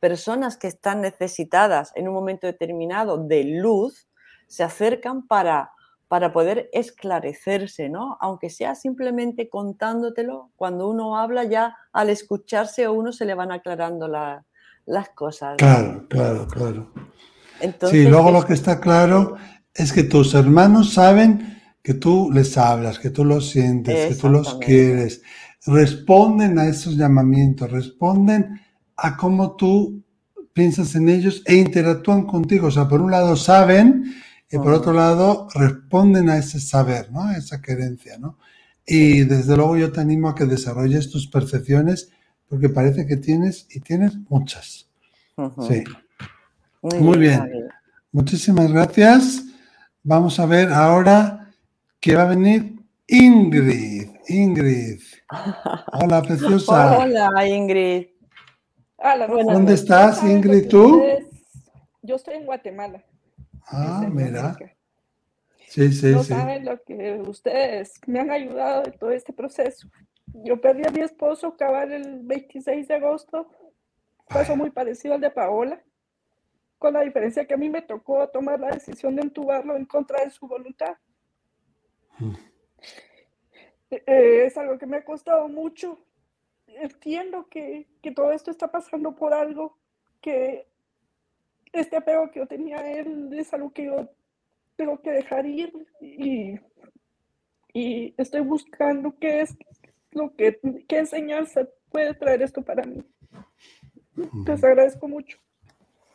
personas 0.00 0.56
que 0.56 0.68
están 0.68 1.02
necesitadas 1.02 1.92
en 1.96 2.08
un 2.08 2.14
momento 2.14 2.46
determinado 2.46 3.18
de 3.18 3.44
luz 3.44 4.08
se 4.46 4.62
acercan 4.62 5.26
para, 5.26 5.72
para 6.06 6.32
poder 6.32 6.70
esclarecerse, 6.72 7.90
¿no? 7.90 8.16
Aunque 8.22 8.48
sea 8.48 8.74
simplemente 8.74 9.50
contándotelo, 9.50 10.50
cuando 10.56 10.88
uno 10.88 11.18
habla 11.18 11.44
ya 11.44 11.76
al 11.92 12.08
escucharse 12.08 12.84
a 12.84 12.90
uno 12.90 13.12
se 13.12 13.26
le 13.26 13.34
van 13.34 13.52
aclarando 13.52 14.08
las 14.88 15.10
cosas. 15.10 15.56
Claro, 15.56 16.06
claro, 16.08 16.46
claro 16.48 16.92
sí, 17.90 18.04
luego 18.04 18.30
lo 18.30 18.44
que 18.44 18.54
está 18.54 18.80
claro 18.80 19.36
es 19.74 19.92
que 19.92 20.04
tus 20.04 20.34
hermanos 20.34 20.94
saben 20.94 21.60
que 21.82 21.94
tú 21.94 22.30
les 22.32 22.56
hablas, 22.56 22.98
que 22.98 23.10
tú 23.10 23.24
los 23.24 23.50
sientes, 23.50 24.08
que 24.08 24.14
tú 24.20 24.28
los 24.28 24.54
quieres. 24.54 25.22
Responden 25.66 26.58
a 26.58 26.66
esos 26.66 26.96
llamamientos, 26.96 27.70
responden 27.70 28.60
a 28.96 29.16
cómo 29.16 29.56
tú 29.56 30.02
piensas 30.52 30.94
en 30.94 31.08
ellos 31.08 31.42
e 31.46 31.56
interactúan 31.56 32.26
contigo. 32.26 32.68
O 32.68 32.70
sea, 32.70 32.88
por 32.88 33.00
un 33.00 33.10
lado 33.10 33.36
saben 33.36 34.04
y 34.50 34.56
por 34.56 34.72
otro 34.72 34.92
lado 34.92 35.48
responden 35.54 36.28
a 36.30 36.38
ese 36.38 36.60
saber, 36.60 37.10
¿no? 37.12 37.22
A 37.22 37.36
esa 37.36 37.60
querencia, 37.60 38.18
¿no? 38.18 38.38
Y 38.86 39.20
desde 39.24 39.56
luego 39.56 39.76
yo 39.76 39.92
te 39.92 40.00
animo 40.00 40.30
a 40.30 40.34
que 40.34 40.46
desarrolles 40.46 41.10
tus 41.10 41.28
percepciones 41.28 42.10
porque 42.48 42.68
parece 42.68 43.06
que 43.06 43.16
tienes 43.16 43.66
y 43.70 43.80
tienes 43.80 44.16
muchas. 44.28 44.88
Sí. 45.68 45.84
Muy, 46.82 47.18
bien. 47.18 47.68
Muchísimas 48.10 48.72
gracias. 48.72 49.44
Vamos 50.02 50.38
a 50.40 50.46
ver 50.46 50.72
ahora 50.72 51.52
que 52.00 52.16
va 52.16 52.22
a 52.22 52.28
venir 52.28 52.76
Ingrid. 53.06 54.10
Ingrid. 54.28 55.00
Hola, 55.92 56.22
preciosa. 56.22 56.98
Hola, 56.98 57.46
Ingrid. 57.46 58.06
Hola, 58.96 59.26
¿Dónde 59.26 59.74
estás, 59.74 60.22
Ingrid, 60.24 60.68
tú? 60.68 61.02
Yo 62.02 62.16
estoy 62.16 62.34
en 62.34 62.46
Guatemala. 62.46 63.04
Ah, 63.66 64.08
mira. 64.10 64.56
Sí, 65.68 65.92
sí, 65.92 66.06
no 66.06 66.22
sí. 66.22 66.30
saben 66.30 66.64
lo 66.64 66.82
que 66.82 67.22
ustedes 67.26 67.92
me 68.06 68.20
han 68.20 68.30
ayudado 68.30 68.84
en 68.86 68.98
todo 68.98 69.10
este 69.10 69.32
proceso. 69.32 69.88
Yo 70.34 70.60
perdí 70.60 70.82
a 70.86 70.90
mi 70.90 71.00
esposo 71.00 71.48
acabar 71.48 71.90
el 71.90 72.20
26 72.22 72.88
de 72.88 72.94
agosto. 72.94 73.48
Pasó 74.28 74.56
muy 74.56 74.70
parecido 74.70 75.14
al 75.14 75.20
de 75.20 75.30
Paola 75.30 75.82
con 76.78 76.94
la 76.94 77.00
diferencia 77.00 77.44
que 77.44 77.54
a 77.54 77.58
mí 77.58 77.68
me 77.68 77.82
tocó 77.82 78.28
tomar 78.28 78.60
la 78.60 78.70
decisión 78.70 79.16
de 79.16 79.22
entubarlo 79.22 79.76
en 79.76 79.84
contra 79.84 80.24
de 80.24 80.30
su 80.30 80.46
voluntad. 80.46 80.96
Mm. 82.18 82.34
Eh, 83.90 84.44
es 84.46 84.56
algo 84.56 84.78
que 84.78 84.86
me 84.86 84.98
ha 84.98 85.04
costado 85.04 85.48
mucho. 85.48 85.98
Entiendo 86.66 87.48
que, 87.48 87.88
que, 88.02 88.12
todo 88.12 88.30
esto 88.30 88.50
está 88.50 88.70
pasando 88.70 89.14
por 89.14 89.32
algo, 89.32 89.78
que 90.20 90.68
este 91.72 91.96
apego 91.96 92.30
que 92.30 92.40
yo 92.40 92.46
tenía 92.46 92.78
a 92.78 92.90
él 92.90 93.30
es 93.32 93.52
algo 93.52 93.72
que 93.72 93.86
yo 93.86 94.08
tengo 94.76 95.00
que 95.00 95.10
dejar 95.10 95.46
ir 95.46 95.72
y, 96.00 96.54
y 97.72 98.14
estoy 98.16 98.42
buscando 98.42 99.16
qué 99.18 99.40
es 99.40 99.56
lo 100.18 100.34
que, 100.34 100.60
qué 100.86 100.98
enseñanza 100.98 101.66
puede 101.90 102.14
traer 102.14 102.42
esto 102.42 102.62
para 102.62 102.84
mí. 102.84 103.02
Les 104.46 104.62
agradezco 104.64 105.08
mucho. 105.08 105.38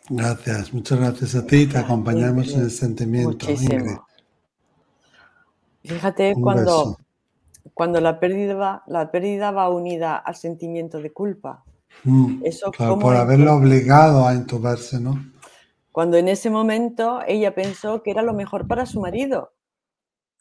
Gracias, 0.10 0.74
muchas 0.74 1.00
gracias 1.00 1.36
a 1.36 1.46
ti. 1.46 1.66
Te 1.66 1.78
acompañamos 1.78 2.54
en 2.54 2.62
el 2.62 2.72
sentimiento. 2.72 3.48
Fíjate 5.84 6.36
cuando, 6.40 6.98
cuando 7.74 8.02
la 8.02 8.20
pérdida 8.20 8.56
va, 8.56 8.84
la 8.88 9.12
pérdida 9.12 9.52
va 9.52 9.70
unida 9.70 10.18
al 10.18 10.36
sentimiento 10.36 11.02
de 11.02 11.12
culpa. 11.12 11.64
Mm, 12.04 12.42
Eso 12.44 12.72
por 12.72 13.16
haberla 13.16 13.56
obligado 13.56 14.28
a 14.28 14.34
entubarse, 14.34 15.00
¿no? 15.00 15.32
Cuando 15.92 16.18
en 16.18 16.28
ese 16.28 16.50
momento 16.50 17.22
ella 17.28 17.54
pensó 17.54 18.02
que 18.02 18.12
era 18.12 18.24
lo 18.24 18.34
mejor 18.34 18.68
para 18.68 18.86
su 18.86 19.00
marido. 19.00 19.54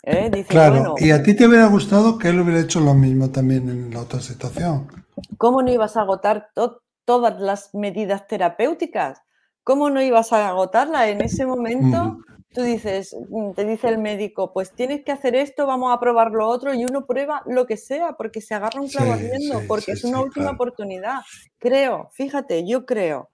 ¿Eh? 0.03 0.45
claro, 0.49 0.95
y 0.99 1.11
a 1.11 1.23
ti 1.23 1.35
te 1.35 1.47
hubiera 1.47 1.67
gustado 1.67 2.19
que 2.19 2.29
él 2.29 2.41
hubiera 2.41 2.61
hecho 2.61 2.81
lo 2.81 2.95
mismo 2.95 3.31
también 3.31 3.69
en 3.69 3.93
la 3.93 4.01
otra 4.01 4.21
situación. 4.21 4.89
¿Cómo 5.39 5.63
no 5.63 5.71
ibas 5.71 5.97
a 5.97 6.03
agotar 6.03 6.49
todas 7.05 7.41
las 7.41 7.75
medidas 7.75 8.27
terapéuticas? 8.27 9.21
¿Cómo 9.65 9.91
no 9.91 10.03
ibas 10.03 10.33
a 10.33 10.49
agotarla 10.49 11.09
en 11.09 11.21
ese 11.21 11.47
momento? 11.47 12.19
Tú 12.53 12.63
dices, 12.63 13.17
mm, 13.31 13.53
te 13.53 13.65
dice 13.65 13.89
el 13.89 13.99
médico, 13.99 14.53
pues 14.53 14.73
tienes 14.73 15.05
que 15.05 15.13
hacer 15.13 15.35
esto, 15.35 15.67
vamos 15.67 15.95
a 15.95 16.01
probar 16.01 16.33
lo 16.33 16.49
otro 16.49 16.75
y 16.75 16.85
uno 16.85 17.07
prueba 17.07 17.43
lo 17.47 17.67
que 17.67 17.79
sea 17.79 18.13
porque 18.13 18.43
se 18.43 18.55
agarra 18.55 18.81
un 18.81 18.89
clavo 18.89 19.15
porque 19.67 19.93
es 19.93 20.05
una 20.05 20.21
última 20.21 20.51
oportunidad. 20.51 21.21
Creo, 21.59 22.11
fíjate, 22.13 22.67
yo 22.67 22.85
creo 22.85 23.31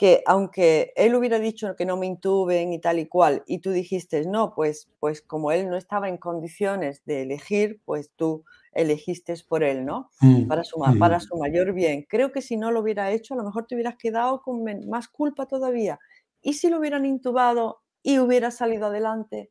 que 0.00 0.22
aunque 0.24 0.94
él 0.96 1.14
hubiera 1.14 1.38
dicho 1.38 1.76
que 1.76 1.84
no 1.84 1.98
me 1.98 2.06
intuben 2.06 2.72
y 2.72 2.78
tal 2.78 2.98
y 2.98 3.06
cual, 3.06 3.42
y 3.46 3.58
tú 3.58 3.70
dijiste, 3.70 4.24
no, 4.24 4.54
pues, 4.54 4.88
pues 4.98 5.20
como 5.20 5.52
él 5.52 5.68
no 5.68 5.76
estaba 5.76 6.08
en 6.08 6.16
condiciones 6.16 7.04
de 7.04 7.20
elegir, 7.20 7.82
pues 7.84 8.10
tú 8.16 8.46
elegiste 8.72 9.34
por 9.46 9.62
él, 9.62 9.84
¿no? 9.84 10.08
Mm, 10.22 10.46
para, 10.46 10.64
su, 10.64 10.82
para 10.98 11.20
su 11.20 11.36
mayor 11.36 11.74
bien. 11.74 12.06
Creo 12.08 12.32
que 12.32 12.40
si 12.40 12.56
no 12.56 12.70
lo 12.70 12.80
hubiera 12.80 13.10
hecho, 13.10 13.34
a 13.34 13.36
lo 13.36 13.44
mejor 13.44 13.66
te 13.66 13.74
hubieras 13.74 13.96
quedado 13.98 14.40
con 14.40 14.64
más 14.88 15.06
culpa 15.06 15.44
todavía. 15.44 15.98
¿Y 16.40 16.54
si 16.54 16.70
lo 16.70 16.78
hubieran 16.78 17.04
intubado 17.04 17.82
y 18.02 18.20
hubiera 18.20 18.50
salido 18.50 18.86
adelante? 18.86 19.50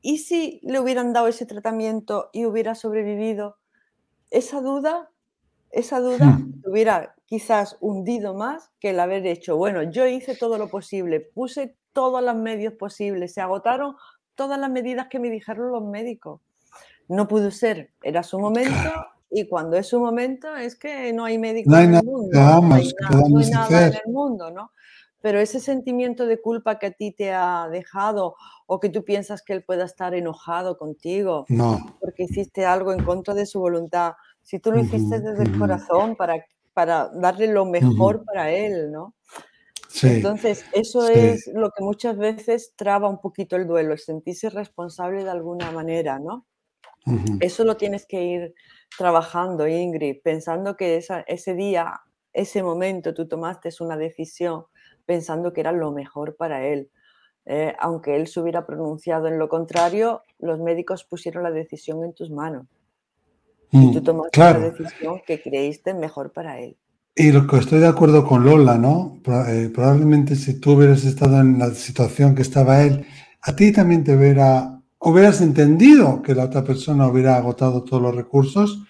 ¿Y 0.00 0.18
si 0.18 0.60
le 0.62 0.78
hubieran 0.78 1.12
dado 1.12 1.26
ese 1.26 1.44
tratamiento 1.44 2.30
y 2.32 2.44
hubiera 2.44 2.76
sobrevivido? 2.76 3.56
Esa 4.30 4.60
duda, 4.60 5.10
esa 5.72 5.98
duda 5.98 6.26
hmm. 6.26 6.60
te 6.62 6.70
hubiera 6.70 7.16
quizás 7.34 7.76
hundido 7.80 8.32
más 8.32 8.70
que 8.78 8.90
el 8.90 9.00
haber 9.00 9.26
hecho, 9.26 9.56
bueno, 9.56 9.82
yo 9.82 10.06
hice 10.06 10.36
todo 10.36 10.56
lo 10.56 10.68
posible, 10.68 11.18
puse 11.18 11.76
todos 11.92 12.22
los 12.22 12.36
medios 12.36 12.74
posibles, 12.74 13.34
se 13.34 13.40
agotaron 13.40 13.96
todas 14.36 14.56
las 14.56 14.70
medidas 14.70 15.08
que 15.10 15.18
me 15.18 15.30
dijeron 15.30 15.72
los 15.72 15.82
médicos 15.82 16.40
no 17.08 17.26
pudo 17.26 17.50
ser, 17.50 17.90
era 18.02 18.22
su 18.22 18.38
momento 18.38 18.90
y 19.30 19.48
cuando 19.48 19.76
es 19.76 19.88
su 19.88 19.98
momento 19.98 20.54
es 20.54 20.76
que 20.76 21.12
no 21.12 21.24
hay 21.24 21.38
médico 21.38 21.76
en 21.76 21.94
el 21.96 22.04
mundo, 22.04 22.38
no 22.38 22.74
hay, 22.74 22.92
nada, 23.50 23.86
en 23.88 23.94
el 23.94 24.12
mundo, 24.12 24.52
¿no? 24.52 24.70
Pero 25.20 25.40
ese 25.40 25.58
sentimiento 25.58 26.26
de 26.26 26.40
culpa 26.40 26.78
que 26.78 26.86
a 26.86 26.90
ti 26.92 27.10
te 27.10 27.32
ha 27.32 27.68
dejado 27.68 28.36
o 28.66 28.78
que 28.78 28.90
tú 28.90 29.04
piensas 29.04 29.42
que 29.42 29.54
él 29.54 29.64
pueda 29.64 29.84
estar 29.84 30.14
enojado 30.14 30.78
contigo 30.78 31.46
porque 32.00 32.24
hiciste 32.24 32.64
algo 32.64 32.92
en 32.92 33.02
contra 33.02 33.34
de 33.34 33.44
su 33.44 33.58
voluntad, 33.58 34.12
si 34.40 34.60
tú 34.60 34.70
lo 34.70 34.80
hiciste 34.80 35.20
desde 35.20 35.42
el 35.42 35.58
corazón 35.58 36.16
para, 36.16 36.44
para 36.74 37.08
darle 37.14 37.46
lo 37.46 37.64
mejor 37.64 38.24
para 38.24 38.50
él, 38.52 38.92
¿no? 38.92 39.14
Entonces, 40.02 40.64
eso 40.72 41.08
es 41.08 41.46
lo 41.54 41.70
que 41.70 41.84
muchas 41.84 42.16
veces 42.18 42.74
traba 42.76 43.08
un 43.08 43.20
poquito 43.20 43.54
el 43.56 43.66
duelo, 43.66 43.92
el 43.92 43.98
sentirse 43.98 44.50
responsable 44.50 45.22
de 45.22 45.30
alguna 45.30 45.70
manera, 45.70 46.18
¿no? 46.18 46.46
Eso 47.40 47.64
lo 47.64 47.76
tienes 47.76 48.06
que 48.06 48.24
ir 48.24 48.54
trabajando, 48.96 49.68
Ingrid, 49.68 50.22
pensando 50.22 50.76
que 50.76 51.04
ese 51.26 51.54
día, 51.54 52.00
ese 52.32 52.62
momento, 52.62 53.14
tú 53.14 53.28
tomaste 53.28 53.70
una 53.80 53.96
decisión 53.96 54.64
pensando 55.06 55.52
que 55.52 55.60
era 55.60 55.72
lo 55.72 55.92
mejor 55.92 56.36
para 56.36 56.66
él. 56.66 56.90
Eh, 57.46 57.74
aunque 57.78 58.16
él 58.16 58.26
se 58.26 58.40
hubiera 58.40 58.66
pronunciado 58.66 59.28
en 59.28 59.38
lo 59.38 59.48
contrario, 59.48 60.22
los 60.38 60.58
médicos 60.60 61.04
pusieron 61.04 61.42
la 61.42 61.50
decisión 61.50 62.02
en 62.02 62.14
tus 62.14 62.30
manos. 62.30 62.66
Y 63.74 63.78
mm, 63.78 63.92
tú 63.92 64.02
tomaste 64.02 64.38
la 64.38 64.58
decisión 64.60 65.20
que 65.26 65.42
creíste 65.42 65.94
mejor 65.94 66.32
para 66.32 66.60
él. 66.60 66.76
Y 67.16 67.32
lo 67.32 67.46
que 67.46 67.58
estoy 67.58 67.80
de 67.80 67.88
acuerdo 67.88 68.24
con 68.24 68.44
Lola, 68.44 68.78
¿no? 68.78 69.20
Eh, 69.48 69.70
probablemente 69.74 70.36
si 70.36 70.60
tú 70.60 70.72
hubieras 70.72 71.04
estado 71.04 71.40
en 71.40 71.58
la 71.58 71.70
situación 71.74 72.36
que 72.36 72.42
estaba 72.42 72.82
él, 72.82 73.04
a 73.42 73.54
ti 73.56 73.72
también 73.72 74.04
te 74.04 74.16
hubiera, 74.16 74.80
hubieras 75.00 75.40
entendido 75.40 76.22
que 76.22 76.36
la 76.36 76.44
otra 76.44 76.62
persona 76.62 77.08
hubiera 77.08 77.36
agotado 77.36 77.82
todos 77.82 78.00
los 78.00 78.14
recursos 78.14 78.84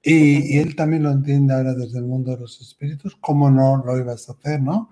y, 0.00 0.58
él 0.58 0.76
también 0.76 1.02
lo 1.02 1.10
entiende 1.10 1.54
ahora 1.54 1.74
desde 1.74 1.98
el 1.98 2.04
mundo 2.04 2.30
de 2.30 2.40
los 2.40 2.60
espíritus, 2.60 3.16
¿cómo 3.20 3.50
no 3.50 3.82
lo 3.84 3.98
ibas 3.98 4.28
a 4.28 4.32
hacer, 4.32 4.62
no? 4.62 4.90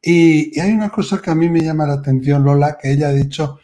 Y, 0.00 0.56
y 0.56 0.60
hay 0.60 0.72
una 0.72 0.88
cosa 0.88 1.20
que 1.20 1.30
a 1.30 1.34
mí 1.34 1.50
me 1.50 1.60
llama 1.60 1.86
la 1.86 1.94
atención, 1.94 2.42
Lola, 2.42 2.78
que 2.80 2.90
ella 2.90 3.08
ha 3.08 3.12
dicho 3.12 3.58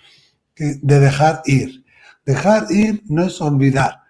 que 0.54 0.76
de 0.82 1.00
dejar 1.00 1.42
ir. 1.46 1.84
Dejar 2.24 2.66
ir 2.70 3.02
no 3.06 3.24
es 3.24 3.40
olvidar. 3.40 4.03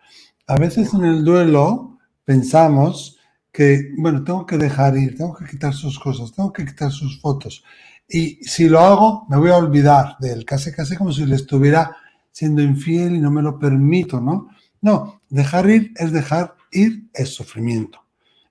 A 0.46 0.56
veces 0.56 0.92
en 0.92 1.04
el 1.04 1.24
duelo 1.24 1.98
pensamos 2.24 3.18
que, 3.50 3.92
bueno, 3.96 4.24
tengo 4.24 4.44
que 4.44 4.58
dejar 4.58 4.96
ir, 4.96 5.16
tengo 5.16 5.34
que 5.34 5.46
quitar 5.46 5.72
sus 5.72 5.98
cosas, 5.98 6.32
tengo 6.32 6.52
que 6.52 6.66
quitar 6.66 6.90
sus 6.90 7.20
fotos. 7.20 7.64
Y 8.06 8.44
si 8.44 8.68
lo 8.68 8.80
hago, 8.80 9.26
me 9.30 9.38
voy 9.38 9.50
a 9.50 9.56
olvidar 9.56 10.16
de 10.20 10.32
él, 10.32 10.44
casi, 10.44 10.70
casi 10.72 10.96
como 10.96 11.12
si 11.12 11.24
le 11.24 11.36
estuviera 11.36 11.96
siendo 12.30 12.60
infiel 12.60 13.16
y 13.16 13.20
no 13.20 13.30
me 13.30 13.40
lo 13.40 13.58
permito, 13.58 14.20
¿no? 14.20 14.48
No, 14.82 15.22
dejar 15.30 15.70
ir 15.70 15.92
es 15.96 16.12
dejar 16.12 16.56
ir 16.72 17.08
el 17.14 17.26
sufrimiento. 17.26 18.00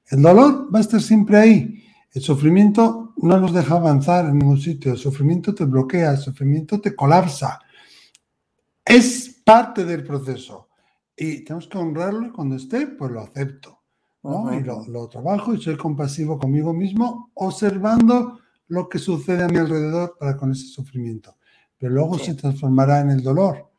El 0.08 0.24
dolor 0.24 0.74
va 0.74 0.80
a 0.80 0.82
estar 0.82 1.02
siempre 1.02 1.38
ahí. 1.38 1.84
El 2.12 2.22
sufrimiento 2.24 3.14
no 3.18 3.40
nos 3.40 3.54
deja 3.54 3.76
avanzar 3.76 4.26
en 4.26 4.40
ningún 4.40 4.60
sitio. 4.60 4.94
El 4.94 4.98
sufrimiento 4.98 5.54
te 5.54 5.66
bloquea, 5.66 6.12
el 6.12 6.18
sufrimiento 6.18 6.82
te 6.82 6.96
colapsa. 6.96 7.60
Es 8.84 9.42
parte 9.46 9.86
del 9.86 10.04
proceso. 10.04 10.70
Y 11.16 11.44
tenemos 11.44 11.68
que 11.68 11.78
honrarlo 11.78 12.28
y 12.28 12.32
cuando 12.32 12.56
esté, 12.56 12.88
pues 12.88 13.12
lo 13.12 13.22
acepto. 13.22 13.80
Y 14.24 14.64
lo, 14.64 15.10
trabajo 15.10 15.54
y 15.54 15.62
soy 15.62 15.76
compasivo 15.76 16.40
conmigo 16.40 16.74
mismo, 16.74 17.32
observando 17.34 18.40
lo 18.68 18.88
que 18.88 18.98
sucede 18.98 19.44
a 19.44 19.50
mi 19.50 19.58
alrededor 19.58 20.16
para 20.18 20.38
con 20.38 20.54
ese 20.54 20.68
sufrimiento. 20.68 21.36
Pero 21.78 21.94
luego 21.94 22.18
se 22.18 22.34
transformará 22.34 23.02
en 23.02 23.10
el 23.10 23.22
dolor 23.22 23.70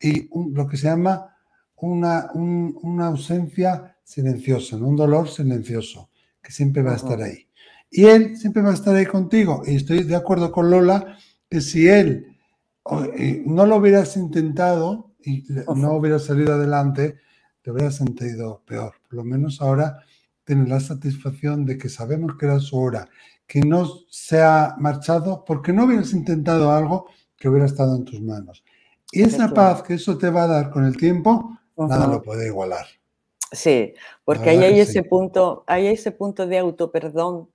y 0.00 0.28
lo 0.52 0.66
que 0.66 0.76
se 0.76 0.88
llama 0.88 1.36
una, 1.76 2.30
una 2.34 3.06
ausencia 3.06 3.96
silenciosa, 4.02 4.76
un 4.76 4.96
dolor 4.96 5.28
silencioso, 5.28 6.10
que 6.42 6.50
siempre 6.50 6.82
va 6.82 6.92
a 6.92 6.96
estar 6.96 7.22
ahí. 7.22 7.46
Y 7.88 8.06
él 8.06 8.36
siempre 8.36 8.62
va 8.62 8.70
a 8.70 8.74
estar 8.74 8.94
ahí 8.94 9.06
contigo. 9.06 9.62
Y 9.64 9.76
estoy 9.76 10.02
de 10.02 10.16
acuerdo 10.16 10.50
con 10.50 10.68
Lola 10.68 11.16
que 11.48 11.60
si 11.60 11.86
él 11.86 12.36
no 13.46 13.66
lo 13.66 13.76
hubieras 13.76 14.16
intentado 14.16 15.05
y 15.24 15.44
no 15.74 15.92
hubiera 15.92 16.18
salido 16.18 16.54
adelante, 16.54 17.18
te 17.62 17.70
hubieras 17.70 17.96
sentido 17.96 18.62
peor. 18.64 18.94
Por 19.08 19.14
lo 19.14 19.24
menos 19.24 19.60
ahora 19.60 20.04
tienes 20.44 20.68
la 20.68 20.80
satisfacción 20.80 21.66
de 21.66 21.76
que 21.76 21.88
sabemos 21.88 22.36
que 22.38 22.46
era 22.46 22.60
su 22.60 22.78
hora, 22.78 23.08
que 23.46 23.60
no 23.60 23.86
se 24.08 24.42
ha 24.42 24.76
marchado 24.78 25.44
porque 25.44 25.72
no 25.72 25.84
hubieras 25.84 26.12
intentado 26.12 26.70
algo 26.70 27.06
que 27.36 27.48
hubiera 27.48 27.66
estado 27.66 27.96
en 27.96 28.04
tus 28.04 28.20
manos. 28.20 28.64
Y 29.12 29.22
esa 29.22 29.48
paz 29.48 29.82
que 29.82 29.94
eso 29.94 30.18
te 30.18 30.30
va 30.30 30.44
a 30.44 30.48
dar 30.48 30.70
con 30.70 30.84
el 30.84 30.96
tiempo, 30.96 31.58
nada 31.76 32.06
lo 32.06 32.22
puede 32.22 32.46
igualar. 32.46 32.86
Sí, 33.52 33.94
porque 34.24 34.50
ahí 34.50 34.58
hay, 34.58 34.80
ese 34.80 35.02
punto, 35.02 35.64
hay 35.66 35.86
ese 35.86 36.10
punto 36.10 36.46
de 36.46 36.58
autoperdón 36.58 37.48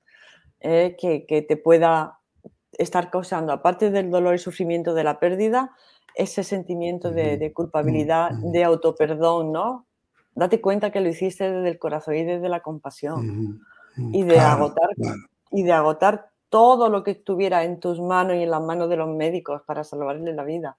eh, 0.62 0.96
que, 1.00 1.26
que, 1.26 1.42
te 1.42 1.58
pueda 1.58 2.20
estar 2.72 3.12
causando, 3.12 3.52
aparte 3.52 3.92
del 3.92 4.10
dolor 4.10 4.36
y 4.36 4.40
sufrimiento 4.40 4.94
de 4.94 5.04
la 5.04 5.20
pérdida, 5.20 5.76
ese 6.16 6.44
sentimiento 6.44 7.12
de, 7.12 7.52
culpabilidad, 7.54 8.32
de 8.32 8.64
autoperdón, 8.64 9.52
¿no? 9.52 9.86
date 10.36 10.62
cuenta 10.62 10.92
que 10.92 11.02
lo 11.02 11.10
hiciste 11.10 11.52
desde 11.52 11.70
el 11.70 11.80
corazón 11.80 12.16
y 12.16 12.24
desde 12.24 12.50
la 12.50 12.62
compasión. 12.62 13.62
Y 13.98 14.24
de 14.24 14.40
agotar 14.40 14.90
y 15.52 15.64
de 15.64 15.74
agotar 15.74 16.30
todo 16.50 16.90
lo 16.90 17.04
que 17.04 17.12
estuviera 17.12 17.64
en 17.64 17.80
tus 17.80 18.00
manos 18.00 18.38
y 18.38 18.44
en 18.44 18.52
las 18.52 18.62
manos 18.62 18.90
de 18.90 18.96
los 18.96 19.10
médicos 19.10 19.62
para 19.66 19.84
salvarle 19.84 20.34
la 20.34 20.44
vida. 20.44 20.78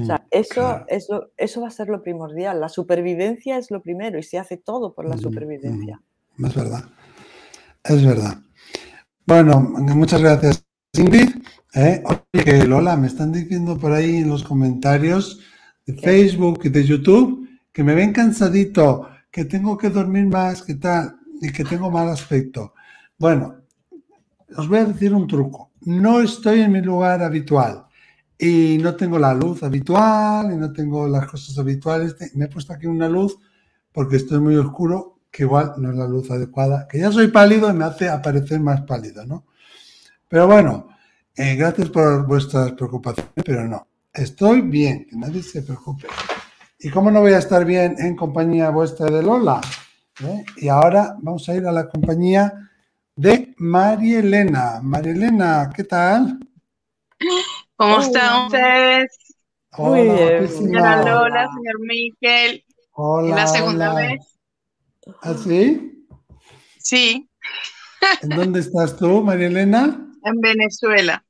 O 0.00 0.04
sea, 0.04 0.26
eso, 0.30 0.84
eso, 0.88 1.28
eso 1.36 1.60
va 1.60 1.68
a 1.68 1.70
ser 1.70 1.88
lo 1.88 2.02
primordial. 2.02 2.60
La 2.60 2.70
supervivencia 2.70 3.58
es 3.58 3.70
lo 3.70 3.82
primero 3.82 4.18
y 4.18 4.22
se 4.22 4.38
hace 4.38 4.56
todo 4.56 4.94
por 4.94 5.06
la 5.06 5.18
supervivencia. 5.18 6.00
Es 6.38 6.54
verdad. 6.54 6.84
Es 7.84 8.04
verdad. 8.04 8.38
Bueno, 9.26 9.60
muchas 9.60 10.20
gracias, 10.20 10.61
Ingrid. 10.94 11.30
¿eh? 11.74 12.02
Oye, 12.34 12.66
Lola, 12.66 12.98
me 12.98 13.06
están 13.06 13.32
diciendo 13.32 13.78
por 13.78 13.92
ahí 13.92 14.16
en 14.18 14.28
los 14.28 14.44
comentarios 14.44 15.40
de 15.86 15.94
Facebook 15.94 16.60
y 16.64 16.68
de 16.68 16.84
YouTube 16.84 17.48
que 17.72 17.82
me 17.82 17.94
ven 17.94 18.12
cansadito, 18.12 19.08
que 19.30 19.46
tengo 19.46 19.78
que 19.78 19.88
dormir 19.88 20.26
más, 20.26 20.60
que 20.60 20.74
tal, 20.74 21.16
y 21.40 21.50
que 21.50 21.64
tengo 21.64 21.90
mal 21.90 22.10
aspecto. 22.10 22.74
Bueno, 23.18 23.54
os 24.54 24.68
voy 24.68 24.80
a 24.80 24.84
decir 24.84 25.14
un 25.14 25.26
truco. 25.26 25.70
No 25.80 26.20
estoy 26.20 26.60
en 26.60 26.72
mi 26.72 26.82
lugar 26.82 27.22
habitual 27.22 27.86
y 28.38 28.76
no 28.82 28.94
tengo 28.94 29.18
la 29.18 29.32
luz 29.32 29.62
habitual 29.62 30.52
y 30.52 30.56
no 30.56 30.74
tengo 30.74 31.08
las 31.08 31.26
cosas 31.26 31.56
habituales. 31.56 32.16
Me 32.34 32.44
he 32.44 32.48
puesto 32.48 32.74
aquí 32.74 32.86
una 32.86 33.08
luz 33.08 33.38
porque 33.92 34.16
estoy 34.16 34.40
muy 34.40 34.56
oscuro, 34.56 35.20
que 35.30 35.44
igual 35.44 35.72
no 35.78 35.90
es 35.90 35.96
la 35.96 36.06
luz 36.06 36.30
adecuada, 36.30 36.86
que 36.86 36.98
ya 36.98 37.10
soy 37.10 37.28
pálido 37.28 37.70
y 37.70 37.72
me 37.72 37.86
hace 37.86 38.10
aparecer 38.10 38.60
más 38.60 38.82
pálido, 38.82 39.24
¿no? 39.24 39.46
Pero 40.32 40.46
bueno, 40.46 40.88
eh, 41.36 41.56
gracias 41.56 41.90
por 41.90 42.26
vuestras 42.26 42.72
preocupaciones, 42.72 43.34
pero 43.44 43.68
no, 43.68 43.86
estoy 44.14 44.62
bien, 44.62 45.04
que 45.04 45.14
nadie 45.14 45.42
se 45.42 45.60
preocupe. 45.60 46.06
¿Y 46.78 46.88
cómo 46.88 47.10
no 47.10 47.20
voy 47.20 47.34
a 47.34 47.38
estar 47.38 47.66
bien 47.66 47.96
en 47.98 48.16
compañía 48.16 48.70
vuestra 48.70 49.10
de 49.10 49.22
Lola? 49.22 49.60
¿Eh? 50.24 50.42
Y 50.56 50.68
ahora 50.68 51.16
vamos 51.20 51.46
a 51.50 51.54
ir 51.54 51.66
a 51.66 51.72
la 51.72 51.86
compañía 51.86 52.70
de 53.14 53.52
María 53.58 54.20
Elena. 54.20 54.80
María 54.82 55.12
Elena, 55.12 55.70
¿qué 55.76 55.84
tal? 55.84 56.38
¿Cómo 57.76 58.00
están 58.00 58.46
ustedes? 58.46 59.10
Muy 59.76 60.04
bien. 60.04 60.48
Señora 60.48 60.96
Lola, 61.04 61.46
señor 61.54 61.78
Miquel. 61.80 62.64
Hola. 62.92 63.36
la 63.36 63.46
segunda 63.46 63.94
vez. 63.94 64.38
¿Ah, 65.20 65.34
sí? 65.34 66.06
Sí. 66.78 67.28
¿En 68.22 68.30
dónde 68.30 68.60
estás 68.60 68.96
tú, 68.96 69.22
María 69.22 69.48
Elena? 69.48 70.08
En 70.22 70.40
Venezuela. 70.40 71.24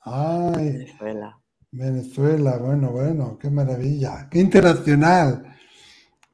Ay. 0.00 0.54
Venezuela. 0.54 1.38
Venezuela, 1.70 2.56
bueno, 2.58 2.90
bueno, 2.90 3.38
qué 3.38 3.50
maravilla, 3.50 4.28
qué 4.30 4.38
internacional. 4.38 5.56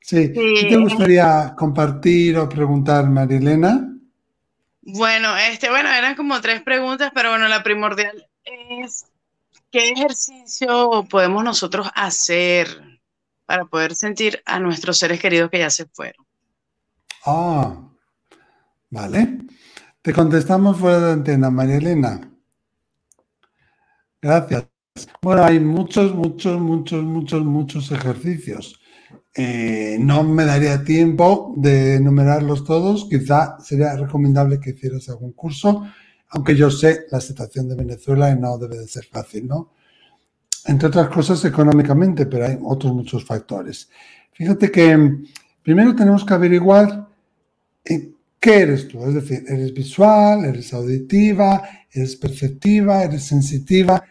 Sí, 0.00 0.32
¿qué 0.32 0.66
te 0.68 0.76
gustaría 0.76 1.54
compartir 1.56 2.38
o 2.38 2.48
preguntar, 2.48 3.08
Marilena? 3.08 3.88
Bueno, 4.82 5.36
este, 5.36 5.70
bueno, 5.70 5.88
eran 5.88 6.14
como 6.14 6.40
tres 6.40 6.62
preguntas, 6.62 7.10
pero 7.14 7.30
bueno, 7.30 7.48
la 7.48 7.62
primordial 7.62 8.28
es 8.44 9.06
¿qué 9.72 9.90
ejercicio 9.90 11.06
podemos 11.08 11.42
nosotros 11.42 11.88
hacer 11.94 13.00
para 13.46 13.64
poder 13.64 13.94
sentir 13.94 14.42
a 14.44 14.60
nuestros 14.60 14.98
seres 14.98 15.20
queridos 15.20 15.50
que 15.50 15.58
ya 15.58 15.70
se 15.70 15.86
fueron? 15.86 16.24
Ah, 17.24 17.88
vale. 18.90 19.38
Te 20.02 20.12
contestamos 20.12 20.78
fuera 20.78 20.98
de 20.98 21.12
antena, 21.12 21.48
María 21.48 21.76
Elena. 21.76 22.20
Gracias. 24.20 24.66
Bueno, 25.22 25.44
hay 25.44 25.60
muchos, 25.60 26.12
muchos, 26.12 26.60
muchos, 26.60 27.04
muchos, 27.04 27.44
muchos 27.44 27.92
ejercicios. 27.92 28.80
Eh, 29.32 29.98
no 30.00 30.24
me 30.24 30.44
daría 30.44 30.82
tiempo 30.82 31.54
de 31.56 31.94
enumerarlos 31.94 32.64
todos. 32.64 33.06
Quizá 33.08 33.60
sería 33.60 33.94
recomendable 33.94 34.58
que 34.58 34.70
hicieras 34.70 35.08
algún 35.08 35.34
curso, 35.34 35.84
aunque 36.30 36.56
yo 36.56 36.68
sé 36.68 37.06
la 37.12 37.20
situación 37.20 37.68
de 37.68 37.76
Venezuela 37.76 38.28
y 38.28 38.36
no 38.36 38.58
debe 38.58 38.78
de 38.78 38.88
ser 38.88 39.04
fácil, 39.04 39.46
¿no? 39.46 39.70
Entre 40.66 40.88
otras 40.88 41.10
cosas 41.10 41.44
económicamente, 41.44 42.26
pero 42.26 42.46
hay 42.46 42.58
otros 42.60 42.92
muchos 42.92 43.24
factores. 43.24 43.88
Fíjate 44.32 44.68
que 44.68 44.96
mm, 44.96 45.26
primero 45.62 45.94
tenemos 45.94 46.24
que 46.24 46.34
averiguar 46.34 47.08
eh, 47.84 48.12
qué 48.42 48.60
eres 48.60 48.88
tú. 48.88 49.06
Es 49.06 49.14
decir, 49.14 49.44
eres 49.48 49.72
visual, 49.72 50.44
eres 50.44 50.74
auditiva, 50.74 51.62
eres 51.90 52.16
perceptiva, 52.16 53.02
eres 53.04 53.22
sensitiva 53.22 54.04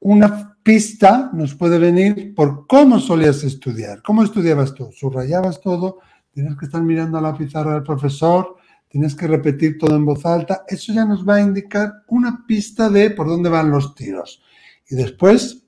una 0.00 0.56
pista 0.62 1.30
nos 1.32 1.54
puede 1.54 1.78
venir 1.78 2.34
por 2.34 2.66
cómo 2.66 2.98
solías 2.98 3.44
estudiar. 3.44 4.02
¿Cómo 4.02 4.22
estudiabas 4.24 4.74
tú? 4.74 4.90
¿Subrayabas 4.92 5.60
todo? 5.60 5.98
¿Tienes 6.32 6.56
que 6.56 6.66
estar 6.66 6.82
mirando 6.82 7.18
a 7.18 7.22
la 7.22 7.36
pizarra 7.36 7.74
del 7.74 7.82
profesor? 7.82 8.56
tienes 8.90 9.14
que 9.14 9.28
repetir 9.28 9.78
todo 9.78 9.94
en 9.94 10.04
voz 10.04 10.26
alta, 10.26 10.64
eso 10.66 10.92
ya 10.92 11.04
nos 11.04 11.26
va 11.26 11.36
a 11.36 11.40
indicar 11.40 12.02
una 12.08 12.44
pista 12.44 12.90
de 12.90 13.10
por 13.10 13.28
dónde 13.28 13.48
van 13.48 13.70
los 13.70 13.94
tiros. 13.94 14.42
Y 14.88 14.96
después 14.96 15.62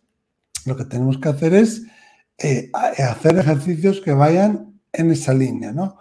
lo 0.66 0.76
que 0.76 0.84
tenemos 0.84 1.18
que 1.18 1.28
hacer 1.28 1.54
es 1.54 1.84
eh, 2.36 2.68
hacer 2.98 3.38
ejercicios 3.38 4.00
que 4.00 4.12
vayan 4.12 4.80
en 4.92 5.12
esa 5.12 5.32
línea, 5.32 5.70
¿no? 5.70 5.98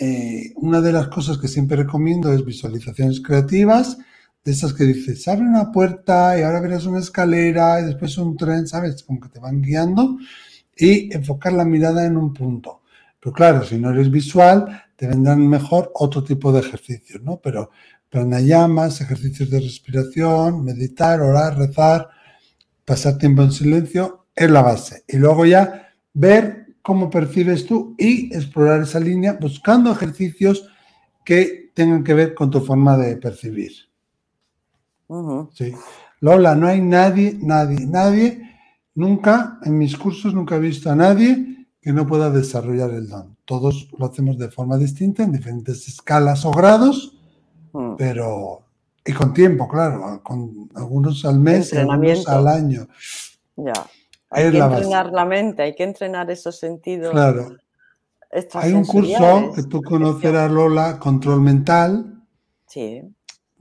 Eh, 0.00 0.54
una 0.56 0.80
de 0.80 0.92
las 0.92 1.08
cosas 1.08 1.36
que 1.36 1.46
siempre 1.46 1.76
recomiendo 1.76 2.32
es 2.32 2.42
visualizaciones 2.42 3.20
creativas, 3.20 3.98
de 4.42 4.52
esas 4.52 4.72
que 4.72 4.84
dices, 4.84 5.28
abre 5.28 5.42
una 5.42 5.70
puerta 5.70 6.38
y 6.38 6.42
ahora 6.42 6.60
verás 6.60 6.86
una 6.86 7.00
escalera 7.00 7.80
y 7.80 7.84
después 7.84 8.16
un 8.16 8.34
tren, 8.36 8.66
¿sabes? 8.66 9.02
Como 9.02 9.20
que 9.20 9.28
te 9.28 9.38
van 9.38 9.60
guiando 9.60 10.16
y 10.74 11.14
enfocar 11.14 11.52
la 11.52 11.66
mirada 11.66 12.06
en 12.06 12.16
un 12.16 12.32
punto. 12.32 12.80
Pero 13.20 13.34
claro, 13.34 13.64
si 13.64 13.78
no 13.78 13.90
eres 13.90 14.10
visual, 14.10 14.84
te 14.96 15.06
vendrán 15.06 15.46
mejor 15.46 15.90
otro 15.94 16.24
tipo 16.24 16.50
de 16.52 16.60
ejercicios, 16.60 17.22
¿no? 17.22 17.38
Pero 17.42 17.70
pranayamas, 18.08 19.02
ejercicios 19.02 19.50
de 19.50 19.60
respiración, 19.60 20.64
meditar, 20.64 21.20
orar, 21.20 21.58
rezar, 21.58 22.08
pasar 22.86 23.18
tiempo 23.18 23.42
en 23.42 23.52
silencio, 23.52 24.26
es 24.34 24.50
la 24.50 24.62
base. 24.62 25.04
Y 25.06 25.18
luego 25.18 25.44
ya 25.44 25.92
ver 26.14 26.59
cómo 26.82 27.10
percibes 27.10 27.66
tú 27.66 27.94
y 27.98 28.34
explorar 28.34 28.82
esa 28.82 29.00
línea 29.00 29.38
buscando 29.40 29.92
ejercicios 29.92 30.68
que 31.24 31.70
tengan 31.74 32.04
que 32.04 32.14
ver 32.14 32.34
con 32.34 32.50
tu 32.50 32.60
forma 32.60 32.96
de 32.96 33.16
percibir. 33.16 33.72
Sí. 35.52 35.72
Lola, 36.20 36.54
no 36.54 36.66
hay 36.66 36.80
nadie, 36.80 37.36
nadie, 37.40 37.86
nadie, 37.86 38.56
nunca, 38.94 39.58
en 39.64 39.78
mis 39.78 39.96
cursos 39.96 40.34
nunca 40.34 40.56
he 40.56 40.60
visto 40.60 40.90
a 40.90 40.94
nadie 40.94 41.66
que 41.80 41.92
no 41.92 42.06
pueda 42.06 42.30
desarrollar 42.30 42.90
el 42.90 43.08
don. 43.08 43.36
Todos 43.44 43.88
lo 43.98 44.06
hacemos 44.06 44.38
de 44.38 44.50
forma 44.50 44.76
distinta, 44.76 45.22
en 45.22 45.32
diferentes 45.32 45.88
escalas 45.88 46.44
o 46.44 46.50
grados, 46.50 47.18
mm. 47.72 47.94
pero, 47.96 48.62
y 49.04 49.12
con 49.12 49.32
tiempo, 49.32 49.66
claro, 49.66 50.20
con 50.22 50.68
algunos 50.74 51.24
al 51.24 51.40
mes, 51.40 51.72
algunos 51.72 52.28
al 52.28 52.46
año. 52.46 52.86
Ya. 53.56 53.72
Hay 54.30 54.50
que 54.50 54.58
entrenar 54.58 55.10
la 55.10 55.24
mente, 55.24 55.62
hay 55.62 55.74
que 55.74 55.82
entrenar 55.82 56.30
esos 56.30 56.58
sentidos. 56.58 57.10
Claro. 57.10 57.56
Hay 58.54 58.72
un 58.72 58.84
curso 58.84 59.52
que 59.54 59.64
tú 59.64 59.82
conocerás, 59.82 60.50
Lola, 60.50 60.98
Control 61.00 61.40
Mental. 61.40 62.22
Sí. 62.66 63.02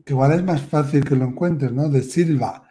Que 0.06 0.14
igual 0.14 0.34
es 0.34 0.44
más 0.44 0.62
fácil 0.62 1.04
que 1.04 1.16
lo 1.16 1.26
encuentres, 1.26 1.72
¿no? 1.72 1.90
De 1.90 2.04
Silva. 2.04 2.64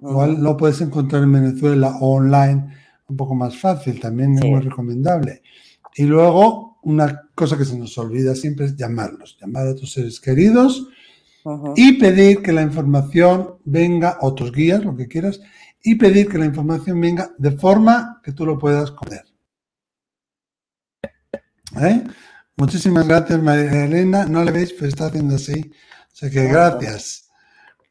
Igual 0.00 0.42
lo 0.42 0.56
puedes 0.56 0.82
encontrar 0.82 1.22
en 1.22 1.32
Venezuela 1.32 1.96
o 2.00 2.16
online, 2.16 2.74
un 3.08 3.16
poco 3.16 3.34
más 3.34 3.58
fácil, 3.58 3.98
también 3.98 4.34
es 4.34 4.44
muy 4.44 4.60
recomendable. 4.60 5.42
Y 5.94 6.04
luego, 6.04 6.78
una 6.82 7.30
cosa 7.34 7.56
que 7.56 7.64
se 7.64 7.78
nos 7.78 7.96
olvida 7.96 8.34
siempre 8.34 8.66
es 8.66 8.76
llamarlos, 8.76 9.38
llamar 9.40 9.66
a 9.68 9.74
tus 9.74 9.92
seres 9.92 10.20
queridos 10.20 10.88
y 11.76 11.92
pedir 11.98 12.42
que 12.42 12.52
la 12.52 12.62
información 12.62 13.56
venga, 13.64 14.18
otros 14.20 14.52
guías, 14.52 14.84
lo 14.84 14.96
que 14.96 15.06
quieras, 15.06 15.40
y 15.82 15.94
pedir 15.94 16.28
que 16.28 16.38
la 16.38 16.46
información 16.46 17.00
venga 17.00 17.30
de 17.38 17.52
forma 17.52 18.20
que 18.22 18.32
tú 18.32 18.44
lo 18.44 18.58
puedas 18.58 18.90
comer. 18.90 19.24
¿Eh? 21.80 22.04
Muchísimas 22.56 23.06
gracias, 23.06 23.40
María 23.42 23.84
Elena. 23.84 24.24
No 24.24 24.42
le 24.42 24.50
veis, 24.50 24.72
pero 24.72 24.88
está 24.88 25.06
haciendo 25.06 25.36
así. 25.36 25.70
O 26.12 26.16
sea 26.16 26.30
que 26.30 26.48
gracias. 26.48 27.28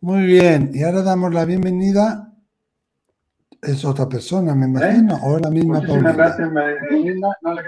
Muy 0.02 0.24
bien. 0.24 0.72
Y 0.74 0.84
ahora 0.84 1.04
damos 1.04 1.34
la 1.34 1.46
bienvenida. 1.46 2.35
Es 3.68 3.84
otra 3.84 4.08
persona, 4.08 4.54
me 4.54 4.66
imagino. 4.68 5.20
O 5.24 5.40
la 5.40 5.50
misma 5.50 5.80
Muchísimas 5.80 6.16
gracias, 6.16 6.50
Elena. 6.92 7.30
No 7.42 7.54
le. 7.54 7.62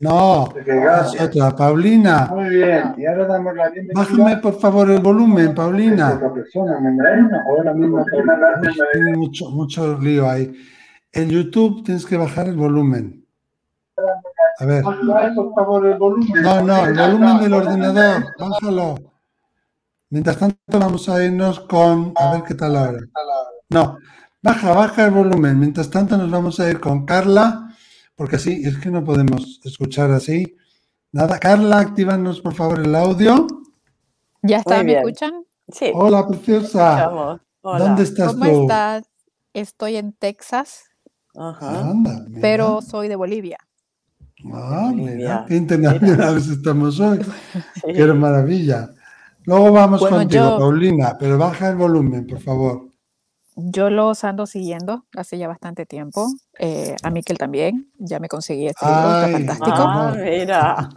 No, 0.00 0.48
es 0.56 1.20
otra. 1.20 1.54
Paulina. 1.54 2.28
Muy 2.32 2.48
bien. 2.48 2.94
Y 2.96 3.06
ahora 3.06 3.26
damos 3.26 3.54
la 3.54 3.68
bienvenida. 3.68 4.00
Bájame, 4.00 4.36
por 4.38 4.58
favor, 4.58 4.90
el 4.90 5.00
volumen, 5.00 5.54
Paulina. 5.54 6.08
Es 6.08 6.14
otra 6.14 6.32
persona, 6.32 6.80
me 6.80 6.90
imagino. 6.90 7.38
O 7.48 7.62
la 7.62 7.74
misma 7.74 8.04
Paulina. 8.10 8.60
Tiene 8.92 9.16
mucho, 9.16 9.50
mucho 9.50 9.98
lío 9.98 10.28
ahí. 10.28 10.52
En 11.12 11.28
YouTube 11.28 11.84
tienes 11.84 12.06
que 12.06 12.16
bajar 12.16 12.48
el 12.48 12.56
volumen. 12.56 13.26
A 14.60 14.64
ver. 14.64 14.82
por 14.82 15.54
favor, 15.54 15.86
el 15.86 15.98
volumen. 15.98 16.42
No, 16.42 16.62
no, 16.62 16.86
el 16.86 16.94
volumen 16.94 17.40
del 17.40 17.54
ordenador. 17.54 18.24
Bájalo. 18.38 18.94
Mientras 20.10 20.38
tanto, 20.38 20.56
vamos 20.78 21.08
a 21.08 21.22
irnos 21.22 21.60
con. 21.60 22.12
A 22.16 22.32
ver 22.32 22.42
qué 22.42 22.54
tal 22.54 22.76
ahora. 22.76 23.00
No, 23.70 23.98
baja, 24.42 24.72
baja 24.72 25.06
el 25.06 25.10
volumen. 25.10 25.58
Mientras 25.58 25.90
tanto, 25.90 26.16
nos 26.16 26.30
vamos 26.30 26.60
a 26.60 26.70
ir 26.70 26.80
con 26.80 27.04
Carla, 27.04 27.74
porque 28.16 28.36
así 28.36 28.62
es 28.64 28.78
que 28.78 28.90
no 28.90 29.04
podemos 29.04 29.60
escuchar 29.64 30.10
así. 30.10 30.56
Nada, 31.12 31.38
Carla, 31.38 31.80
actívanos 31.80 32.40
por 32.40 32.54
favor 32.54 32.80
el 32.80 32.94
audio. 32.94 33.46
¿Ya 34.42 34.58
está? 34.58 34.82
¿Me 34.82 34.94
escuchan? 34.94 35.44
Sí. 35.72 35.90
Hola, 35.94 36.26
preciosa. 36.26 37.40
¿Dónde 37.62 38.02
estás 38.02 38.32
¿Cómo 38.32 38.62
estás? 38.62 39.04
Estoy 39.52 39.96
en 39.96 40.12
Texas. 40.12 40.84
Ajá. 41.36 41.92
pero 42.40 42.82
soy 42.82 43.08
de 43.08 43.16
Bolivia. 43.16 43.58
Ah, 44.52 44.90
mira, 44.94 45.44
qué 45.48 45.56
internacionales 45.56 46.48
estamos 46.48 46.98
hoy. 47.00 47.18
Qué 47.94 48.06
maravilla. 48.12 48.90
Luego 49.44 49.72
vamos 49.72 50.06
contigo, 50.06 50.58
Paulina, 50.58 51.16
pero 51.18 51.38
baja 51.38 51.70
el 51.70 51.76
volumen, 51.76 52.26
por 52.26 52.40
favor. 52.40 52.87
Yo 53.60 53.90
los 53.90 54.22
ando 54.22 54.46
siguiendo 54.46 55.04
hace 55.16 55.36
ya 55.36 55.48
bastante 55.48 55.84
tiempo. 55.84 56.28
Eh, 56.60 56.94
a 57.02 57.10
Miquel 57.10 57.38
también. 57.38 57.90
Ya 57.98 58.20
me 58.20 58.28
conseguí 58.28 58.68
este 58.68 58.86
libro, 58.86 59.14
está 59.14 59.28
fantástico. 59.32 59.76
Ah, 59.76 60.14
mira. 60.16 60.88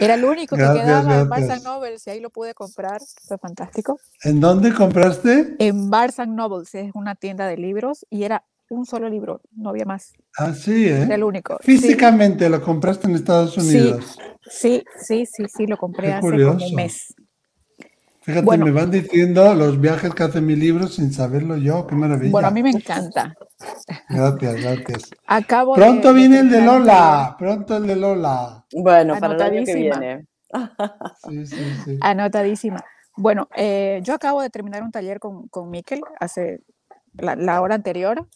Era 0.00 0.14
el 0.14 0.24
único 0.24 0.54
que 0.54 0.62
quedaba 0.62 1.20
en 1.20 1.28
Barnes 1.28 1.64
Nobles 1.64 2.06
y 2.06 2.10
ahí 2.10 2.20
lo 2.20 2.30
pude 2.30 2.54
comprar. 2.54 3.00
Fue 3.26 3.38
fantástico. 3.38 3.98
¿En 4.22 4.38
dónde 4.38 4.72
compraste? 4.72 5.56
En 5.58 5.90
Barnes 5.90 6.28
Nobles, 6.28 6.72
es 6.76 6.92
una 6.94 7.16
tienda 7.16 7.48
de 7.48 7.56
libros 7.56 8.06
y 8.08 8.22
era 8.22 8.44
un 8.70 8.86
solo 8.86 9.08
libro, 9.08 9.40
no 9.56 9.70
había 9.70 9.84
más. 9.84 10.12
Ah, 10.38 10.54
sí, 10.54 10.86
¿eh? 10.86 11.02
Era 11.02 11.16
el 11.16 11.24
único. 11.24 11.56
Físicamente 11.60 12.48
lo 12.48 12.62
compraste 12.62 13.08
en 13.08 13.16
Estados 13.16 13.56
Unidos. 13.56 14.16
Sí, 14.48 14.84
sí, 14.96 15.26
sí, 15.26 15.46
sí, 15.48 15.66
lo 15.66 15.76
compré 15.76 16.12
hace 16.12 16.30
como 16.30 16.64
un 16.64 16.74
mes. 16.74 17.14
Fíjate, 18.26 18.58
me 18.58 18.72
van 18.72 18.90
diciendo 18.90 19.54
los 19.54 19.80
viajes 19.80 20.12
que 20.12 20.24
hace 20.24 20.40
mi 20.40 20.56
libro 20.56 20.88
sin 20.88 21.12
saberlo 21.12 21.56
yo, 21.58 21.86
qué 21.86 21.94
maravilla. 21.94 22.32
Bueno, 22.32 22.48
a 22.48 22.50
mí 22.50 22.60
me 22.60 22.70
encanta. 22.70 23.32
Gracias, 24.08 24.54
gracias. 24.62 25.10
pronto 25.76 26.12
viene 26.12 26.40
el 26.40 26.50
de 26.50 26.60
Lola, 26.60 27.36
pronto 27.38 27.76
el 27.76 27.86
de 27.86 27.94
Lola. 27.94 28.66
Bueno, 28.72 29.14
para 29.20 29.34
el 29.34 29.42
año 29.42 29.64
que 29.64 29.74
viene. 29.76 30.26
Sí, 31.28 31.46
sí, 31.46 31.56
sí. 31.84 31.98
Anotadísima. 32.00 32.84
Bueno, 33.16 33.48
eh, 33.54 34.00
yo 34.02 34.14
acabo 34.14 34.42
de 34.42 34.50
terminar 34.50 34.82
un 34.82 34.90
taller 34.90 35.20
con, 35.20 35.46
con 35.46 35.70
Miquel 35.70 36.00
hace 36.18 36.62
la, 37.14 37.60
hora 37.60 37.76
anterior 37.76 38.26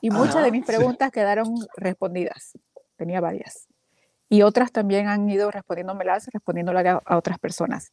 y 0.00 0.08
muchas 0.08 0.42
de 0.42 0.50
mis 0.50 0.64
preguntas 0.64 1.10
quedaron 1.10 1.54
respondidas. 1.76 2.58
Tenía 2.96 3.20
varias. 3.20 3.68
Y 4.30 4.40
otras 4.40 4.72
también 4.72 5.08
han 5.08 5.28
ido 5.28 5.50
respondiéndomelas, 5.50 6.26
respondiéndolas 6.32 6.86
a, 6.86 7.02
a 7.04 7.18
otras 7.18 7.38
personas. 7.38 7.92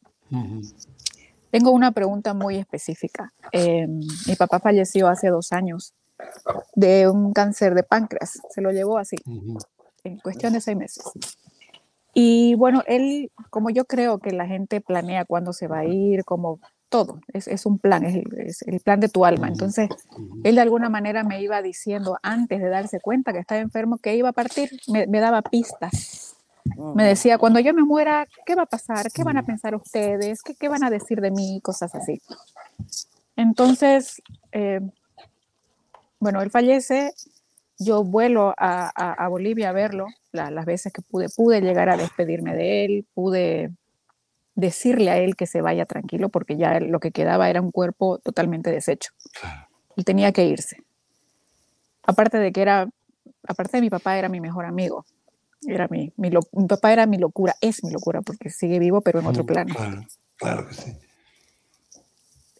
Tengo 1.52 1.70
una 1.70 1.92
pregunta 1.92 2.32
muy 2.32 2.56
específica. 2.56 3.30
Eh, 3.52 3.86
mi 3.86 4.36
papá 4.38 4.58
falleció 4.58 5.06
hace 5.08 5.28
dos 5.28 5.52
años 5.52 5.92
de 6.74 7.10
un 7.10 7.34
cáncer 7.34 7.74
de 7.74 7.82
páncreas. 7.82 8.40
Se 8.48 8.62
lo 8.62 8.72
llevó 8.72 8.96
así, 8.96 9.16
en 10.02 10.18
cuestión 10.20 10.54
de 10.54 10.62
seis 10.62 10.78
meses. 10.78 11.04
Y 12.14 12.54
bueno, 12.54 12.82
él, 12.86 13.30
como 13.50 13.68
yo 13.68 13.84
creo 13.84 14.18
que 14.18 14.30
la 14.30 14.46
gente 14.46 14.80
planea 14.80 15.26
cuándo 15.26 15.52
se 15.52 15.66
va 15.66 15.80
a 15.80 15.84
ir, 15.84 16.24
como 16.24 16.58
todo, 16.88 17.20
es, 17.34 17.66
un 17.66 17.78
plan, 17.78 18.02
es 18.04 18.62
el, 18.62 18.80
plan 18.80 19.00
de 19.00 19.10
tu 19.10 19.26
alma. 19.26 19.48
Entonces, 19.48 19.90
él 20.44 20.54
de 20.54 20.60
alguna 20.62 20.88
manera 20.88 21.22
me 21.22 21.42
iba 21.42 21.60
diciendo 21.60 22.16
antes 22.22 22.62
de 22.62 22.68
darse 22.70 22.98
cuenta 22.98 23.34
que 23.34 23.40
estaba 23.40 23.60
enfermo 23.60 23.98
que 23.98 24.16
iba 24.16 24.30
a 24.30 24.32
partir, 24.32 24.70
me, 24.88 25.06
me 25.06 25.20
daba 25.20 25.42
pistas 25.42 26.32
me 26.94 27.04
decía, 27.04 27.38
cuando 27.38 27.60
yo 27.60 27.74
me 27.74 27.82
muera, 27.82 28.26
¿qué 28.46 28.54
va 28.54 28.62
a 28.62 28.66
pasar? 28.66 29.10
¿Qué 29.12 29.24
van 29.24 29.36
a 29.36 29.44
pensar 29.44 29.74
ustedes? 29.74 30.42
¿Qué, 30.42 30.54
qué 30.54 30.68
van 30.68 30.84
a 30.84 30.90
decir 30.90 31.20
de 31.20 31.30
mí? 31.30 31.60
Cosas 31.62 31.94
así. 31.94 32.20
Entonces, 33.36 34.22
eh, 34.52 34.80
bueno, 36.20 36.42
él 36.42 36.50
fallece, 36.50 37.12
yo 37.78 38.04
vuelo 38.04 38.54
a, 38.56 38.88
a, 38.90 39.28
Bolivia 39.28 39.70
a 39.70 39.72
verlo, 39.72 40.06
las 40.30 40.64
veces 40.64 40.92
que 40.92 41.02
pude, 41.02 41.28
pude 41.28 41.60
llegar 41.60 41.88
a 41.88 41.96
despedirme 41.96 42.54
de 42.54 42.84
él, 42.84 43.06
pude 43.14 43.72
decirle 44.54 45.10
a 45.10 45.18
él 45.18 45.34
que 45.34 45.46
se 45.46 45.62
vaya 45.62 45.86
tranquilo, 45.86 46.28
porque 46.28 46.56
ya 46.56 46.78
lo 46.78 47.00
que 47.00 47.10
quedaba 47.10 47.48
era 47.50 47.60
un 47.60 47.70
cuerpo 47.70 48.18
totalmente 48.18 48.70
deshecho. 48.70 49.12
Y 49.96 50.04
tenía 50.04 50.32
que 50.32 50.44
irse. 50.44 50.84
Aparte 52.04 52.38
de 52.38 52.52
que 52.52 52.62
era, 52.62 52.88
aparte 53.48 53.78
de 53.78 53.80
mi 53.80 53.90
papá, 53.90 54.18
era 54.18 54.28
mi 54.28 54.40
mejor 54.40 54.64
amigo. 54.64 55.04
Era 55.66 55.88
mi, 55.88 56.12
mi, 56.16 56.30
papá 56.66 56.92
era 56.92 57.06
mi 57.06 57.18
locura, 57.18 57.54
es 57.60 57.84
mi 57.84 57.90
locura 57.90 58.20
porque 58.22 58.50
sigue 58.50 58.78
vivo, 58.78 59.00
pero 59.00 59.20
en 59.20 59.26
otro 59.26 59.46
plano. 59.46 59.74
Claro, 59.74 60.02
claro 60.36 60.68
que 60.68 60.74
sí. 60.74 60.92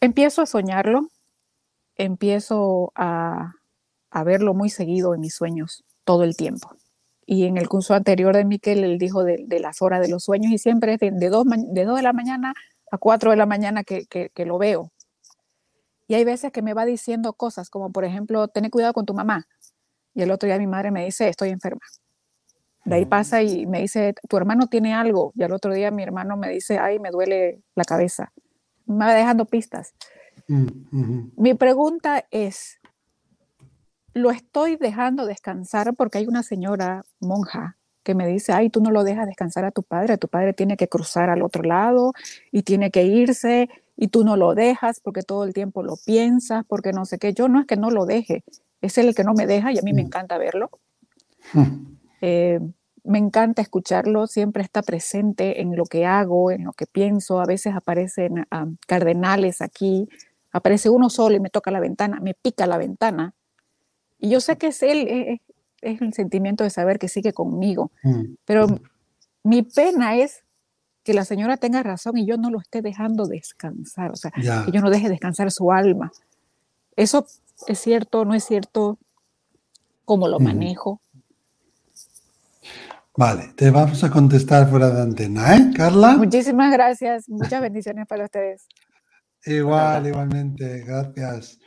Empiezo 0.01 0.43
a 0.43 0.47
soñarlo, 0.47 1.09
empiezo 1.97 2.93
a, 2.95 3.55
a 4.11 4.25
verlo 4.25 4.55
muy 4.55 4.71
seguido 4.71 5.15
en 5.15 5.21
mis 5.21 5.35
sueños 5.35 5.85
todo 6.05 6.25
el 6.25 6.37
tiempo. 6.37 6.71
y 7.25 7.45
en 7.45 7.57
el 7.57 7.69
curso 7.69 7.95
anterior 7.95 8.35
de 8.35 8.45
Miquel 8.45 8.85
él 8.85 8.99
dijo 8.99 9.25
de, 9.25 9.47
las 9.61 9.81
horas 9.81 10.01
de 10.01 10.09
los 10.09 10.25
sueños 10.25 10.53
y 10.53 10.59
siempre 10.59 10.95
es 10.95 11.01
de, 11.01 11.13
de, 11.13 11.29
dos, 11.29 11.45
de 11.47 11.87
de 11.87 12.03
la 12.03 12.13
mañana 12.13 12.53
a 12.93 12.99
4 12.99 13.31
de 13.31 13.37
la 13.37 13.47
mañana 13.47 13.85
que, 13.85 14.05
que, 14.07 14.45
lo 14.45 14.59
veo. 14.59 14.93
Y 16.07 16.15
hay 16.15 16.25
veces 16.25 16.53
que 16.53 16.61
me 16.61 16.75
va 16.75 16.85
diciendo 16.85 17.33
cosas 17.33 17.71
como, 17.71 17.91
por 17.91 18.05
ejemplo, 18.05 18.49
ten 18.49 18.69
cuidado 18.69 18.93
con 18.93 19.07
tu 19.07 19.15
mamá. 19.15 19.47
Y 20.15 20.23
el 20.23 20.31
otro 20.31 20.47
día 20.47 20.59
mi 20.59 20.67
madre 20.67 20.91
me 20.91 21.07
dice, 21.07 21.29
estoy 21.29 21.49
enferma. 21.49 21.81
De 22.85 22.97
ahí 22.97 23.05
pasa 23.05 23.43
y 23.43 23.67
me 23.67 23.81
dice, 23.81 24.15
tu 24.29 24.37
hermano 24.37 24.67
tiene 24.67 24.93
algo. 24.95 25.33
Y 25.35 25.43
al 25.43 25.53
otro 25.53 25.73
día 25.73 25.91
mi 25.91 26.03
hermano 26.03 26.37
me 26.37 26.49
dice, 26.49 26.79
ay, 26.79 26.99
me 26.99 27.11
duele 27.11 27.63
la 27.75 27.85
cabeza. 27.85 28.33
Me 28.87 29.05
va 29.05 29.15
dejando 29.15 29.45
pistas. 29.45 29.95
Mm, 30.49 31.31
mi 31.37 31.55
pregunta 31.55 32.25
es, 32.31 32.81
¿lo 34.15 34.31
estoy 34.31 34.77
dejando 34.77 35.27
descansar 35.27 35.95
porque 35.95 36.19
hay 36.19 36.27
una 36.27 36.43
señora 36.43 37.05
monja 37.21 37.77
que 38.03 38.15
me 38.15 38.27
dice, 38.27 38.53
ay, 38.53 38.69
tú 38.69 38.81
no 38.81 38.91
lo 38.91 39.05
dejas 39.05 39.27
descansar 39.27 39.65
a 39.65 39.71
tu 39.71 39.85
padre, 39.85 40.19
tu 40.19 40.27
padre 40.27 40.53
tiene 40.53 40.77
que 40.77 40.89
cruzar 40.89 41.31
al 41.31 41.43
otro 41.43 41.63
lado 41.63 42.13
y 42.51 42.63
tiene 42.63 42.91
que 42.91 43.05
irse 43.05 43.69
y 43.97 44.09
tú 44.09 44.25
no 44.25 44.37
lo 44.37 44.55
dejas 44.55 44.99
porque 45.01 45.23
todo 45.23 45.45
el 45.45 45.55
tiempo 45.55 45.85
lo 45.85 45.97
piensas, 46.05 46.65
porque 46.67 46.93
no 46.93 47.05
sé 47.05 47.19
qué. 47.19 47.33
Yo 47.33 47.49
no 47.49 47.61
es 47.61 47.67
que 47.67 47.77
no 47.77 47.91
lo 47.91 48.07
deje, 48.07 48.43
es 48.81 48.99
él 48.99 49.09
el 49.09 49.15
que 49.15 49.23
no 49.23 49.35
me 49.35 49.47
deja 49.47 49.73
y 49.73 49.79
a 49.79 49.83
mí 49.83 49.93
me 49.93 50.03
mm. 50.03 50.07
encanta 50.07 50.39
verlo. 50.39 50.71
Mm. 51.53 52.02
Eh, 52.23 52.61
me 53.05 53.19
encanta 53.19 53.61
escucharlo, 53.61 54.27
siempre 54.29 54.63
está 54.63 54.81
presente 54.81 55.61
en 55.61 55.77
lo 55.77 55.85
que 55.85 56.07
hago, 56.07 56.51
en 56.51 56.65
lo 56.65 56.73
que 56.73 56.87
pienso. 56.87 57.41
A 57.41 57.47
veces 57.47 57.75
aparecen 57.75 58.47
ah, 58.51 58.67
cardenales 58.87 59.61
aquí, 59.61 60.09
aparece 60.53 60.89
uno 60.89 61.11
solo 61.11 61.37
y 61.37 61.41
me 61.41 61.51
toca 61.51 61.71
la 61.71 61.81
ventana, 61.81 62.21
me 62.21 62.33
pica 62.33 62.67
la 62.67 62.79
ventana. 62.79 63.35
Y 64.19 64.31
yo 64.31 64.41
sé 64.41 64.57
que 64.57 64.69
es 64.69 64.83
él, 64.83 65.09
es, 65.09 65.41
es 65.81 66.01
el 66.01 66.15
sentimiento 66.15 66.63
de 66.65 66.71
saber 66.71 67.01
que 67.01 67.09
sigue 67.09 67.33
conmigo. 67.33 67.91
Mm. 68.05 68.35
Pero 68.45 68.69
mi 69.43 69.63
pena 69.63 70.17
es 70.17 70.45
que 71.03 71.15
la 71.15 71.25
señora 71.25 71.57
tenga 71.57 71.83
razón 71.83 72.17
y 72.17 72.27
yo 72.27 72.37
no 72.37 72.51
lo 72.51 72.61
esté 72.61 72.81
dejando 72.81 73.27
descansar, 73.27 74.13
o 74.13 74.17
sea, 74.17 74.31
que 74.31 74.71
yo 74.71 74.81
no 74.81 74.91
deje 74.91 75.09
descansar 75.09 75.51
su 75.51 75.73
alma. 75.73 76.13
Eso 76.95 77.27
es 77.67 77.79
cierto, 77.79 78.25
no 78.25 78.35
es 78.35 78.45
cierto, 78.45 78.99
cómo 80.05 80.29
lo 80.29 80.39
manejo. 80.39 81.01
Vale, 83.15 83.53
te 83.55 83.71
vamos 83.71 84.03
a 84.05 84.11
contestar 84.11 84.71
fuera 84.71 84.89
de 84.89 85.03
antena, 85.03 85.55
¿eh, 85.55 85.71
Carla? 85.77 86.17
Muchísimas 86.17 86.73
gracias, 86.73 87.29
muchas 87.29 87.61
bendiciones 87.61 88.07
para 88.07 88.25
ustedes. 88.25 88.67
Igual, 89.45 90.07
igualmente, 90.07 90.83
gracias. 90.83 91.59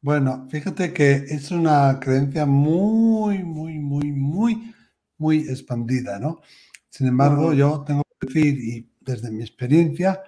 Bueno, 0.00 0.46
fíjate 0.48 0.92
que 0.92 1.24
es 1.28 1.50
una 1.50 1.98
creencia 1.98 2.46
muy, 2.46 3.42
muy, 3.42 3.80
muy, 3.80 4.12
muy, 4.12 4.74
muy 5.18 5.38
expandida, 5.48 6.20
¿no? 6.20 6.40
Sin 6.88 7.08
embargo, 7.08 7.52
yo 7.52 7.82
tengo 7.84 8.04
que 8.20 8.28
decir, 8.28 8.54
y 8.56 8.88
desde 9.00 9.32
mi 9.32 9.42
experiencia, 9.42 10.22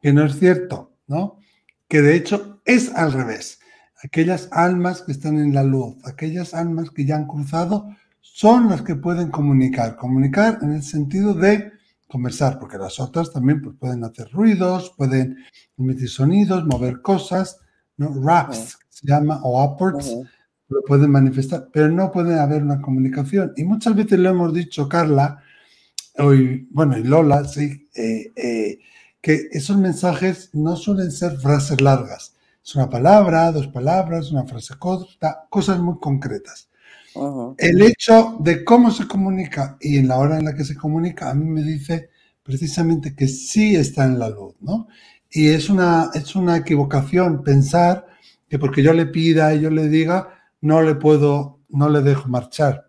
que 0.00 0.12
no 0.12 0.24
es 0.24 0.38
cierto, 0.38 0.98
¿no? 1.08 1.40
Que 1.88 2.00
de 2.00 2.14
hecho 2.14 2.62
es 2.64 2.94
al 2.94 3.12
revés. 3.12 3.58
Aquellas 4.04 4.48
almas 4.52 5.02
que 5.02 5.10
están 5.10 5.38
en 5.38 5.52
la 5.52 5.64
luz, 5.64 5.96
aquellas 6.04 6.54
almas 6.54 6.90
que 6.90 7.04
ya 7.04 7.16
han 7.16 7.26
cruzado, 7.26 7.88
son 8.34 8.68
las 8.68 8.82
que 8.82 8.96
pueden 8.96 9.30
comunicar. 9.30 9.96
Comunicar 9.96 10.58
en 10.62 10.72
el 10.72 10.82
sentido 10.82 11.32
de 11.32 11.72
conversar, 12.06 12.58
porque 12.58 12.76
las 12.76 13.00
otras 13.00 13.32
también 13.32 13.62
pues, 13.62 13.76
pueden 13.78 14.04
hacer 14.04 14.30
ruidos, 14.30 14.92
pueden 14.96 15.36
emitir 15.78 16.08
sonidos, 16.08 16.64
mover 16.66 17.00
cosas, 17.00 17.58
¿no? 17.96 18.12
Raps, 18.22 18.78
se 18.88 19.06
llama, 19.06 19.40
o 19.42 19.64
upwards, 19.64 20.14
lo 20.68 20.82
pueden 20.82 21.10
manifestar, 21.10 21.68
pero 21.72 21.88
no 21.88 22.10
puede 22.12 22.38
haber 22.38 22.62
una 22.62 22.80
comunicación. 22.80 23.52
Y 23.56 23.64
muchas 23.64 23.94
veces 23.94 24.18
lo 24.18 24.30
hemos 24.30 24.52
dicho, 24.52 24.88
Carla, 24.88 25.42
hoy, 26.18 26.68
bueno, 26.70 26.98
y 26.98 27.04
Lola, 27.04 27.44
sí, 27.44 27.88
eh, 27.94 28.32
eh, 28.36 28.78
que 29.20 29.48
esos 29.52 29.76
mensajes 29.76 30.50
no 30.52 30.76
suelen 30.76 31.10
ser 31.10 31.38
frases 31.38 31.80
largas. 31.80 32.34
Es 32.62 32.74
una 32.74 32.90
palabra, 32.90 33.52
dos 33.52 33.68
palabras, 33.68 34.30
una 34.32 34.44
frase 34.44 34.74
corta, 34.78 35.46
cosas 35.48 35.78
muy 35.78 35.98
concretas. 36.00 36.68
El 37.58 37.82
hecho 37.82 38.36
de 38.40 38.64
cómo 38.64 38.90
se 38.90 39.06
comunica 39.06 39.76
y 39.80 39.98
en 39.98 40.08
la 40.08 40.18
hora 40.18 40.38
en 40.38 40.44
la 40.44 40.54
que 40.54 40.64
se 40.64 40.76
comunica, 40.76 41.30
a 41.30 41.34
mí 41.34 41.44
me 41.44 41.62
dice 41.62 42.10
precisamente 42.42 43.14
que 43.14 43.28
sí 43.28 43.74
está 43.76 44.04
en 44.04 44.18
la 44.18 44.28
luz, 44.28 44.54
¿no? 44.60 44.88
Y 45.30 45.48
es 45.48 45.68
una, 45.68 46.10
es 46.14 46.36
una 46.36 46.56
equivocación 46.56 47.42
pensar 47.42 48.06
que 48.48 48.58
porque 48.58 48.82
yo 48.82 48.92
le 48.92 49.06
pida 49.06 49.54
y 49.54 49.60
yo 49.60 49.70
le 49.70 49.88
diga, 49.88 50.28
no 50.60 50.82
le 50.82 50.94
puedo, 50.94 51.60
no 51.68 51.88
le 51.88 52.02
dejo 52.02 52.28
marchar. 52.28 52.86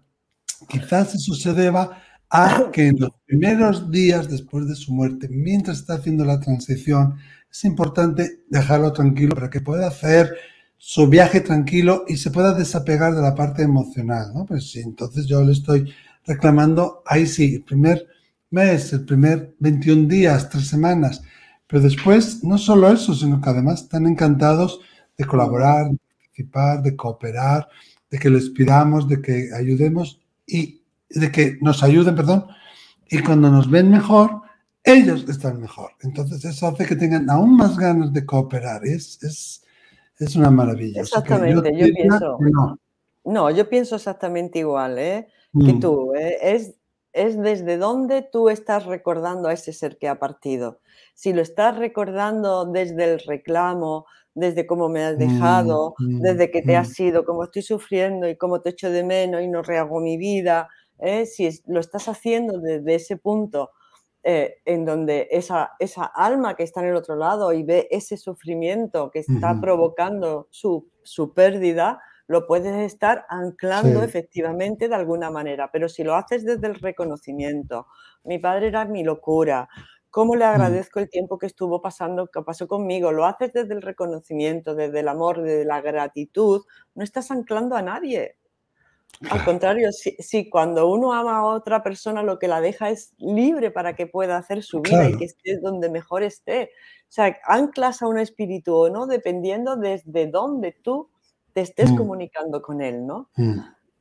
Quizás 0.67 1.15
eso 1.15 1.33
se 1.33 1.53
deba 1.53 2.01
a 2.29 2.69
que 2.71 2.87
en 2.87 2.99
los 2.99 3.11
primeros 3.25 3.89
días 3.89 4.29
después 4.29 4.67
de 4.67 4.75
su 4.75 4.93
muerte, 4.93 5.27
mientras 5.29 5.79
está 5.79 5.95
haciendo 5.95 6.25
la 6.25 6.39
transición, 6.39 7.15
es 7.49 7.63
importante 7.63 8.43
dejarlo 8.49 8.91
tranquilo 8.93 9.33
para 9.33 9.49
que 9.49 9.61
pueda 9.61 9.87
hacer 9.87 10.35
su 10.77 11.07
viaje 11.07 11.41
tranquilo 11.41 12.05
y 12.07 12.17
se 12.17 12.31
pueda 12.31 12.53
desapegar 12.53 13.15
de 13.15 13.21
la 13.21 13.35
parte 13.35 13.63
emocional, 13.63 14.31
¿no? 14.33 14.45
Pues 14.45 14.71
sí, 14.71 14.79
entonces 14.79 15.25
yo 15.25 15.43
le 15.43 15.53
estoy 15.53 15.91
reclamando, 16.25 17.03
ahí 17.05 17.25
sí, 17.25 17.55
el 17.55 17.63
primer 17.63 18.07
mes, 18.51 18.93
el 18.93 19.05
primer 19.05 19.55
21 19.59 20.07
días, 20.07 20.49
tres 20.49 20.67
semanas, 20.67 21.21
pero 21.67 21.81
después 21.81 22.43
no 22.43 22.57
solo 22.57 22.91
eso, 22.91 23.13
sino 23.13 23.41
que 23.41 23.49
además 23.49 23.83
están 23.83 24.07
encantados 24.07 24.79
de 25.17 25.25
colaborar, 25.25 25.89
de 25.89 25.97
participar, 25.97 26.83
de 26.83 26.95
cooperar, 26.95 27.67
de 28.09 28.19
que 28.19 28.29
les 28.29 28.49
pidamos, 28.49 29.07
de 29.07 29.21
que 29.21 29.49
ayudemos 29.53 30.21
y 30.45 30.81
de 31.09 31.31
que 31.31 31.57
nos 31.61 31.83
ayuden, 31.83 32.15
perdón, 32.15 32.45
y 33.09 33.19
cuando 33.19 33.49
nos 33.49 33.69
ven 33.69 33.89
mejor, 33.89 34.41
ellos 34.83 35.25
están 35.27 35.59
mejor. 35.59 35.91
Entonces 36.01 36.43
eso 36.45 36.67
hace 36.67 36.85
que 36.85 36.95
tengan 36.95 37.29
aún 37.29 37.57
más 37.57 37.77
ganas 37.77 38.13
de 38.13 38.25
cooperar. 38.25 38.85
Es, 38.85 39.21
es, 39.23 39.63
es 40.19 40.35
una 40.35 40.51
maravilla. 40.51 41.01
Exactamente, 41.01 41.71
yo, 41.75 41.87
pienso. 41.93 42.37
No. 43.23 43.51
yo 43.51 43.69
pienso 43.69 43.95
exactamente 43.95 44.59
igual 44.59 44.97
¿eh? 44.97 45.27
que 45.53 45.73
mm. 45.73 45.79
tú. 45.79 46.13
¿eh? 46.15 46.37
Es, 46.41 46.75
es 47.13 47.39
desde 47.39 47.77
dónde 47.77 48.21
tú 48.21 48.49
estás 48.49 48.85
recordando 48.85 49.49
a 49.49 49.53
ese 49.53 49.73
ser 49.73 49.97
que 49.97 50.07
ha 50.07 50.19
partido. 50.19 50.79
Si 51.13 51.33
lo 51.33 51.41
estás 51.41 51.77
recordando 51.77 52.65
desde 52.65 53.13
el 53.13 53.19
reclamo, 53.19 54.05
desde 54.33 54.67
cómo 54.67 54.87
me 54.87 55.03
has 55.03 55.15
mm, 55.15 55.19
dejado, 55.19 55.95
mm, 55.97 56.21
desde 56.21 56.51
que 56.51 56.61
te 56.61 56.75
has 56.75 56.99
ido, 56.99 57.25
cómo 57.25 57.43
estoy 57.43 57.63
sufriendo 57.63 58.29
y 58.29 58.37
cómo 58.37 58.61
te 58.61 58.69
echo 58.69 58.91
de 58.91 59.03
menos 59.03 59.41
y 59.41 59.47
no 59.47 59.63
rehago 59.63 59.99
mi 59.99 60.17
vida, 60.17 60.69
¿eh? 60.99 61.25
si 61.25 61.49
lo 61.65 61.79
estás 61.79 62.07
haciendo 62.07 62.59
desde 62.59 62.95
ese 62.95 63.17
punto 63.17 63.71
eh, 64.29 64.57
en 64.65 64.83
donde 64.83 65.29
esa, 65.31 65.71
esa 65.79 66.03
alma 66.03 66.57
que 66.57 66.63
está 66.63 66.81
en 66.81 66.87
el 66.87 66.97
otro 66.97 67.15
lado 67.15 67.53
y 67.53 67.63
ve 67.63 67.87
ese 67.91 68.17
sufrimiento 68.17 69.09
que 69.09 69.19
está 69.19 69.57
provocando 69.61 70.49
su, 70.51 70.91
su, 71.01 71.33
pérdida, 71.33 72.01
lo 72.27 72.45
puedes 72.45 72.75
estar 72.75 73.25
anclando 73.29 74.03
efectivamente 74.03 74.89
de 74.89 74.95
alguna 74.95 75.31
manera. 75.31 75.71
Pero 75.71 75.87
si 75.87 76.03
lo 76.03 76.13
haces 76.13 76.43
desde 76.43 76.67
el 76.67 76.75
reconocimiento, 76.75 77.87
mi 78.25 78.37
padre 78.37 78.67
era 78.67 78.83
mi 78.83 79.01
locura, 79.01 79.69
¿Cómo 80.09 80.35
le 80.35 80.45
mm. 80.45 80.49
agradezco 80.49 80.99
el 80.99 81.09
tiempo 81.09 81.37
que 81.37 81.45
estuvo 81.45 81.81
pasando, 81.81 82.27
que 82.27 82.41
pasó 82.41 82.67
conmigo? 82.67 83.13
Lo 83.13 83.25
haces 83.25 83.53
desde 83.53 83.73
el 83.75 83.81
reconocimiento, 83.81 84.75
desde 84.75 84.99
el 84.99 85.07
amor, 85.07 85.41
desde 85.41 85.63
la 85.63 85.79
gratitud. 85.79 86.63
No 86.95 87.03
estás 87.03 87.31
anclando 87.31 87.77
a 87.77 87.81
nadie. 87.81 88.35
Al 89.29 89.43
contrario, 89.43 89.89
si, 89.91 90.49
cuando 90.49 90.89
uno 90.89 91.13
ama 91.13 91.37
a 91.37 91.45
otra 91.45 91.81
persona, 91.81 92.21
lo 92.21 92.37
que 92.37 92.47
la 92.47 92.61
deja 92.61 92.89
es 92.89 93.13
libre 93.17 93.71
para 93.71 93.95
que 93.95 94.05
pueda 94.05 94.37
hacer 94.37 94.61
su 94.61 94.81
vida 94.81 95.09
y 95.09 95.17
que 95.17 95.25
esté 95.25 95.57
donde 95.57 95.89
mejor 95.89 96.21
esté. 96.21 96.71
O 97.03 97.11
sea, 97.11 97.35
anclas 97.45 98.01
a 98.01 98.07
un 98.07 98.19
espíritu 98.19 98.75
o 98.75 98.89
no, 98.89 99.07
dependiendo 99.07 99.75
desde 99.75 100.27
dónde 100.27 100.73
tú 100.83 101.09
te 101.53 101.61
estés 101.61 101.91
mm. 101.91 101.97
comunicando 101.97 102.61
con 102.61 102.81
él, 102.81 103.07
¿no? 103.07 103.29
Mm. 103.35 103.59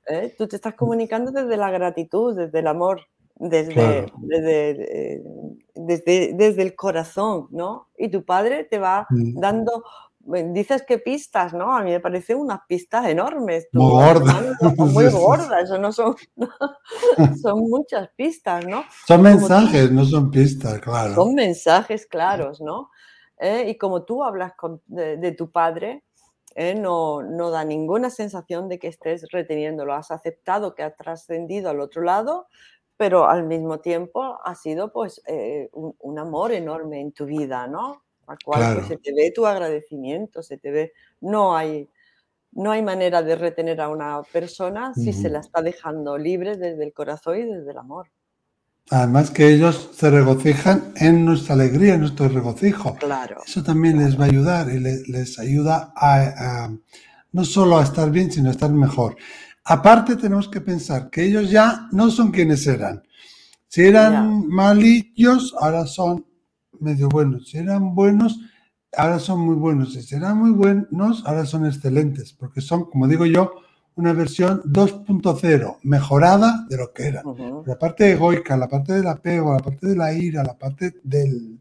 ¿Eh? 0.09 0.35
Tú 0.37 0.47
te 0.47 0.57
estás 0.57 0.75
comunicando 0.75 1.31
desde 1.31 1.57
la 1.57 1.71
gratitud, 1.71 2.37
desde 2.37 2.59
el 2.59 2.67
amor, 2.67 3.01
desde, 3.37 4.13
desde, 4.19 5.23
desde, 5.75 6.33
desde, 6.35 6.63
el 6.63 6.75
corazón, 6.75 7.49
¿no? 7.51 7.89
Y 7.97 8.09
tu 8.09 8.25
padre 8.25 8.65
te 8.65 8.79
va 8.79 9.07
mm. 9.09 9.41
dando, 9.41 9.85
dices 10.27 10.83
que 10.83 10.99
pistas, 10.99 11.55
¿no? 11.55 11.75
A 11.75 11.83
mí 11.83 11.91
me 11.91 12.01
parecen 12.01 12.39
unas 12.39 12.61
pistas 12.67 13.07
enormes. 13.07 13.69
muy 13.73 13.91
gordas. 13.91 14.37
Muy 14.77 15.07
gordas, 15.11 15.65
eso 15.65 15.79
no 15.79 15.93
son, 15.93 16.17
son 17.43 17.61
muchas 17.69 18.09
pistas, 18.17 18.67
¿no? 18.67 18.85
Son 19.07 19.23
mensajes, 19.23 19.91
no 19.91 20.05
son 20.05 20.31
pistas, 20.31 20.81
claro. 20.81 21.15
Son 21.15 21.35
mensajes 21.35 22.07
claros, 22.07 22.61
¿no? 22.61 22.91
¿Eh? 23.39 23.67
Y 23.69 23.79
como 23.79 24.05
tú 24.05 24.25
hablas 24.25 24.55
con, 24.55 24.83
de, 24.87 25.33
tu 25.33 25.51
padre, 25.51 26.05
¿eh? 26.55 26.75
no, 26.75 27.23
no 27.23 27.51
da 27.51 27.65
ninguna 27.65 28.11
sensación 28.11 28.69
de 28.69 28.79
que 28.79 28.89
estés 28.89 29.27
reteniéndolo. 29.31 29.95
Has 29.95 30.11
aceptado 30.11 30.75
que 30.75 30.83
ha 30.83 30.95
trascendido 30.95 31.71
al 31.71 31.81
otro 31.81 32.03
lado, 32.03 32.47
pero 32.97 33.29
al 33.29 33.45
mismo 33.45 33.81
tiempo 33.81 34.39
ha 34.43 34.55
sido 34.55 34.93
pues 34.93 35.23
eh, 35.27 35.69
un, 35.73 36.19
amor 36.19 36.53
enorme 36.53 37.01
en 37.01 37.13
tu 37.13 37.27
vida, 37.27 37.67
¿no? 37.67 38.03
Al 38.27 38.39
cual 38.45 38.75
pues, 38.75 38.89
se 38.89 38.97
te 38.97 39.15
ve 39.15 39.33
tu 39.35 39.47
agradecimiento, 39.47 40.43
se 40.43 40.59
te 40.59 40.71
ve, 40.71 40.93
no 41.21 41.57
hay, 41.57 41.89
no 42.53 42.73
hay 42.73 42.83
manera 42.83 43.23
de 43.23 43.37
retener 43.37 43.81
a 43.81 43.89
una 43.89 44.23
persona 44.23 44.93
si 44.95 45.13
se 45.13 45.29
la 45.29 45.41
está 45.41 45.63
dejando 45.63 46.19
libre 46.19 46.57
desde 46.57 46.85
el 46.85 46.93
corazón 46.93 47.39
y 47.39 47.45
desde 47.45 47.71
el 47.71 47.79
amor. 47.79 48.09
Además 48.91 49.31
que 49.31 49.49
ellos 49.49 49.91
se 49.95 50.11
regocijan 50.11 50.93
en 50.97 51.25
nuestra 51.25 51.55
alegría, 51.55 51.95
en 51.95 52.01
nuestro 52.01 52.29
regocijo. 52.29 52.95
Claro. 52.95 53.43
Eso 53.45 53.63
también 53.63 53.99
les 53.99 54.19
va 54.19 54.25
a 54.25 54.29
ayudar 54.29 54.71
y 54.71 54.79
les, 54.79 55.39
ayuda 55.41 55.93
a, 55.97 56.71
no 57.33 57.45
solo 57.45 57.79
a 57.79 57.83
estar 57.83 58.11
bien, 58.11 58.31
sino 58.31 58.49
a 58.49 58.53
estar 58.53 58.71
mejor. 58.71 59.17
Aparte 59.65 60.15
tenemos 60.15 60.49
que 60.49 60.61
pensar 60.61 61.11
que 61.11 61.25
ellos 61.25 61.51
ya 61.51 61.89
no 61.91 62.11
son 62.11 62.31
quienes 62.31 62.65
eran. 62.69 63.03
Si 63.67 63.83
eran 63.83 64.47
malillos, 64.47 65.53
ahora 65.61 65.85
son 65.87 66.26
medio 66.81 67.09
buenos. 67.09 67.49
Si 67.51 67.59
eran 67.59 67.95
buenos, 67.95 68.41
ahora 68.97 69.19
son 69.19 69.41
muy 69.41 69.57
buenos. 69.57 69.95
Si 69.95 70.15
eran 70.15 70.39
muy 70.39 70.51
buenos, 70.51 71.25
ahora 71.27 71.45
son 71.45 71.67
excelentes. 71.67 72.33
Porque 72.33 72.61
son, 72.61 72.91
como 72.91 73.07
digo 73.09 73.27
yo, 73.27 73.53
una 73.97 74.13
versión 74.13 74.63
2.0, 74.65 75.79
mejorada 75.83 76.67
de 76.69 76.77
lo 76.77 76.93
que 76.93 77.09
era. 77.09 77.23
La 77.65 77.79
parte 77.79 78.13
egoica, 78.13 78.57
la 78.57 78.69
parte 78.69 78.93
del 78.93 79.07
apego, 79.07 79.55
la 79.55 79.63
parte 79.63 79.89
de 79.89 79.97
la 79.97 80.13
ira, 80.13 80.45
la 80.45 80.57
parte 80.57 80.97
del, 81.03 81.59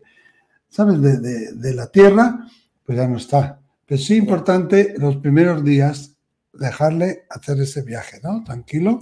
¿sabes? 0.69 1.01
De, 1.01 1.73
la 1.73 1.87
tierra, 1.87 2.45
pues 2.85 2.97
ya 2.97 3.07
no 3.07 3.17
está. 3.17 3.61
Pero 3.85 4.01
sí 4.01 4.17
importante 4.17 4.95
los 4.97 5.15
primeros 5.17 5.63
días 5.63 6.17
dejarle 6.51 7.23
hacer 7.29 7.59
ese 7.61 7.83
viaje, 7.83 8.19
¿no? 8.21 8.43
Tranquilo. 8.43 8.99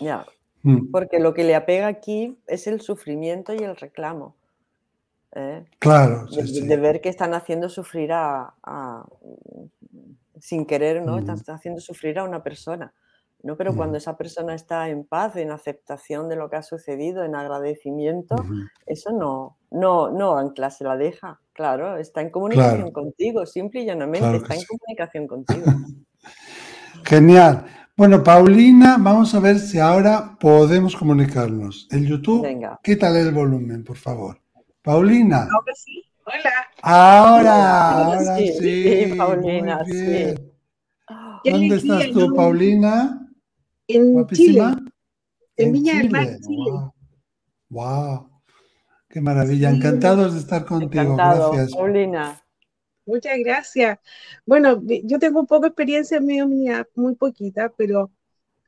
Ya. 0.00 0.24
Mm. 0.62 0.92
Porque 0.92 1.18
lo 1.18 1.34
que 1.34 1.44
le 1.44 1.56
apega 1.56 1.88
aquí 1.88 2.38
es 2.46 2.68
el 2.68 2.80
sufrimiento 2.80 3.54
y 3.54 3.58
el 3.58 3.76
reclamo. 3.76 4.36
¿Eh? 5.32 5.64
Claro. 5.78 6.26
de, 6.26 6.76
ver 6.76 7.00
que 7.00 7.08
están 7.08 7.34
haciendo 7.34 7.68
sufrir 7.68 8.12
a 8.12 8.54
sin 10.40 10.66
querer, 10.66 11.04
¿no? 11.04 11.18
Estás 11.18 11.48
haciendo 11.48 11.80
sufrir 11.80 12.18
a 12.18 12.24
una 12.24 12.42
persona. 12.42 12.92
¿no? 13.42 13.56
Pero 13.56 13.76
cuando 13.76 13.98
esa 13.98 14.16
persona 14.16 14.54
está 14.54 14.88
en 14.88 15.04
paz, 15.04 15.36
en 15.36 15.50
aceptación 15.50 16.28
de 16.28 16.36
lo 16.36 16.50
que 16.50 16.56
ha 16.56 16.62
sucedido, 16.62 17.24
en 17.24 17.34
agradecimiento, 17.34 18.34
eso 18.86 19.12
no, 19.12 19.58
no, 19.70 20.10
no 20.10 20.36
ancla, 20.36 20.70
se 20.70 20.84
la 20.84 20.96
deja. 20.96 21.40
Claro, 21.52 21.96
está 21.96 22.20
en 22.20 22.30
comunicación 22.30 22.90
contigo, 22.90 23.46
simple 23.46 23.82
y 23.82 23.86
llanamente 23.86 24.36
está 24.36 24.54
en 24.54 24.64
comunicación 24.64 25.26
contigo. 25.26 25.66
Genial. 27.04 27.64
Bueno, 27.96 28.22
Paulina, 28.22 28.96
vamos 28.98 29.34
a 29.34 29.40
ver 29.40 29.58
si 29.58 29.78
ahora 29.78 30.36
podemos 30.38 30.96
comunicarnos. 30.96 31.88
El 31.90 32.06
YouTube, 32.06 32.42
Venga. 32.42 32.78
quítale 32.82 33.20
el 33.20 33.32
volumen, 33.32 33.82
por 33.84 33.96
favor. 33.96 34.40
Paulina. 34.88 35.46
Ahora 35.52 35.74
sí. 35.74 36.02
Hola. 36.24 36.50
Ahora, 36.80 37.90
ahora 37.90 38.36
sí, 38.38 39.12
Paulina, 39.18 39.84
sí. 39.84 40.34
¿Dónde 41.44 41.76
estás 41.76 42.10
tú, 42.10 42.34
Paulina? 42.34 43.28
En 43.86 44.26
Chile. 44.28 44.62
En, 45.58 45.72
Viña 45.74 45.98
del 45.98 46.10
Mar, 46.10 46.26
Chile. 46.40 46.70
Wow. 47.68 48.30
Qué 49.10 49.20
maravilla. 49.20 49.68
Encantados 49.68 50.32
de 50.32 50.40
estar 50.40 50.64
contigo. 50.64 51.16
gracias. 51.16 51.74
Paulina. 51.74 52.42
Muchas 53.04 53.38
gracias. 53.40 53.98
Bueno, 54.46 54.80
yo 55.04 55.18
tengo 55.18 55.40
un 55.40 55.46
poco 55.46 55.64
de 55.64 55.68
experiencia 55.68 56.16
en 56.16 56.24
mi 56.24 56.40
comunidad, 56.40 56.88
muy 56.94 57.14
poquita, 57.14 57.70
pero 57.76 58.10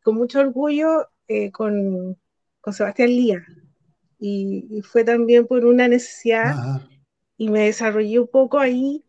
con 0.02 0.16
mucho 0.16 0.40
orgullo 0.40 1.08
eh, 1.28 1.50
con, 1.50 2.18
con, 2.60 2.74
Sebastián 2.74 3.08
Lía. 3.08 3.42
Y, 4.20 4.82
fue 4.82 5.02
también 5.02 5.46
por 5.46 5.64
una 5.64 5.88
necesidad 5.88 6.54
y 7.38 7.48
me 7.48 7.64
desarrollé 7.64 8.20
un 8.20 8.28
poco 8.28 8.58
ahí 8.58 9.02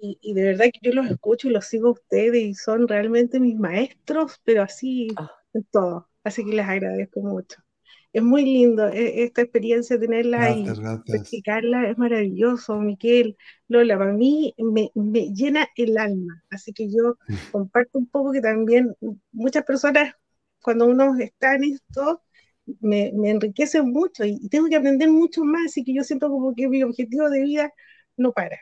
y, 0.00 0.34
de 0.34 0.42
verdad 0.42 0.66
que 0.66 0.80
yo 0.82 0.92
los 0.92 1.10
escucho 1.10 1.48
y 1.48 1.52
los 1.52 1.66
sigo 1.66 1.88
a 1.88 1.92
ustedes 1.92 2.42
y 2.42 2.54
son 2.54 2.88
realmente 2.88 3.40
mis 3.40 3.56
maestros, 3.56 4.40
pero 4.44 4.62
así 4.62 5.08
ah. 5.16 5.30
en 5.54 5.64
todo. 5.64 6.08
Así 6.22 6.44
que 6.44 6.54
les 6.54 6.66
agradezco 6.66 7.20
mucho. 7.20 7.62
Es 8.12 8.22
muy 8.22 8.44
lindo 8.44 8.88
e, 8.88 9.24
esta 9.24 9.42
experiencia, 9.42 9.98
tenerla 9.98 10.50
y 10.50 10.66
practicarla, 11.06 11.90
es 11.90 11.98
maravilloso, 11.98 12.78
Miquel, 12.78 13.36
Lola, 13.68 13.98
para 13.98 14.12
mí 14.12 14.54
me, 14.58 14.90
me, 14.94 15.32
llena 15.32 15.68
el 15.76 15.98
alma. 15.98 16.42
Así 16.50 16.72
que 16.72 16.88
yo 16.90 17.16
comparto 17.50 17.98
un 17.98 18.06
poco 18.06 18.32
que 18.32 18.40
también 18.40 18.94
muchas 19.32 19.64
personas, 19.64 20.14
cuando 20.62 20.86
uno 20.86 21.16
está 21.18 21.56
en 21.56 21.64
esto, 21.64 22.22
me, 22.80 23.12
me, 23.14 23.30
enriquece 23.30 23.82
mucho 23.82 24.24
y 24.24 24.48
tengo 24.48 24.68
que 24.68 24.76
aprender 24.76 25.10
mucho 25.10 25.44
más, 25.44 25.66
así 25.66 25.84
que 25.84 25.94
yo 25.94 26.02
siento 26.02 26.28
como 26.28 26.54
que 26.54 26.68
mi 26.68 26.82
objetivo 26.82 27.28
de 27.30 27.42
vida 27.42 27.72
no 28.16 28.32
para. 28.32 28.58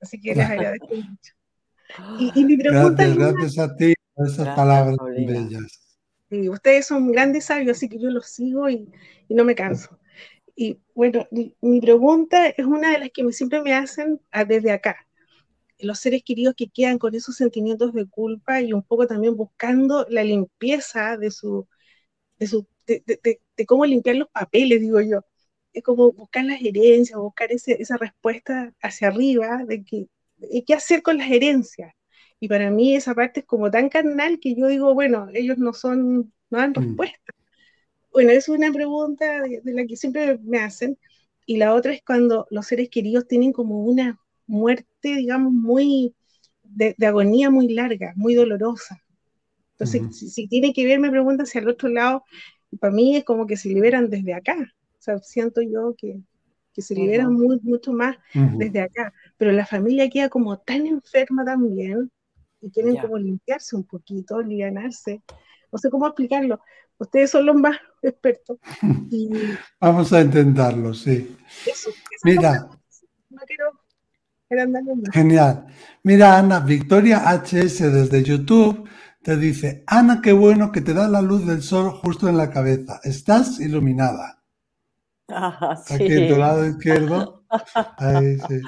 Así 0.00 0.20
que 0.20 0.34
les 0.34 0.48
agradezco 0.48 0.86
mucho. 0.94 1.32
Y, 2.34 2.44
mi 2.44 2.56
pregunta 2.56 3.04
gracias, 3.06 3.34
gracias 3.34 3.58
a 3.58 3.76
ti 3.76 3.94
por 4.14 4.26
esas 4.26 4.56
palabras 4.56 4.96
bellas. 5.16 5.98
Ustedes 6.30 6.86
son 6.86 7.12
grandes 7.12 7.44
sabios, 7.44 7.76
así 7.76 7.88
que 7.88 7.98
yo 7.98 8.08
los 8.08 8.26
sigo 8.26 8.70
y, 8.70 8.90
y 9.28 9.34
no 9.34 9.44
me 9.44 9.54
canso. 9.54 9.98
Y 10.56 10.80
bueno, 10.94 11.26
mi, 11.30 11.54
mi, 11.60 11.80
pregunta 11.80 12.48
es 12.48 12.64
una 12.64 12.92
de 12.92 12.98
las 12.98 13.10
que 13.10 13.22
me, 13.24 13.32
siempre 13.32 13.62
me 13.62 13.74
hacen 13.74 14.20
desde 14.46 14.72
acá. 14.72 15.06
Los 15.78 15.98
seres 15.98 16.22
queridos 16.24 16.54
que 16.56 16.68
quedan 16.68 16.98
con 16.98 17.14
esos 17.14 17.36
sentimientos 17.36 17.92
de 17.92 18.08
culpa 18.08 18.60
y 18.62 18.72
un 18.72 18.82
poco 18.82 19.06
también 19.06 19.36
buscando 19.36 20.06
la 20.08 20.24
limpieza 20.24 21.16
de 21.18 21.30
su, 21.30 21.68
de 22.38 22.46
su 22.46 22.66
de, 22.86 23.66
cómo 23.66 23.86
limpiar 23.86 24.16
los 24.16 24.28
papeles, 24.28 24.80
digo 24.80 25.00
yo. 25.00 25.24
Es 25.72 25.82
como 25.82 26.12
buscar 26.12 26.44
las 26.44 26.60
herencias, 26.60 27.18
buscar 27.18 27.50
ese, 27.52 27.80
esa 27.80 27.96
respuesta 27.96 28.74
hacia 28.82 29.08
arriba 29.08 29.64
de 29.66 29.84
que, 29.84 30.06
qué 30.66 30.74
hacer 30.74 31.02
con 31.02 31.18
las 31.18 31.30
herencias. 31.30 31.94
Y 32.40 32.48
para 32.48 32.70
mí 32.70 32.94
esa 32.94 33.14
parte 33.14 33.40
es 33.40 33.46
como 33.46 33.70
tan 33.70 33.88
carnal 33.88 34.40
que 34.40 34.54
yo 34.54 34.66
digo, 34.66 34.94
bueno, 34.94 35.28
ellos 35.32 35.58
no 35.58 35.72
son, 35.72 36.32
no 36.50 36.58
dan 36.58 36.70
mm. 36.70 36.74
respuesta. 36.74 37.32
Bueno, 38.12 38.30
es 38.32 38.48
una 38.48 38.72
pregunta 38.72 39.42
de, 39.42 39.72
la 39.72 39.86
que 39.86 39.96
siempre 39.96 40.38
me 40.42 40.58
hacen. 40.58 40.98
Y 41.46 41.56
la 41.56 41.74
otra 41.74 41.92
es 41.92 42.02
cuando 42.04 42.46
los 42.50 42.66
seres 42.66 42.88
queridos 42.90 43.26
tienen 43.26 43.52
como 43.52 43.84
una 43.84 44.20
muerte, 44.46 45.16
digamos, 45.16 45.52
muy 45.52 46.14
de, 46.62 46.94
agonía 47.06 47.50
muy 47.50 47.68
larga, 47.68 48.12
muy 48.16 48.34
dolorosa. 48.34 49.02
Entonces, 49.72 50.16
si, 50.16 50.28
si, 50.28 50.48
tiene 50.48 50.72
que 50.72 50.84
ver, 50.84 51.00
me 51.00 51.10
preguntan 51.10 51.46
si 51.46 51.58
al 51.58 51.68
otro 51.68 51.88
lado 51.88 52.24
para 52.76 52.92
mí 52.92 53.16
es 53.16 53.24
como 53.24 53.46
que 53.46 53.56
se 53.56 53.68
liberan 53.68 54.08
desde 54.08 54.34
acá. 54.34 54.56
O 54.56 55.02
sea, 55.02 55.18
siento 55.18 55.60
yo 55.62 55.94
que, 55.96 56.20
que 56.72 56.82
se 56.82 56.94
liberan 56.94 57.34
mucho 57.34 57.92
más 57.92 58.16
desde 58.34 58.80
acá. 58.80 59.12
Pero 59.36 59.52
la 59.52 59.66
familia 59.66 60.08
queda 60.08 60.28
como 60.28 60.58
tan 60.58 60.86
enferma 60.86 61.44
también 61.44 62.10
y 62.60 62.70
quieren 62.70 62.96
como 62.96 63.18
limpiarse 63.18 63.76
un 63.76 63.84
poquito, 63.84 64.36
alivianarse. 64.36 65.22
No 65.70 65.78
sé 65.78 65.90
cómo 65.90 66.06
explicarlo. 66.06 66.60
Ustedes 66.98 67.30
son 67.30 67.46
los 67.46 67.56
más 67.56 67.76
expertos. 68.02 68.58
Vamos 69.80 70.12
a 70.12 70.20
intentarlo, 70.20 70.94
sí. 70.94 71.36
Mira. 72.24 72.68
No 73.30 73.40
quiero 73.46 73.82
Genial. 75.12 75.66
Mira, 76.02 76.38
Ana, 76.38 76.60
Victoria 76.60 77.22
HS 77.24 77.90
desde 77.90 78.22
YouTube 78.22 78.86
te 79.22 79.36
dice, 79.36 79.84
Ana, 79.86 80.20
qué 80.22 80.32
bueno 80.32 80.72
que 80.72 80.80
te 80.80 80.94
da 80.94 81.08
la 81.08 81.22
luz 81.22 81.46
del 81.46 81.62
sol 81.62 81.90
justo 81.90 82.28
en 82.28 82.36
la 82.36 82.50
cabeza. 82.50 83.00
Estás 83.04 83.60
iluminada. 83.60 84.42
Aquí 85.28 86.12
en 86.12 86.28
tu 86.28 86.36
lado 86.36 86.66
izquierdo. 86.66 87.44
Ahí, 87.98 88.38
sí. 88.48 88.60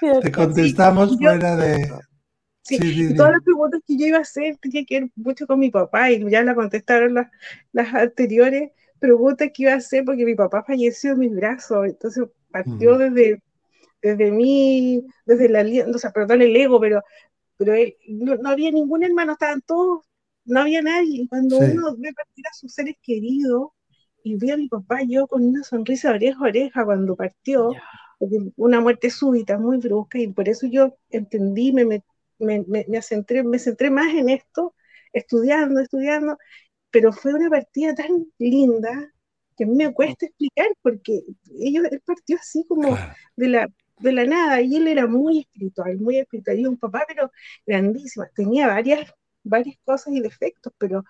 Te 0.22 0.32
contestamos 0.32 1.16
fuera 1.16 1.56
de... 1.56 1.92
Sí, 2.62 3.14
todas 3.14 3.32
las 3.32 3.42
preguntas 3.42 3.82
que 3.86 3.98
yo 3.98 4.06
iba 4.06 4.18
a 4.18 4.22
hacer 4.22 4.56
tenía 4.56 4.86
que 4.86 5.00
ver 5.00 5.10
mucho 5.16 5.46
con 5.46 5.58
mi 5.58 5.70
papá 5.70 6.10
y 6.10 6.30
ya 6.30 6.42
la 6.42 6.54
contestaron 6.54 7.12
las, 7.12 7.26
las 7.72 7.92
anteriores 7.92 8.70
preguntas 8.98 9.50
que 9.52 9.64
iba 9.64 9.74
a 9.74 9.76
hacer 9.76 10.02
porque 10.06 10.24
mi 10.24 10.34
papá 10.34 10.64
falleció 10.66 11.12
en 11.12 11.18
mis 11.18 11.34
brazos, 11.34 11.84
entonces 11.84 12.24
partió 12.50 12.96
desde, 12.96 13.42
desde 14.00 14.30
mí, 14.30 15.04
desde 15.26 15.50
la, 15.50 15.62
o 15.94 15.98
sea, 15.98 16.10
perdón 16.10 16.40
el 16.40 16.56
ego, 16.56 16.80
pero 16.80 17.02
pero 17.56 17.74
él, 17.74 17.96
no, 18.08 18.36
había 18.48 18.70
ningún 18.70 19.04
hermano, 19.04 19.32
estaban 19.32 19.62
todos, 19.62 20.04
no 20.44 20.60
había 20.60 20.82
nadie. 20.82 21.26
Cuando 21.28 21.58
uno 21.58 21.96
ve 21.96 22.12
partir 22.12 22.46
a 22.46 22.54
sus 22.54 22.72
seres 22.74 22.96
queridos 23.02 23.68
y 24.22 24.36
ve 24.36 24.52
a 24.52 24.56
mi 24.56 24.68
papá, 24.68 25.02
yo 25.06 25.26
con 25.26 25.44
una 25.44 25.62
sonrisa 25.62 26.10
oreja 26.10 26.38
a 26.40 26.48
oreja 26.48 26.84
cuando 26.84 27.16
partió, 27.16 27.72
una 28.56 28.80
muerte 28.80 29.10
súbita, 29.10 29.58
muy 29.58 29.78
brusca, 29.78 30.18
y 30.18 30.28
por 30.28 30.48
eso 30.48 30.66
yo 30.66 30.96
entendí, 31.10 31.72
me, 31.72 31.84
me, 31.84 32.02
me, 32.38 32.64
me, 32.66 33.02
centré, 33.02 33.42
me 33.42 33.58
centré 33.58 33.90
más 33.90 34.14
en 34.14 34.28
esto, 34.28 34.74
estudiando, 35.12 35.80
estudiando, 35.80 36.38
pero 36.90 37.12
fue 37.12 37.34
una 37.34 37.50
partida 37.50 37.94
tan 37.94 38.26
linda 38.38 39.12
que 39.56 39.64
a 39.64 39.66
mí 39.66 39.74
me 39.74 39.92
cuesta 39.92 40.26
explicar 40.26 40.68
porque 40.82 41.22
ellos, 41.60 41.84
él 41.90 42.00
partió 42.04 42.36
así 42.36 42.64
como 42.68 42.96
de 43.36 43.48
la 43.48 43.68
de 43.98 44.12
la 44.12 44.24
nada, 44.26 44.60
y 44.62 44.76
él 44.76 44.88
era 44.88 45.06
muy 45.06 45.40
espiritual, 45.40 45.98
muy 45.98 46.18
espiritual, 46.18 46.58
y 46.58 46.66
un 46.66 46.76
papá, 46.78 47.04
pero 47.08 47.30
grandísimo, 47.66 48.26
tenía 48.34 48.66
varias, 48.68 49.12
varias 49.42 49.76
cosas 49.84 50.14
y 50.14 50.20
defectos, 50.20 50.72
pero, 50.78 51.04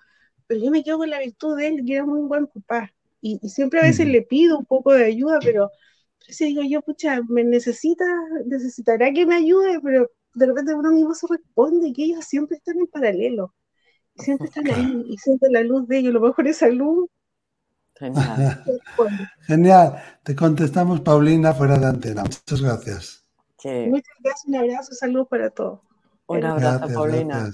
pero 0.46 0.60
yo 0.60 0.70
me 0.70 0.84
quedo 0.84 0.98
con 0.98 1.10
la 1.10 1.20
virtud 1.20 1.56
de 1.56 1.68
él, 1.68 1.84
que 1.86 1.94
era 1.94 2.04
muy 2.06 2.20
buen 2.22 2.46
papá, 2.46 2.92
y, 3.20 3.38
siempre 3.48 3.80
a 3.80 3.84
veces 3.84 4.06
le 4.08 4.22
pido 4.22 4.58
un 4.58 4.66
poco 4.66 4.92
de 4.92 5.04
ayuda, 5.06 5.38
pero, 5.42 5.70
si 6.20 6.46
digo 6.46 6.62
yo, 6.68 6.82
pucha, 6.82 7.20
me 7.28 7.44
necesita, 7.44 8.04
necesitará 8.46 9.12
que 9.12 9.26
me 9.26 9.36
ayude, 9.36 9.80
pero 9.82 10.10
de 10.34 10.46
repente 10.46 10.74
uno 10.74 10.92
mismo 10.92 11.14
se 11.14 11.26
responde 11.28 11.92
que 11.92 12.04
ellos 12.04 12.24
siempre 12.26 12.56
están 12.58 12.78
en 12.78 12.86
paralelo, 12.86 13.54
siempre 14.16 14.48
están 14.48 14.68
ahí 14.68 15.04
y 15.08 15.18
sienten 15.18 15.52
la 15.52 15.62
luz 15.62 15.86
de 15.88 15.98
ellos, 15.98 16.14
lo 16.14 16.20
mejor 16.20 16.48
esa 16.48 16.68
luz. 16.68 17.08
Genial. 18.12 18.64
Genial. 19.46 20.02
Te 20.22 20.34
contestamos, 20.34 21.00
Paulina, 21.00 21.54
fuera 21.54 21.78
de 21.78 21.86
antena. 21.86 22.22
Muchas 22.22 22.60
gracias. 22.60 23.24
Muchas 23.64 24.14
gracias, 24.22 24.44
un 24.46 24.56
abrazo, 24.56 24.92
saludos 24.92 25.28
para 25.28 25.48
todos. 25.50 25.80
Un 26.26 26.44
abrazo, 26.44 26.86
Paulina. 26.92 27.50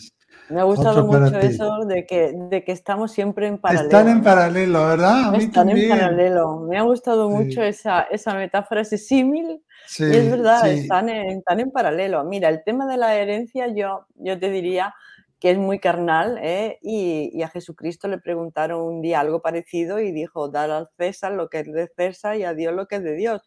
Me 0.48 0.60
ha 0.60 0.64
gustado 0.64 1.06
mucho 1.06 1.38
eso 1.38 1.84
de 1.86 2.04
que, 2.04 2.32
de 2.50 2.64
que 2.64 2.72
estamos 2.72 3.12
siempre 3.12 3.46
en 3.46 3.58
paralelo. 3.58 3.88
Están 3.88 4.08
en 4.08 4.22
paralelo, 4.22 4.86
¿verdad? 4.86 5.34
Están 5.36 5.70
en 5.70 5.88
paralelo. 5.88 6.60
Me 6.68 6.76
ha 6.76 6.82
gustado 6.82 7.30
mucho 7.30 7.62
esa, 7.62 8.02
esa 8.02 8.34
metáfora, 8.34 8.80
ese 8.80 8.98
símil. 8.98 9.62
y 9.98 10.04
es 10.04 10.30
verdad, 10.30 10.68
están, 10.68 11.08
en, 11.08 11.38
están 11.38 11.60
en 11.60 11.70
paralelo. 11.70 12.24
Mira, 12.24 12.48
el 12.48 12.64
tema 12.64 12.86
de 12.86 12.96
la 12.96 13.14
herencia, 13.14 13.68
yo, 13.68 14.06
yo 14.16 14.38
te 14.40 14.50
diría 14.50 14.92
que 15.40 15.50
es 15.50 15.58
muy 15.58 15.78
carnal, 15.80 16.38
¿eh? 16.42 16.78
y, 16.82 17.30
y, 17.32 17.42
a 17.42 17.48
Jesucristo 17.48 18.08
le 18.08 18.18
preguntaron 18.18 18.82
un 18.82 19.00
día 19.00 19.20
algo 19.20 19.40
parecido 19.40 19.98
y 19.98 20.12
dijo, 20.12 20.48
dar 20.48 20.70
al 20.70 20.90
César 20.98 21.32
lo 21.32 21.48
que 21.48 21.60
es 21.60 21.72
de 21.72 21.88
César 21.96 22.36
y 22.36 22.44
a 22.44 22.52
Dios 22.52 22.74
lo 22.74 22.86
que 22.86 22.96
es 22.96 23.02
de 23.02 23.14
Dios. 23.14 23.40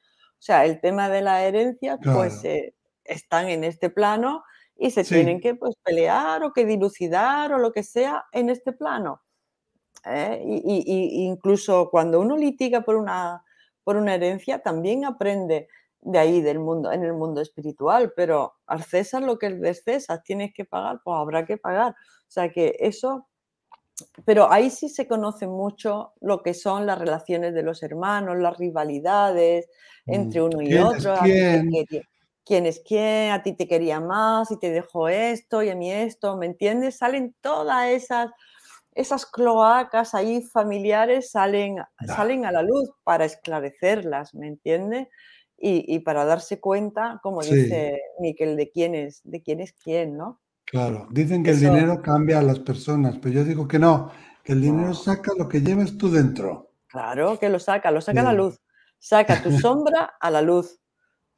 O 0.43 0.45
sea, 0.45 0.65
el 0.65 0.81
tema 0.81 1.07
de 1.07 1.21
la 1.21 1.43
herencia, 1.45 1.97
pues 2.03 2.43
eh, 2.43 2.73
están 3.05 3.47
en 3.47 3.63
este 3.63 3.89
plano 3.89 4.43
y 4.75 4.91
se 4.91 5.03
tienen 5.03 5.39
que 5.39 5.55
pues, 5.55 5.75
pelear 5.83 6.43
o 6.43 6.51
que 6.51 6.65
dilucidar 6.65 7.53
o 7.53 7.59
lo 7.59 7.71
que 7.71 7.83
sea 7.83 8.25
en 8.31 8.49
este 8.49 8.73
plano. 8.73 9.21
¿eh? 10.05 10.41
Y, 10.43 11.23
incluso 11.25 11.89
cuando 11.89 12.19
uno 12.19 12.35
litiga 12.35 12.81
por 12.81 12.95
una, 12.95 13.43
por 13.83 13.95
una 13.95 14.15
herencia, 14.15 14.59
también 14.59 15.05
aprende 15.05 15.69
de 16.05 16.19
ahí, 16.19 16.41
del 16.41 16.59
mundo, 16.59 16.91
en 16.91 17.03
el 17.03 17.13
mundo 17.13 17.41
espiritual, 17.41 18.13
pero 18.15 18.53
al 18.65 18.83
César 18.83 19.23
lo 19.23 19.37
que 19.37 19.47
es 19.47 19.61
de 19.61 19.73
César, 19.73 20.21
tienes 20.23 20.53
que 20.53 20.65
pagar, 20.65 21.01
pues 21.03 21.15
habrá 21.17 21.45
que 21.45 21.57
pagar. 21.57 21.91
O 21.93 22.31
sea 22.33 22.49
que 22.49 22.75
eso, 22.79 23.27
pero 24.25 24.51
ahí 24.51 24.69
sí 24.69 24.89
se 24.89 25.07
conoce 25.07 25.47
mucho 25.47 26.13
lo 26.19 26.43
que 26.43 26.53
son 26.53 26.85
las 26.85 26.99
relaciones 26.99 27.53
de 27.53 27.63
los 27.63 27.83
hermanos, 27.83 28.37
las 28.37 28.57
rivalidades 28.57 29.69
entre 30.05 30.41
mm, 30.41 30.45
uno 30.45 30.61
y 30.61 30.77
otro 30.77 31.15
quién 32.45 32.65
es 32.65 32.81
quién, 32.85 33.31
a 33.31 33.41
ti 33.41 33.53
te 33.53 33.67
quería 33.67 33.99
más 33.99 34.51
y 34.51 34.59
te 34.59 34.71
dejó 34.71 35.07
esto 35.07 35.63
y 35.63 35.69
a 35.69 35.75
mí 35.75 35.91
esto, 35.91 36.37
¿me 36.37 36.45
entiendes? 36.45 36.97
Salen 36.97 37.35
todas 37.41 37.87
esas, 37.89 38.31
esas 38.93 39.25
cloacas 39.25 40.13
ahí 40.13 40.41
familiares, 40.41 41.31
salen, 41.31 41.77
salen 42.05 42.45
a 42.45 42.51
la 42.51 42.61
luz 42.61 42.89
para 43.03 43.25
esclarecerlas, 43.25 44.33
¿me 44.33 44.47
entiendes? 44.47 45.07
Y, 45.65 45.99
para 45.99 46.25
darse 46.25 46.59
cuenta, 46.59 47.21
como 47.23 47.41
dice 47.41 48.01
Miquel, 48.19 48.57
de 48.57 48.69
quién 48.69 48.95
es, 48.95 49.21
de 49.23 49.41
quién 49.41 49.61
es 49.61 49.71
quién, 49.71 50.17
¿no? 50.17 50.41
Claro, 50.65 51.07
dicen 51.09 51.41
que 51.41 51.51
el 51.51 51.59
dinero 51.61 52.01
cambia 52.01 52.39
a 52.39 52.41
las 52.41 52.59
personas, 52.59 53.17
pero 53.21 53.35
yo 53.35 53.43
digo 53.45 53.65
que 53.65 53.79
no, 53.79 54.11
que 54.43 54.51
el 54.51 54.61
dinero 54.61 54.93
saca 54.93 55.31
lo 55.37 55.47
que 55.47 55.61
llevas 55.61 55.97
tú 55.97 56.11
dentro. 56.11 56.71
Claro, 56.87 57.39
que 57.39 57.47
lo 57.47 57.59
saca, 57.59 57.91
lo 57.91 58.01
saca 58.01 58.19
a 58.19 58.23
la 58.25 58.33
luz, 58.33 58.59
saca 58.99 59.41
tu 59.41 59.51
sombra 59.57 60.15
a 60.19 60.29
la 60.29 60.41
luz. 60.41 60.81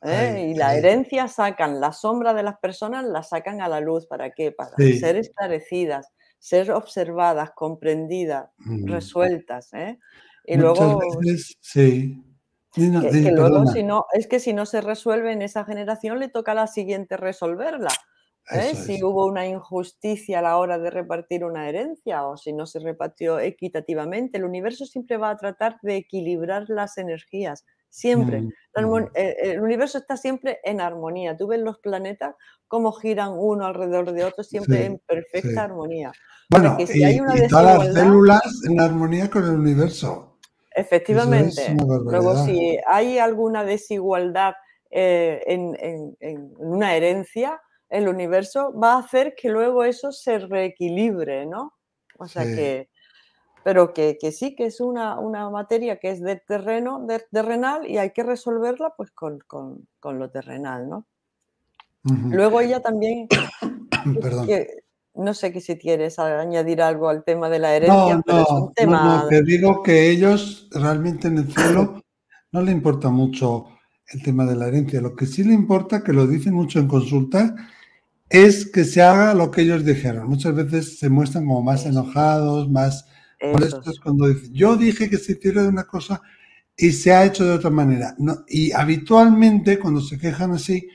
¿eh? 0.02 0.52
y 0.52 0.56
la 0.56 0.76
herencia 0.76 1.28
sacan 1.28 1.80
la 1.80 1.92
sombra 1.92 2.34
de 2.34 2.42
las 2.42 2.58
personas, 2.58 3.06
la 3.06 3.22
sacan 3.22 3.62
a 3.62 3.68
la 3.68 3.80
luz. 3.80 4.08
¿Para 4.08 4.32
qué? 4.32 4.52
Para 4.52 4.72
ser 4.76 5.18
esclarecidas, 5.18 6.12
ser 6.40 6.72
observadas, 6.72 7.52
comprendidas, 7.56 8.50
mm. 8.58 8.88
resueltas. 8.88 9.72
¿eh? 9.74 10.00
Y 10.46 10.58
luego. 10.58 11.00
sí. 11.62 12.24
Luego, 12.78 13.68
si 13.68 13.84
no, 13.84 14.06
es 14.14 14.28
que 14.28 14.40
si 14.40 14.54
no 14.54 14.66
se 14.66 14.82
resuelve 14.82 15.32
en 15.32 15.42
esa 15.42 15.66
generación, 15.66 16.20
le 16.20 16.30
toca 16.30 16.54
a 16.54 16.56
la 16.56 16.68
siguiente 16.68 17.18
resolverla. 17.18 17.92
¿eh? 18.52 18.76
Si 18.76 19.04
hubo 19.04 19.26
una 19.26 19.48
injusticia 19.48 20.40
a 20.40 20.42
la 20.42 20.58
hora 20.58 20.78
de 20.78 20.90
repartir 20.90 21.44
una 21.44 21.70
herencia 21.70 22.26
o 22.26 22.38
si 22.38 22.54
no 22.54 22.66
se 22.66 22.80
repartió 22.80 23.40
equitativamente, 23.40 24.38
el 24.38 24.46
universo 24.46 24.86
siempre 24.86 25.18
va 25.18 25.32
a 25.32 25.38
tratar 25.38 25.80
de 25.82 25.98
equilibrar 25.98 26.66
las 26.68 26.98
energías 26.98 27.66
siempre. 27.96 28.42
Mm, 28.42 28.52
mm. 28.76 29.08
Eh, 29.14 29.36
el, 29.44 29.62
universo 29.62 29.98
está 29.98 30.18
siempre 30.18 30.60
en 30.64 30.82
armonía. 30.82 31.38
Tú 31.38 31.48
ves 31.48 31.62
los 31.62 31.80
planetas 31.80 32.36
cómo 32.68 32.92
giran 32.92 33.32
uno 33.34 33.66
alrededor 33.66 34.12
de 34.12 34.26
otro, 34.26 34.44
siempre 34.44 34.86
en 34.86 35.00
perfecta 35.08 35.64
armonía. 35.64 36.12
Bueno, 36.50 36.78
y, 36.78 37.48
todas 37.50 37.86
las 37.86 37.94
células 37.94 38.42
en 38.70 38.80
armonía 38.80 39.30
con 39.30 39.46
el 39.46 39.52
universo. 39.52 40.35
Efectivamente. 40.76 41.76
Luego, 41.78 42.46
si 42.46 42.78
hay 42.88 43.18
alguna 43.18 43.64
desigualdad 43.64 44.56
eh, 44.92 45.42
en, 45.48 46.16
una 46.58 46.96
herencia, 46.96 47.62
el 47.90 48.08
universo 48.08 48.74
va 48.78 48.94
a 48.94 49.00
hacer 49.00 49.36
que 49.36 49.50
luego 49.50 49.84
eso 49.84 50.12
se 50.12 50.40
reequilibre, 50.40 51.46
¿no? 51.46 51.74
O 52.18 52.28
sea 52.28 52.44
que 52.44 52.90
pero 53.66 53.94
que, 53.94 54.16
sí, 54.32 54.54
que 54.54 54.68
es 54.68 54.80
una, 54.80 55.20
materia 55.50 55.98
que 55.98 56.12
es 56.12 56.22
de 56.22 56.36
terreno, 56.36 57.04
de, 57.08 57.26
terrenal 57.32 57.90
y 57.90 57.98
hay 57.98 58.12
que 58.12 58.22
resolverla 58.22 58.94
pues 58.96 59.10
con, 59.10 59.40
lo 60.04 60.30
terrenal, 60.30 60.88
¿no? 60.88 61.08
Luego 62.04 62.62
ella 62.62 62.80
también, 62.84 63.28
Perdón. 64.22 64.48
No 65.16 65.34
sé 65.34 65.52
que 65.52 65.62
si 65.62 65.78
quieres 65.78 66.20
añadir 66.20 66.82
algo 66.82 67.10
al 67.10 67.24
tema 67.24 67.50
de 67.50 67.60
la 67.60 67.76
herencia, 67.76 68.22
pero 68.26 68.42
es 68.42 68.50
un 68.50 68.74
tema... 68.74 69.04
No, 69.04 69.24
no, 69.24 69.28
te 69.28 69.44
digo 69.44 69.84
que 69.84 70.10
ellos 70.10 70.68
realmente 70.72 71.28
en 71.28 71.38
el 71.40 71.54
cielo 71.54 72.02
no 72.52 72.62
le 72.62 72.72
importa 72.72 73.10
mucho 73.10 73.68
el 74.08 74.22
tema 74.22 74.46
de 74.46 74.56
la 74.56 74.68
herencia, 74.68 75.02
lo 75.02 75.16
que 75.16 75.26
sí 75.26 75.44
le 75.44 75.54
importa, 75.54 76.04
que 76.04 76.14
lo 76.14 76.28
dicen 76.28 76.54
mucho 76.54 76.80
en 76.80 76.88
consulta, 76.88 77.56
es 78.30 78.70
que 78.70 78.84
se 78.84 79.02
haga 79.02 79.34
lo 79.34 79.52
que 79.52 79.62
ellos 79.62 79.86
dijeron. 79.86 80.28
Muchas 80.28 80.54
veces 80.56 81.00
se 81.00 81.10
muestran 81.10 81.46
como 81.46 81.62
más 81.64 81.86
enojados, 81.86 82.70
más 82.70 83.06
es 83.40 84.00
cuando 84.00 84.28
dicen, 84.28 84.54
yo 84.54 84.76
dije 84.76 85.10
que 85.10 85.18
se 85.18 85.34
hiciera 85.34 85.64
de 85.64 85.70
una 85.70 85.84
cosa 85.84 86.22
y 86.78 86.92
se 86.92 87.14
ha 87.14 87.26
hecho 87.26 87.46
de 87.46 87.54
otra 87.54 87.70
manera. 87.70 88.16
y 88.48 88.72
habitualmente 88.72 89.80
cuando 89.80 90.02
se 90.02 90.18
quejan 90.18 90.52
así 90.52 90.88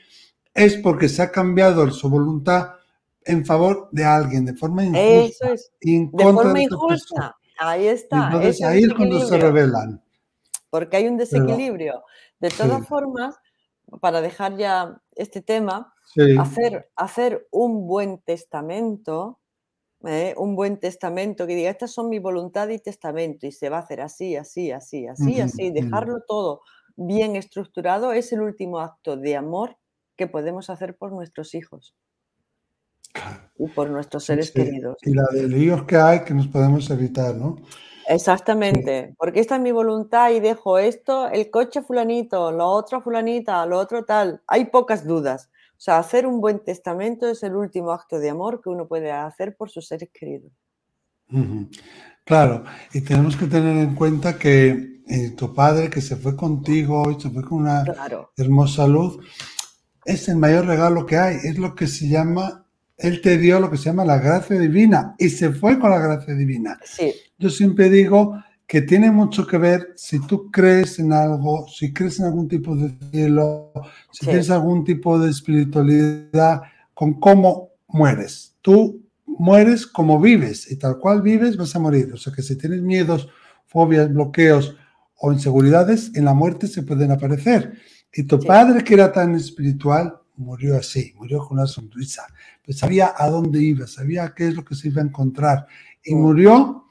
es 0.55 0.76
porque 0.76 1.09
se 1.09 1.22
ha 1.22 1.30
cambiado 1.30 1.90
su 1.90 2.09
voluntad 2.09 2.80
en 3.24 3.44
favor 3.44 3.88
de 3.92 4.05
alguien, 4.05 4.44
de 4.44 4.55
forma 4.55 4.84
injusta. 4.84 5.47
Eso 5.47 5.52
es. 5.52 5.72
de 5.80 6.09
forma 6.12 6.62
injusta. 6.62 7.36
Ahí 7.59 7.86
está. 7.86 8.26
entonces 8.26 8.62
ahí 8.62 8.84
es 8.84 8.94
cuando 8.94 9.20
se 9.26 9.38
revelan. 9.38 10.02
Porque 10.70 10.97
hay 10.97 11.09
un 11.09 11.16
desequilibrio. 11.16 12.05
de 12.38 12.48
todas 12.51 12.86
formas, 12.86 13.36
para 14.01 14.20
dejar 14.20 14.56
ya 14.56 15.01
este 15.14 15.42
tema, 15.42 15.92
hacer, 16.38 16.90
hacer 16.97 17.47
un 17.51 17.86
buen 17.86 18.18
testamento 18.18 19.40
¿eh? 20.05 20.34
un 20.36 20.56
buen 20.56 20.78
testamento 20.78 21.47
que 21.47 21.55
diga, 21.55 21.70
estas 21.70 21.92
son 21.92 22.09
mi 22.09 22.18
voluntad 22.18 22.68
y 22.68 22.78
testamento, 22.78 23.47
y 23.47 23.52
se 23.52 23.68
va 23.68 23.78
a 23.78 23.80
hacer 23.80 24.01
así, 24.01 24.36
así, 24.36 24.70
así, 24.70 25.06
así, 25.06 25.40
así, 25.40 25.70
dejarlo 25.70 26.22
todo 26.26 26.62
bien 26.97 27.36
estructurado 27.36 28.12
es 28.12 28.32
el 28.32 28.42
último 28.42 28.80
acto 28.80 29.16
de 29.16 29.36
amor 29.36 29.78
que 30.16 30.26
podemos 30.26 30.70
hacer 30.70 30.97
por 30.97 31.12
nuestros 31.12 31.55
hijos 31.55 31.94
y 33.59 33.66
por 33.68 33.90
nuestros 33.90 34.24
seres 34.24 34.51
queridos. 34.51 34.97
Y 35.02 35.14
la 35.14 35.27
de 35.32 35.48
líos 35.48 35.85
que 35.85 35.97
hay 35.97 36.20
que 36.20 36.35
nos 36.35 36.47
podemos 36.47 36.89
evitar, 36.90 37.35
¿no? 37.35 37.56
Exactamente, 38.09 39.14
porque 39.18 39.39
esta 39.39 39.56
es 39.56 39.62
mi 39.62 39.70
voluntad 39.70 40.31
y 40.31 40.40
dejo 40.40 40.78
esto, 40.78 41.28
el 41.28 41.48
coche 41.51 41.82
fulanito, 41.82 42.51
lo 42.51 42.66
otro 42.66 43.01
fulanita, 43.01 43.64
lo 43.66 43.78
otro 43.78 44.05
tal. 44.05 44.43
Hay 44.48 44.64
pocas 44.66 45.06
dudas. 45.06 45.51
O 45.72 45.82
sea, 45.82 45.98
hacer 45.98 46.27
un 46.27 46.40
buen 46.40 46.59
testamento 46.59 47.28
es 47.28 47.43
el 47.43 47.55
último 47.55 47.93
acto 47.93 48.18
de 48.18 48.31
amor 48.31 48.60
que 48.62 48.68
uno 48.68 48.89
puede 48.89 49.12
hacer 49.12 49.56
por 49.56 49.70
sus 49.70 49.86
seres 49.86 50.10
queridos. 50.12 50.52
Claro, 52.24 52.64
y 52.93 53.01
tenemos 53.01 53.36
que 53.36 53.47
tener 53.47 53.77
en 53.77 53.94
cuenta 53.94 54.36
que 54.36 55.02
eh, 55.09 55.31
tu 55.31 55.55
padre 55.55 55.89
que 55.89 56.01
se 56.01 56.16
fue 56.16 56.36
contigo 56.36 57.10
y 57.10 57.20
se 57.20 57.31
fue 57.31 57.43
con 57.44 57.62
una 57.62 57.85
hermosa 58.36 58.86
luz, 58.86 59.18
es 60.05 60.28
el 60.28 60.36
mayor 60.36 60.66
regalo 60.66 61.06
que 61.06 61.16
hay, 61.16 61.36
es 61.44 61.59
lo 61.59 61.74
que 61.74 61.86
se 61.86 62.09
llama, 62.09 62.59
él 63.01 63.20
te 63.20 63.39
dio 63.39 63.59
lo 63.59 63.70
que 63.70 63.77
se 63.77 63.85
llama 63.85 64.05
la 64.05 64.18
gracia 64.18 64.59
divina 64.59 65.14
y 65.18 65.31
se 65.31 65.51
fue 65.52 65.78
con 65.78 65.90
la 65.90 65.98
gracia 65.98 66.35
divina. 66.35 66.78
Sí. 66.85 67.12
Yo 67.39 67.48
siempre 67.48 67.89
digo 67.89 68.43
que 68.66 68.82
tiene 68.82 69.10
mucho 69.10 69.47
que 69.47 69.59
ver 69.59 69.93
si 69.97 70.24
tú 70.27 70.51
crees 70.51 70.98
en 70.98 71.12
algo, 71.12 71.66
si 71.66 71.93
crees 71.93 72.20
en 72.20 72.27
algún 72.27 72.47
tipo 72.47 72.77
de 72.77 72.94
cielo, 73.10 73.72
si 74.12 74.27
tienes 74.27 74.51
algún 74.51 74.85
tipo 74.85 75.18
de 75.18 75.31
espiritualidad, 75.31 76.62
con 76.94 77.18
cómo 77.18 77.70
mueres. 77.89 78.55
Tú 78.60 79.02
mueres 79.27 79.86
como 79.86 80.20
vives 80.20 80.70
y 80.70 80.77
tal 80.77 80.98
cual 80.98 81.22
vives 81.22 81.56
vas 81.56 81.74
a 81.74 81.78
morir. 81.78 82.12
O 82.12 82.16
sea 82.16 82.32
que 82.32 82.43
si 82.43 82.56
tienes 82.56 82.82
miedos, 82.82 83.28
fobias, 83.66 84.12
bloqueos 84.12 84.77
o 85.16 85.32
inseguridades, 85.32 86.14
en 86.14 86.27
la 86.27 86.35
muerte 86.35 86.66
se 86.68 86.82
pueden 86.82 87.10
aparecer. 87.10 87.72
Y 88.12 88.24
tu 88.24 88.39
padre, 88.39 88.85
que 88.85 88.94
era 88.94 89.10
tan 89.10 89.35
espiritual, 89.35 90.19
murió 90.40 90.76
así, 90.76 91.12
murió 91.16 91.46
con 91.46 91.58
una 91.58 91.66
sonrisa. 91.66 92.26
Pues 92.64 92.78
sabía 92.78 93.14
a 93.16 93.28
dónde 93.28 93.62
iba, 93.62 93.86
sabía 93.86 94.32
qué 94.34 94.48
es 94.48 94.54
lo 94.54 94.64
que 94.64 94.74
se 94.74 94.88
iba 94.88 95.00
a 95.00 95.04
encontrar. 95.04 95.66
Y 96.02 96.14
murió 96.14 96.86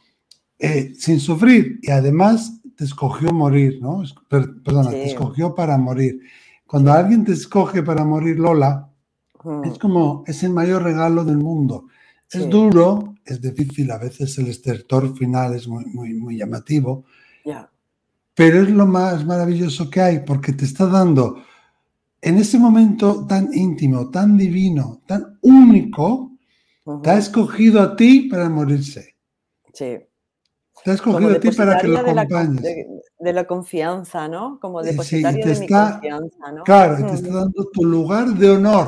eh, 0.58 0.94
sin 0.98 1.20
sufrir 1.20 1.80
y 1.82 1.92
además 1.92 2.62
te 2.76 2.86
escogió 2.86 3.32
morir, 3.32 3.80
¿no? 3.82 4.04
Perdona, 4.30 4.92
te 4.92 5.06
escogió 5.06 5.54
para 5.54 5.78
morir. 5.78 6.22
Cuando 6.66 6.94
alguien 6.94 7.26
te 7.26 7.34
escoge 7.34 7.84
para 7.84 8.06
morir, 8.06 8.40
Lola, 8.40 8.86
Es 9.64 9.78
como, 9.80 10.24
es 10.28 10.44
el 10.44 10.52
mayor 10.52 10.84
regalo 10.84 11.24
del 11.24 11.38
mundo. 11.38 11.88
Es 12.32 12.48
duro, 12.50 13.16
es 13.26 13.42
difícil, 13.42 13.90
a 13.90 13.98
veces 13.98 14.38
el 14.38 14.48
estertor 14.48 15.18
final 15.18 15.56
es 15.56 15.68
muy, 15.68 15.86
muy, 15.86 16.14
muy 16.14 16.38
llamativo, 16.38 17.06
pero 18.36 18.62
es 18.62 18.70
lo 18.70 18.86
más 18.86 19.26
maravilloso 19.26 19.90
que 19.90 20.02
hay 20.02 20.20
porque 20.20 20.54
te 20.54 20.66
está 20.66 20.86
dando 20.86 21.42
en 22.22 22.38
ese 22.38 22.60
momento 22.60 23.26
tan 23.28 23.50
íntimo, 23.54 24.10
tan 24.10 24.38
divino, 24.38 25.02
tan 25.06 25.38
único, 25.42 26.38
te 27.04 27.10
ha 27.10 27.18
escogido 27.18 27.82
a 27.82 27.96
ti 27.96 28.28
para 28.30 28.50
morirse. 28.50 29.16
Sí. 29.74 29.98
Te 30.84 30.92
ha 30.92 30.94
escogido 30.94 31.32
a 31.32 31.40
ti 31.40 31.52
para 31.52 31.78
que 31.78 31.88
lo 31.88 32.00
acompañes. 32.00 32.64
De 33.20 33.34
la, 33.34 33.46
confianza, 33.46 34.28
¿no? 34.30 34.60
Como 34.62 34.82
depositario 34.82 35.46
de 35.46 35.60
mi 35.60 35.68
confianza, 35.68 36.52
¿no? 36.54 36.64
Claro, 36.64 37.06
te 37.06 37.16
está 37.16 37.34
dando 37.34 37.70
tu 37.74 37.84
lugar 37.84 38.28
de 38.30 38.50
honor 38.50 38.88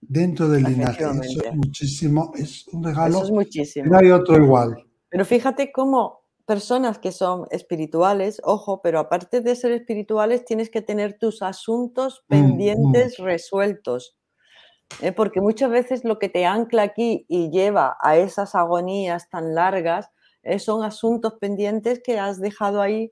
dentro 0.00 0.48
del 0.48 0.64
linaje. 0.64 1.02
Eso 1.02 1.44
es 1.44 1.54
muchísimo, 1.54 2.32
es 2.36 2.68
un 2.68 2.84
regalo. 2.84 3.16
Eso 3.16 3.24
es 3.24 3.30
muchísimo. 3.30 3.90
No 3.90 3.98
hay 3.98 4.10
otro 4.10 4.36
igual. 4.36 4.84
Pero 5.08 5.24
fíjate 5.24 5.72
cómo 5.72 6.25
personas 6.46 6.98
que 6.98 7.12
son 7.12 7.46
espirituales, 7.50 8.40
ojo, 8.44 8.80
pero 8.80 9.00
aparte 9.00 9.40
de 9.40 9.56
ser 9.56 9.72
espirituales, 9.72 10.44
tienes 10.44 10.70
que 10.70 10.80
tener 10.80 11.18
tus 11.18 11.42
asuntos 11.42 12.24
mm, 12.28 12.30
pendientes 12.30 13.18
mm. 13.18 13.24
resueltos. 13.24 14.16
¿eh? 15.02 15.12
Porque 15.12 15.40
muchas 15.40 15.70
veces 15.70 16.04
lo 16.04 16.18
que 16.18 16.28
te 16.28 16.46
ancla 16.46 16.82
aquí 16.82 17.26
y 17.28 17.50
lleva 17.50 17.96
a 18.00 18.16
esas 18.16 18.54
agonías 18.54 19.28
tan 19.28 19.54
largas 19.54 20.08
eh, 20.42 20.60
son 20.60 20.84
asuntos 20.84 21.34
pendientes 21.40 22.00
que 22.02 22.18
has 22.18 22.40
dejado 22.40 22.80
ahí 22.80 23.10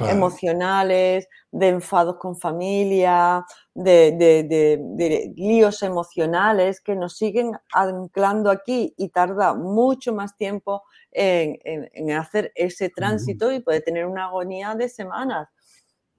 emocionales, 0.00 1.28
de 1.50 1.68
enfados 1.68 2.16
con 2.16 2.36
familia, 2.36 3.44
de, 3.74 5.32
líos 5.36 5.82
emocionales 5.82 6.80
que 6.80 6.94
nos 6.94 7.16
siguen 7.16 7.52
anclando 7.72 8.50
aquí 8.50 8.94
y 8.96 9.08
tarda 9.08 9.54
mucho 9.54 10.14
más 10.14 10.36
tiempo 10.36 10.82
en, 11.12 12.10
hacer 12.12 12.52
ese 12.54 12.90
tránsito 12.90 13.52
y 13.52 13.60
puede 13.60 13.80
tener 13.80 14.06
una 14.06 14.26
agonía 14.26 14.74
de 14.74 14.88
semanas. 14.88 15.48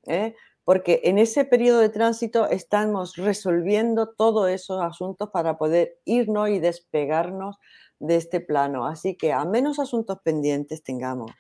¿eh? 0.05 0.35
Porque 0.63 1.01
en 1.05 1.17
ese 1.17 1.45
periodo 1.45 1.79
de 1.79 1.89
tránsito 1.89 2.49
estamos 2.49 3.15
resolviendo 3.15 4.09
todos 4.09 4.49
esos 4.49 4.81
asuntos 4.81 5.29
para 5.29 5.57
poder 5.57 5.99
irnos 6.03 6.49
y 6.49 6.59
despegarnos 6.59 7.57
de 7.99 8.15
este 8.15 8.41
plano. 8.41 8.85
Así 8.85 9.15
que 9.15 9.33
a 9.33 9.45
menos 9.45 9.79
asuntos 9.79 10.19
pendientes 10.23 10.83
tengamos, 10.83 11.31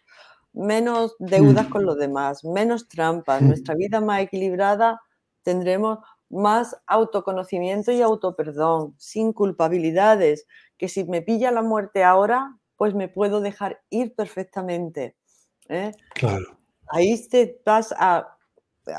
menos 0.57 1.15
deudas 1.19 1.67
con 1.67 1.85
los 1.85 1.97
demás, 1.97 2.43
menos 2.43 2.87
trampas, 2.87 3.41
nuestra 3.41 3.75
vida 3.75 4.01
más 4.01 4.21
equilibrada, 4.21 5.01
tendremos 5.43 5.99
más 6.29 6.75
autoconocimiento 6.87 7.91
y 7.91 8.01
autoperdón, 8.01 8.95
sin 8.97 9.33
culpabilidades, 9.33 10.45
que 10.77 10.89
si 10.89 11.05
me 11.05 11.21
pilla 11.21 11.51
la 11.51 11.61
muerte 11.61 12.03
ahora, 12.03 12.57
pues 12.75 12.93
me 12.93 13.07
puedo 13.07 13.39
dejar 13.39 13.81
ir 13.89 14.13
perfectamente. 14.15 15.15
¿eh? 15.69 15.91
Claro. 16.13 16.57
Ahí 16.87 17.27
te 17.29 17.61
vas 17.65 17.93
a, 17.97 18.37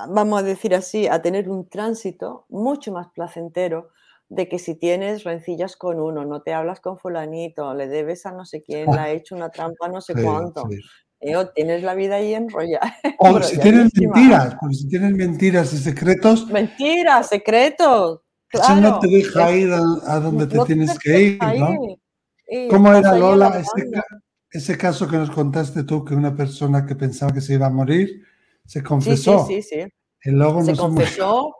vamos 0.08 0.40
a 0.40 0.44
decir 0.44 0.74
así, 0.74 1.06
a 1.06 1.20
tener 1.22 1.48
un 1.50 1.68
tránsito 1.68 2.46
mucho 2.48 2.92
más 2.92 3.08
placentero 3.08 3.90
de 4.28 4.48
que 4.48 4.58
si 4.58 4.74
tienes 4.74 5.24
rencillas 5.24 5.76
con 5.76 6.00
uno, 6.00 6.24
no 6.24 6.42
te 6.42 6.52
hablas 6.52 6.80
con 6.80 6.98
fulanito, 6.98 7.72
le 7.74 7.88
debes 7.88 8.26
a 8.26 8.32
no 8.32 8.44
sé 8.44 8.62
quién, 8.62 8.90
le 8.90 9.00
ha 9.00 9.10
hecho 9.10 9.34
una 9.34 9.50
trampa 9.50 9.88
no 9.88 10.02
sé 10.02 10.12
cuánto, 10.22 10.68
eh, 11.20 11.34
tienes 11.54 11.82
la 11.82 11.94
vida 11.94 12.16
ahí 12.16 12.34
enrollada. 12.34 12.96
O 13.18 13.42
si 13.42 13.58
tienes 13.58 13.90
mentiras, 13.94 14.56
si 14.70 14.88
tienes 14.88 15.12
mentiras 15.12 15.72
y 15.72 15.78
secretos. 15.78 16.46
Mentiras, 16.48 17.28
secretos. 17.28 18.20
Eso 18.52 18.76
no 18.76 18.98
te 18.98 19.08
deja 19.08 19.52
ir 19.52 19.70
a, 19.72 20.20
donde 20.20 20.46
te 20.46 20.58
tienes 20.60 20.98
que 20.98 21.20
ir, 21.20 21.38
¿no? 21.58 21.76
¿Cómo 22.70 22.94
era 22.94 23.14
Lola 23.14 23.62
ese, 24.50 24.78
caso 24.78 25.06
que 25.06 25.18
nos 25.18 25.30
contaste 25.30 25.82
tú, 25.82 26.02
que 26.02 26.14
una 26.14 26.34
persona 26.34 26.86
que 26.86 26.94
pensaba 26.94 27.32
que 27.32 27.42
se 27.42 27.54
iba 27.54 27.66
a 27.66 27.70
morir 27.70 28.24
se 28.64 28.82
confesó? 28.82 29.46
Sí, 29.46 29.60
sí, 29.60 29.80
sí. 29.82 29.92
Y 30.24 30.30
luego 30.30 30.62
se 30.62 30.74
confesó, 30.74 31.54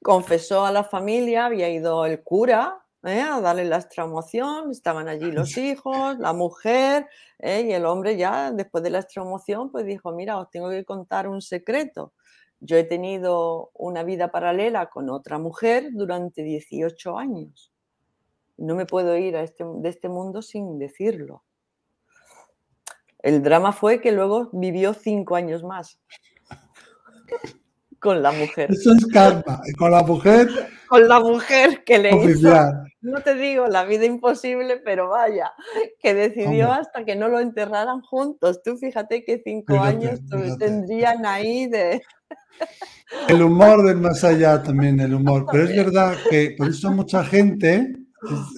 confesó 0.00 0.64
a 0.64 0.70
la 0.70 0.84
familia, 0.84 1.46
había 1.46 1.68
ido 1.68 2.06
el 2.06 2.22
cura 2.22 2.86
¿eh? 3.08 3.22
a 3.22 3.40
darle 3.40 3.64
la 3.64 3.76
extramoción, 3.76 4.70
estaban 4.70 5.08
allí 5.08 5.32
los 5.32 5.56
hijos, 5.56 6.18
la 6.18 6.32
mujer, 6.32 7.06
¿eh? 7.38 7.62
y 7.68 7.72
el 7.72 7.86
hombre 7.86 8.16
ya 8.16 8.52
después 8.52 8.84
de 8.84 8.90
la 8.90 9.00
extramoción 9.00 9.70
pues 9.70 9.84
dijo, 9.86 10.12
mira, 10.12 10.38
os 10.38 10.50
tengo 10.50 10.70
que 10.70 10.84
contar 10.84 11.28
un 11.28 11.42
secreto. 11.42 12.12
Yo 12.60 12.76
he 12.76 12.84
tenido 12.84 13.70
una 13.74 14.02
vida 14.02 14.30
paralela 14.30 14.86
con 14.86 15.10
otra 15.10 15.38
mujer 15.38 15.90
durante 15.92 16.42
18 16.42 17.18
años. 17.18 17.72
No 18.56 18.74
me 18.74 18.86
puedo 18.86 19.16
ir 19.16 19.36
a 19.36 19.42
este, 19.42 19.64
de 19.64 19.88
este 19.88 20.08
mundo 20.08 20.42
sin 20.42 20.78
decirlo. 20.78 21.44
El 23.20 23.42
drama 23.42 23.72
fue 23.72 24.00
que 24.00 24.12
luego 24.12 24.50
vivió 24.52 24.94
cinco 24.94 25.36
años 25.36 25.62
más 25.62 26.00
con 28.00 28.22
la 28.22 28.32
mujer. 28.32 28.70
Eso 28.70 28.92
es 28.92 29.06
karma. 29.06 29.60
con 29.76 29.90
la 29.90 30.02
mujer. 30.02 30.48
Con 30.88 31.08
la 31.08 31.20
mujer 31.20 31.84
que 31.84 31.98
le 31.98 32.10
hizo, 32.16 32.50
no 33.00 33.20
te 33.20 33.34
digo 33.34 33.66
la 33.66 33.84
vida 33.84 34.04
imposible, 34.04 34.78
pero 34.84 35.08
vaya, 35.08 35.52
que 36.00 36.14
decidió 36.14 36.72
hasta 36.72 37.04
que 37.04 37.16
no 37.16 37.28
lo 37.28 37.40
enterraran 37.40 38.00
juntos. 38.00 38.62
Tú 38.62 38.76
fíjate 38.76 39.24
que 39.24 39.40
cinco 39.44 39.78
años 39.80 40.20
tendrían 40.58 41.24
ahí 41.26 41.66
de. 41.66 42.02
El 43.28 43.42
humor 43.42 43.86
del 43.86 43.96
más 43.98 44.22
allá 44.22 44.62
también, 44.62 45.00
el 45.00 45.14
humor. 45.14 45.46
Pero 45.50 45.64
es 45.64 45.74
verdad 45.74 46.14
que 46.28 46.54
por 46.58 46.68
eso 46.68 46.90
mucha 46.90 47.24
gente, 47.24 47.96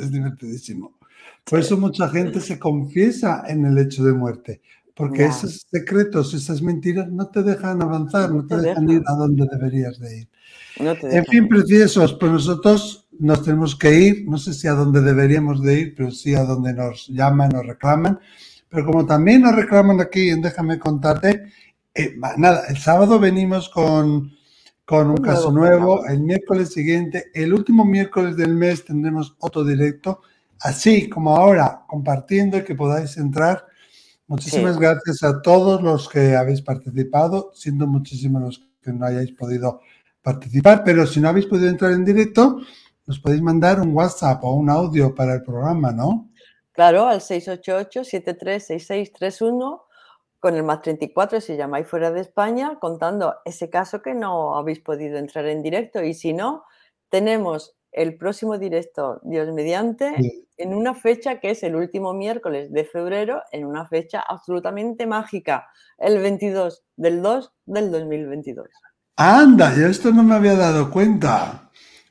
es 0.00 0.10
divertidísimo, 0.10 0.98
por 1.44 1.60
eso 1.60 1.76
mucha 1.76 2.08
gente 2.08 2.40
se 2.40 2.58
confiesa 2.58 3.44
en 3.46 3.64
el 3.64 3.78
hecho 3.78 4.02
de 4.02 4.12
muerte. 4.12 4.60
Porque 4.92 5.24
esos 5.24 5.66
secretos, 5.70 6.34
esas 6.34 6.60
mentiras 6.60 7.08
no 7.10 7.28
te 7.28 7.42
dejan 7.42 7.80
avanzar, 7.80 8.32
no, 8.32 8.44
te, 8.46 8.56
dejan, 8.56 8.90
ir 8.90 9.02
a 9.06 9.12
donde 9.12 9.46
deberías 9.50 9.98
de 9.98 10.18
ir. 10.18 10.28
en 10.76 11.24
fin, 11.26 11.48
preciosos, 11.48 12.14
pues 12.14 12.32
nosotros 12.32 12.99
nos 13.20 13.42
tenemos 13.42 13.76
que 13.76 13.92
ir, 13.92 14.24
no 14.26 14.38
sé 14.38 14.54
si 14.54 14.66
a 14.66 14.72
donde 14.72 15.02
deberíamos 15.02 15.62
de 15.62 15.80
ir, 15.80 15.94
pero 15.94 16.10
sí 16.10 16.34
a 16.34 16.42
donde 16.44 16.72
nos 16.72 17.06
llaman 17.08 17.54
o 17.54 17.62
reclaman. 17.62 18.18
Pero 18.68 18.86
como 18.86 19.04
también 19.04 19.42
nos 19.42 19.54
reclaman 19.54 20.00
aquí 20.00 20.30
Déjame 20.40 20.78
contarte, 20.78 21.52
eh, 21.94 22.16
nada, 22.38 22.64
el 22.68 22.78
sábado 22.78 23.18
venimos 23.18 23.68
con, 23.68 24.32
con 24.86 25.10
un, 25.10 25.18
caso 25.18 25.52
nuevo, 25.52 26.06
el 26.06 26.20
miércoles 26.20 26.72
siguiente, 26.72 27.26
el 27.34 27.52
último 27.52 27.84
miércoles 27.84 28.36
del 28.36 28.54
mes 28.54 28.84
tendremos 28.84 29.36
otro 29.40 29.64
directo, 29.64 30.22
así 30.60 31.08
como 31.08 31.36
ahora, 31.36 31.82
compartiendo 31.86 32.56
y 32.56 32.64
que 32.64 32.74
podáis 32.74 33.18
entrar. 33.18 33.66
Muchísimas 34.28 34.78
gracias 34.78 35.22
a 35.24 35.42
todos 35.42 35.82
los 35.82 36.08
que 36.08 36.36
habéis 36.36 36.62
participado, 36.62 37.50
siendo 37.54 37.86
muchísimos 37.86 38.42
los 38.42 38.68
que 38.80 38.92
no 38.92 39.04
hayáis 39.04 39.32
podido 39.32 39.80
participar, 40.22 40.82
pero 40.84 41.06
si 41.06 41.20
no 41.20 41.28
habéis 41.28 41.46
podido 41.46 41.68
entrar 41.68 41.92
en 41.92 42.04
directo, 42.04 42.60
nos 43.10 43.18
podéis 43.18 43.42
mandar 43.42 43.80
un 43.80 43.92
WhatsApp 43.92 44.44
o 44.44 44.52
un 44.52 44.70
audio 44.70 45.12
para 45.12 45.34
el 45.34 45.42
programa, 45.42 45.90
¿no? 45.90 46.30
Claro, 46.70 47.08
al 47.08 47.18
688-736631 47.18 49.82
con 50.38 50.54
el 50.54 50.62
más 50.62 50.80
34 50.80 51.40
si 51.40 51.56
llamáis 51.56 51.88
fuera 51.88 52.12
de 52.12 52.20
España, 52.20 52.78
contando 52.80 53.34
ese 53.44 53.68
caso 53.68 54.00
que 54.00 54.14
no 54.14 54.56
habéis 54.56 54.78
podido 54.78 55.18
entrar 55.18 55.46
en 55.46 55.60
directo. 55.60 56.04
Y 56.04 56.14
si 56.14 56.32
no, 56.32 56.62
tenemos 57.08 57.76
el 57.90 58.16
próximo 58.16 58.58
directo, 58.58 59.18
Dios 59.24 59.52
mediante, 59.52 60.14
en 60.56 60.72
una 60.72 60.94
fecha 60.94 61.40
que 61.40 61.50
es 61.50 61.64
el 61.64 61.74
último 61.74 62.14
miércoles 62.14 62.70
de 62.70 62.84
febrero, 62.84 63.42
en 63.50 63.64
una 63.64 63.88
fecha 63.88 64.20
absolutamente 64.20 65.04
mágica, 65.04 65.66
el 65.98 66.20
22 66.20 66.84
del 66.94 67.22
2 67.22 67.52
del 67.66 67.90
2022. 67.90 68.68
Anda, 69.16 69.74
yo 69.76 69.88
esto 69.88 70.12
no 70.12 70.22
me 70.22 70.36
había 70.36 70.54
dado 70.54 70.92
cuenta. 70.92 71.69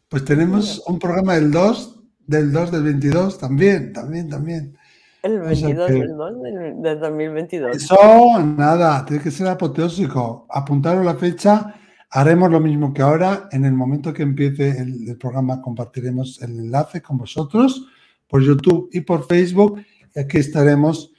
Pues 0.09 0.25
tenemos 0.25 0.83
un 0.87 0.99
programa 0.99 1.35
del 1.35 1.51
2 1.51 1.95
del 2.27 2.51
2 2.51 2.71
del 2.71 2.83
22 2.83 3.39
también, 3.39 3.93
también, 3.93 4.29
también. 4.29 4.77
El 5.23 5.39
22 5.39 5.89
del 5.89 6.17
2 6.17 6.41
del, 6.81 6.99
2022. 6.99 7.75
Eso, 7.75 8.39
nada, 8.43 9.05
tiene 9.05 9.23
que 9.23 9.31
ser 9.31 9.47
apoteósico. 9.47 10.45
Apuntaros 10.49 11.05
la 11.05 11.15
fecha 11.15 11.75
Haremos 12.11 12.49
lo 12.49 12.59
mismo 12.59 12.91
que 12.93 13.03
ahora. 13.03 13.47
En 13.51 13.65
el 13.65 13.73
momento 13.73 14.13
que 14.13 14.23
empiece 14.23 14.81
el, 14.81 15.15
programa 15.17 15.61
compartiremos 15.61 16.41
el 16.41 16.59
enlace 16.59 17.01
con 17.01 17.17
vosotros 17.17 17.85
por 18.27 18.41
YouTube 18.41 18.89
y 18.91 19.01
por 19.01 19.27
Facebook. 19.27 19.83
Y 20.15 20.19
aquí 20.19 20.37
estaremos 20.37 21.11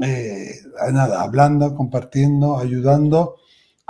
eh, 0.00 0.50
nada, 0.92 1.22
hablando, 1.22 1.74
compartiendo, 1.76 2.58
ayudando. 2.58 3.36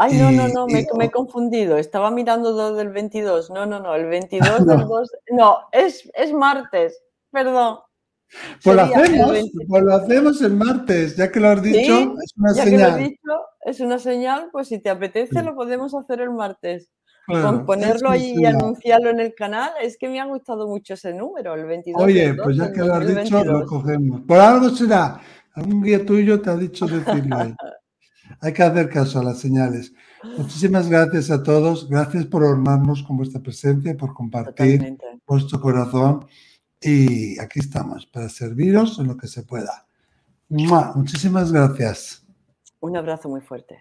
Ay, 0.02 0.18
no, 0.18 0.32
no, 0.32 0.48
no, 0.48 0.66
me, 0.66 0.84
he 1.04 1.10
confundido. 1.10 1.78
Estaba 1.78 2.10
mirando 2.10 2.52
2 2.52 2.76
del 2.76 2.88
22. 2.88 3.50
No, 3.50 3.66
no, 3.66 3.78
no, 3.78 3.94
el 3.94 4.06
22 4.06 4.66
del 4.66 4.80
2. 4.80 5.10
No, 5.30 5.58
es, 5.70 6.10
es 6.14 6.32
martes. 6.32 7.00
Perdón. 7.30 7.78
Pues 8.64 8.76
lo, 8.76 8.82
hacemos, 8.82 9.50
pues 9.68 9.82
lo 9.82 9.94
hacemos 9.94 10.42
el 10.42 10.54
martes, 10.54 11.16
ya 11.16 11.30
que 11.30 11.38
lo 11.38 11.48
has 11.48 11.62
dicho, 11.62 12.14
es 12.24 12.32
una 12.36 12.54
señal. 12.54 13.16
es 13.60 13.80
una 13.80 13.98
señal, 13.98 14.48
pues 14.50 14.68
si 14.68 14.78
te 14.78 14.88
apetece 14.88 15.42
lo 15.42 15.54
podemos 15.54 15.94
hacer 15.94 16.22
el 16.22 16.30
martes. 16.30 16.90
con 17.26 17.66
ponerlo 17.66 18.08
ahí 18.08 18.34
y 18.34 18.46
anunciarlo 18.46 19.10
en 19.10 19.20
el 19.20 19.34
canal, 19.34 19.72
es 19.82 19.98
que 19.98 20.08
me 20.08 20.18
ha 20.18 20.24
gustado 20.24 20.66
mucho 20.66 20.94
ese 20.94 21.12
número, 21.12 21.54
el 21.54 21.66
22. 21.66 22.02
Oye, 22.02 22.34
pues 22.42 22.56
ya 22.56 22.72
que 22.72 22.80
lo 22.80 22.94
has 22.94 23.06
dicho, 23.06 23.44
lo 23.44 23.66
cogemos. 23.66 24.22
Por 24.22 24.40
algo 24.40 24.70
será. 24.70 25.20
Algún 25.54 25.82
guía 25.82 26.04
tuyo 26.04 26.40
te 26.40 26.48
ha 26.48 26.56
dicho 26.56 26.86
decirlo 26.86 27.36
ahí. 27.36 27.54
Hay 28.42 28.52
que 28.52 28.62
hacer 28.64 28.90
caso 28.90 29.20
a 29.20 29.22
las 29.24 29.38
señales. 29.38 29.92
Muchísimas 30.36 30.88
gracias 30.88 31.30
a 31.30 31.44
todos. 31.44 31.88
Gracias 31.88 32.26
por 32.26 32.42
honrarnos 32.42 33.04
con 33.04 33.16
vuestra 33.16 33.40
presencia, 33.40 33.96
por 33.96 34.12
compartir 34.12 34.98
vuestro 35.24 35.60
corazón. 35.60 36.26
Y 36.80 37.38
aquí 37.38 37.60
estamos 37.60 38.04
para 38.06 38.28
serviros 38.28 38.98
en 38.98 39.06
lo 39.06 39.16
que 39.16 39.28
se 39.28 39.44
pueda. 39.44 39.86
Muchísimas 40.48 41.52
gracias. 41.52 42.26
Un 42.80 42.96
abrazo 42.96 43.28
muy 43.28 43.40
fuerte. 43.40 43.78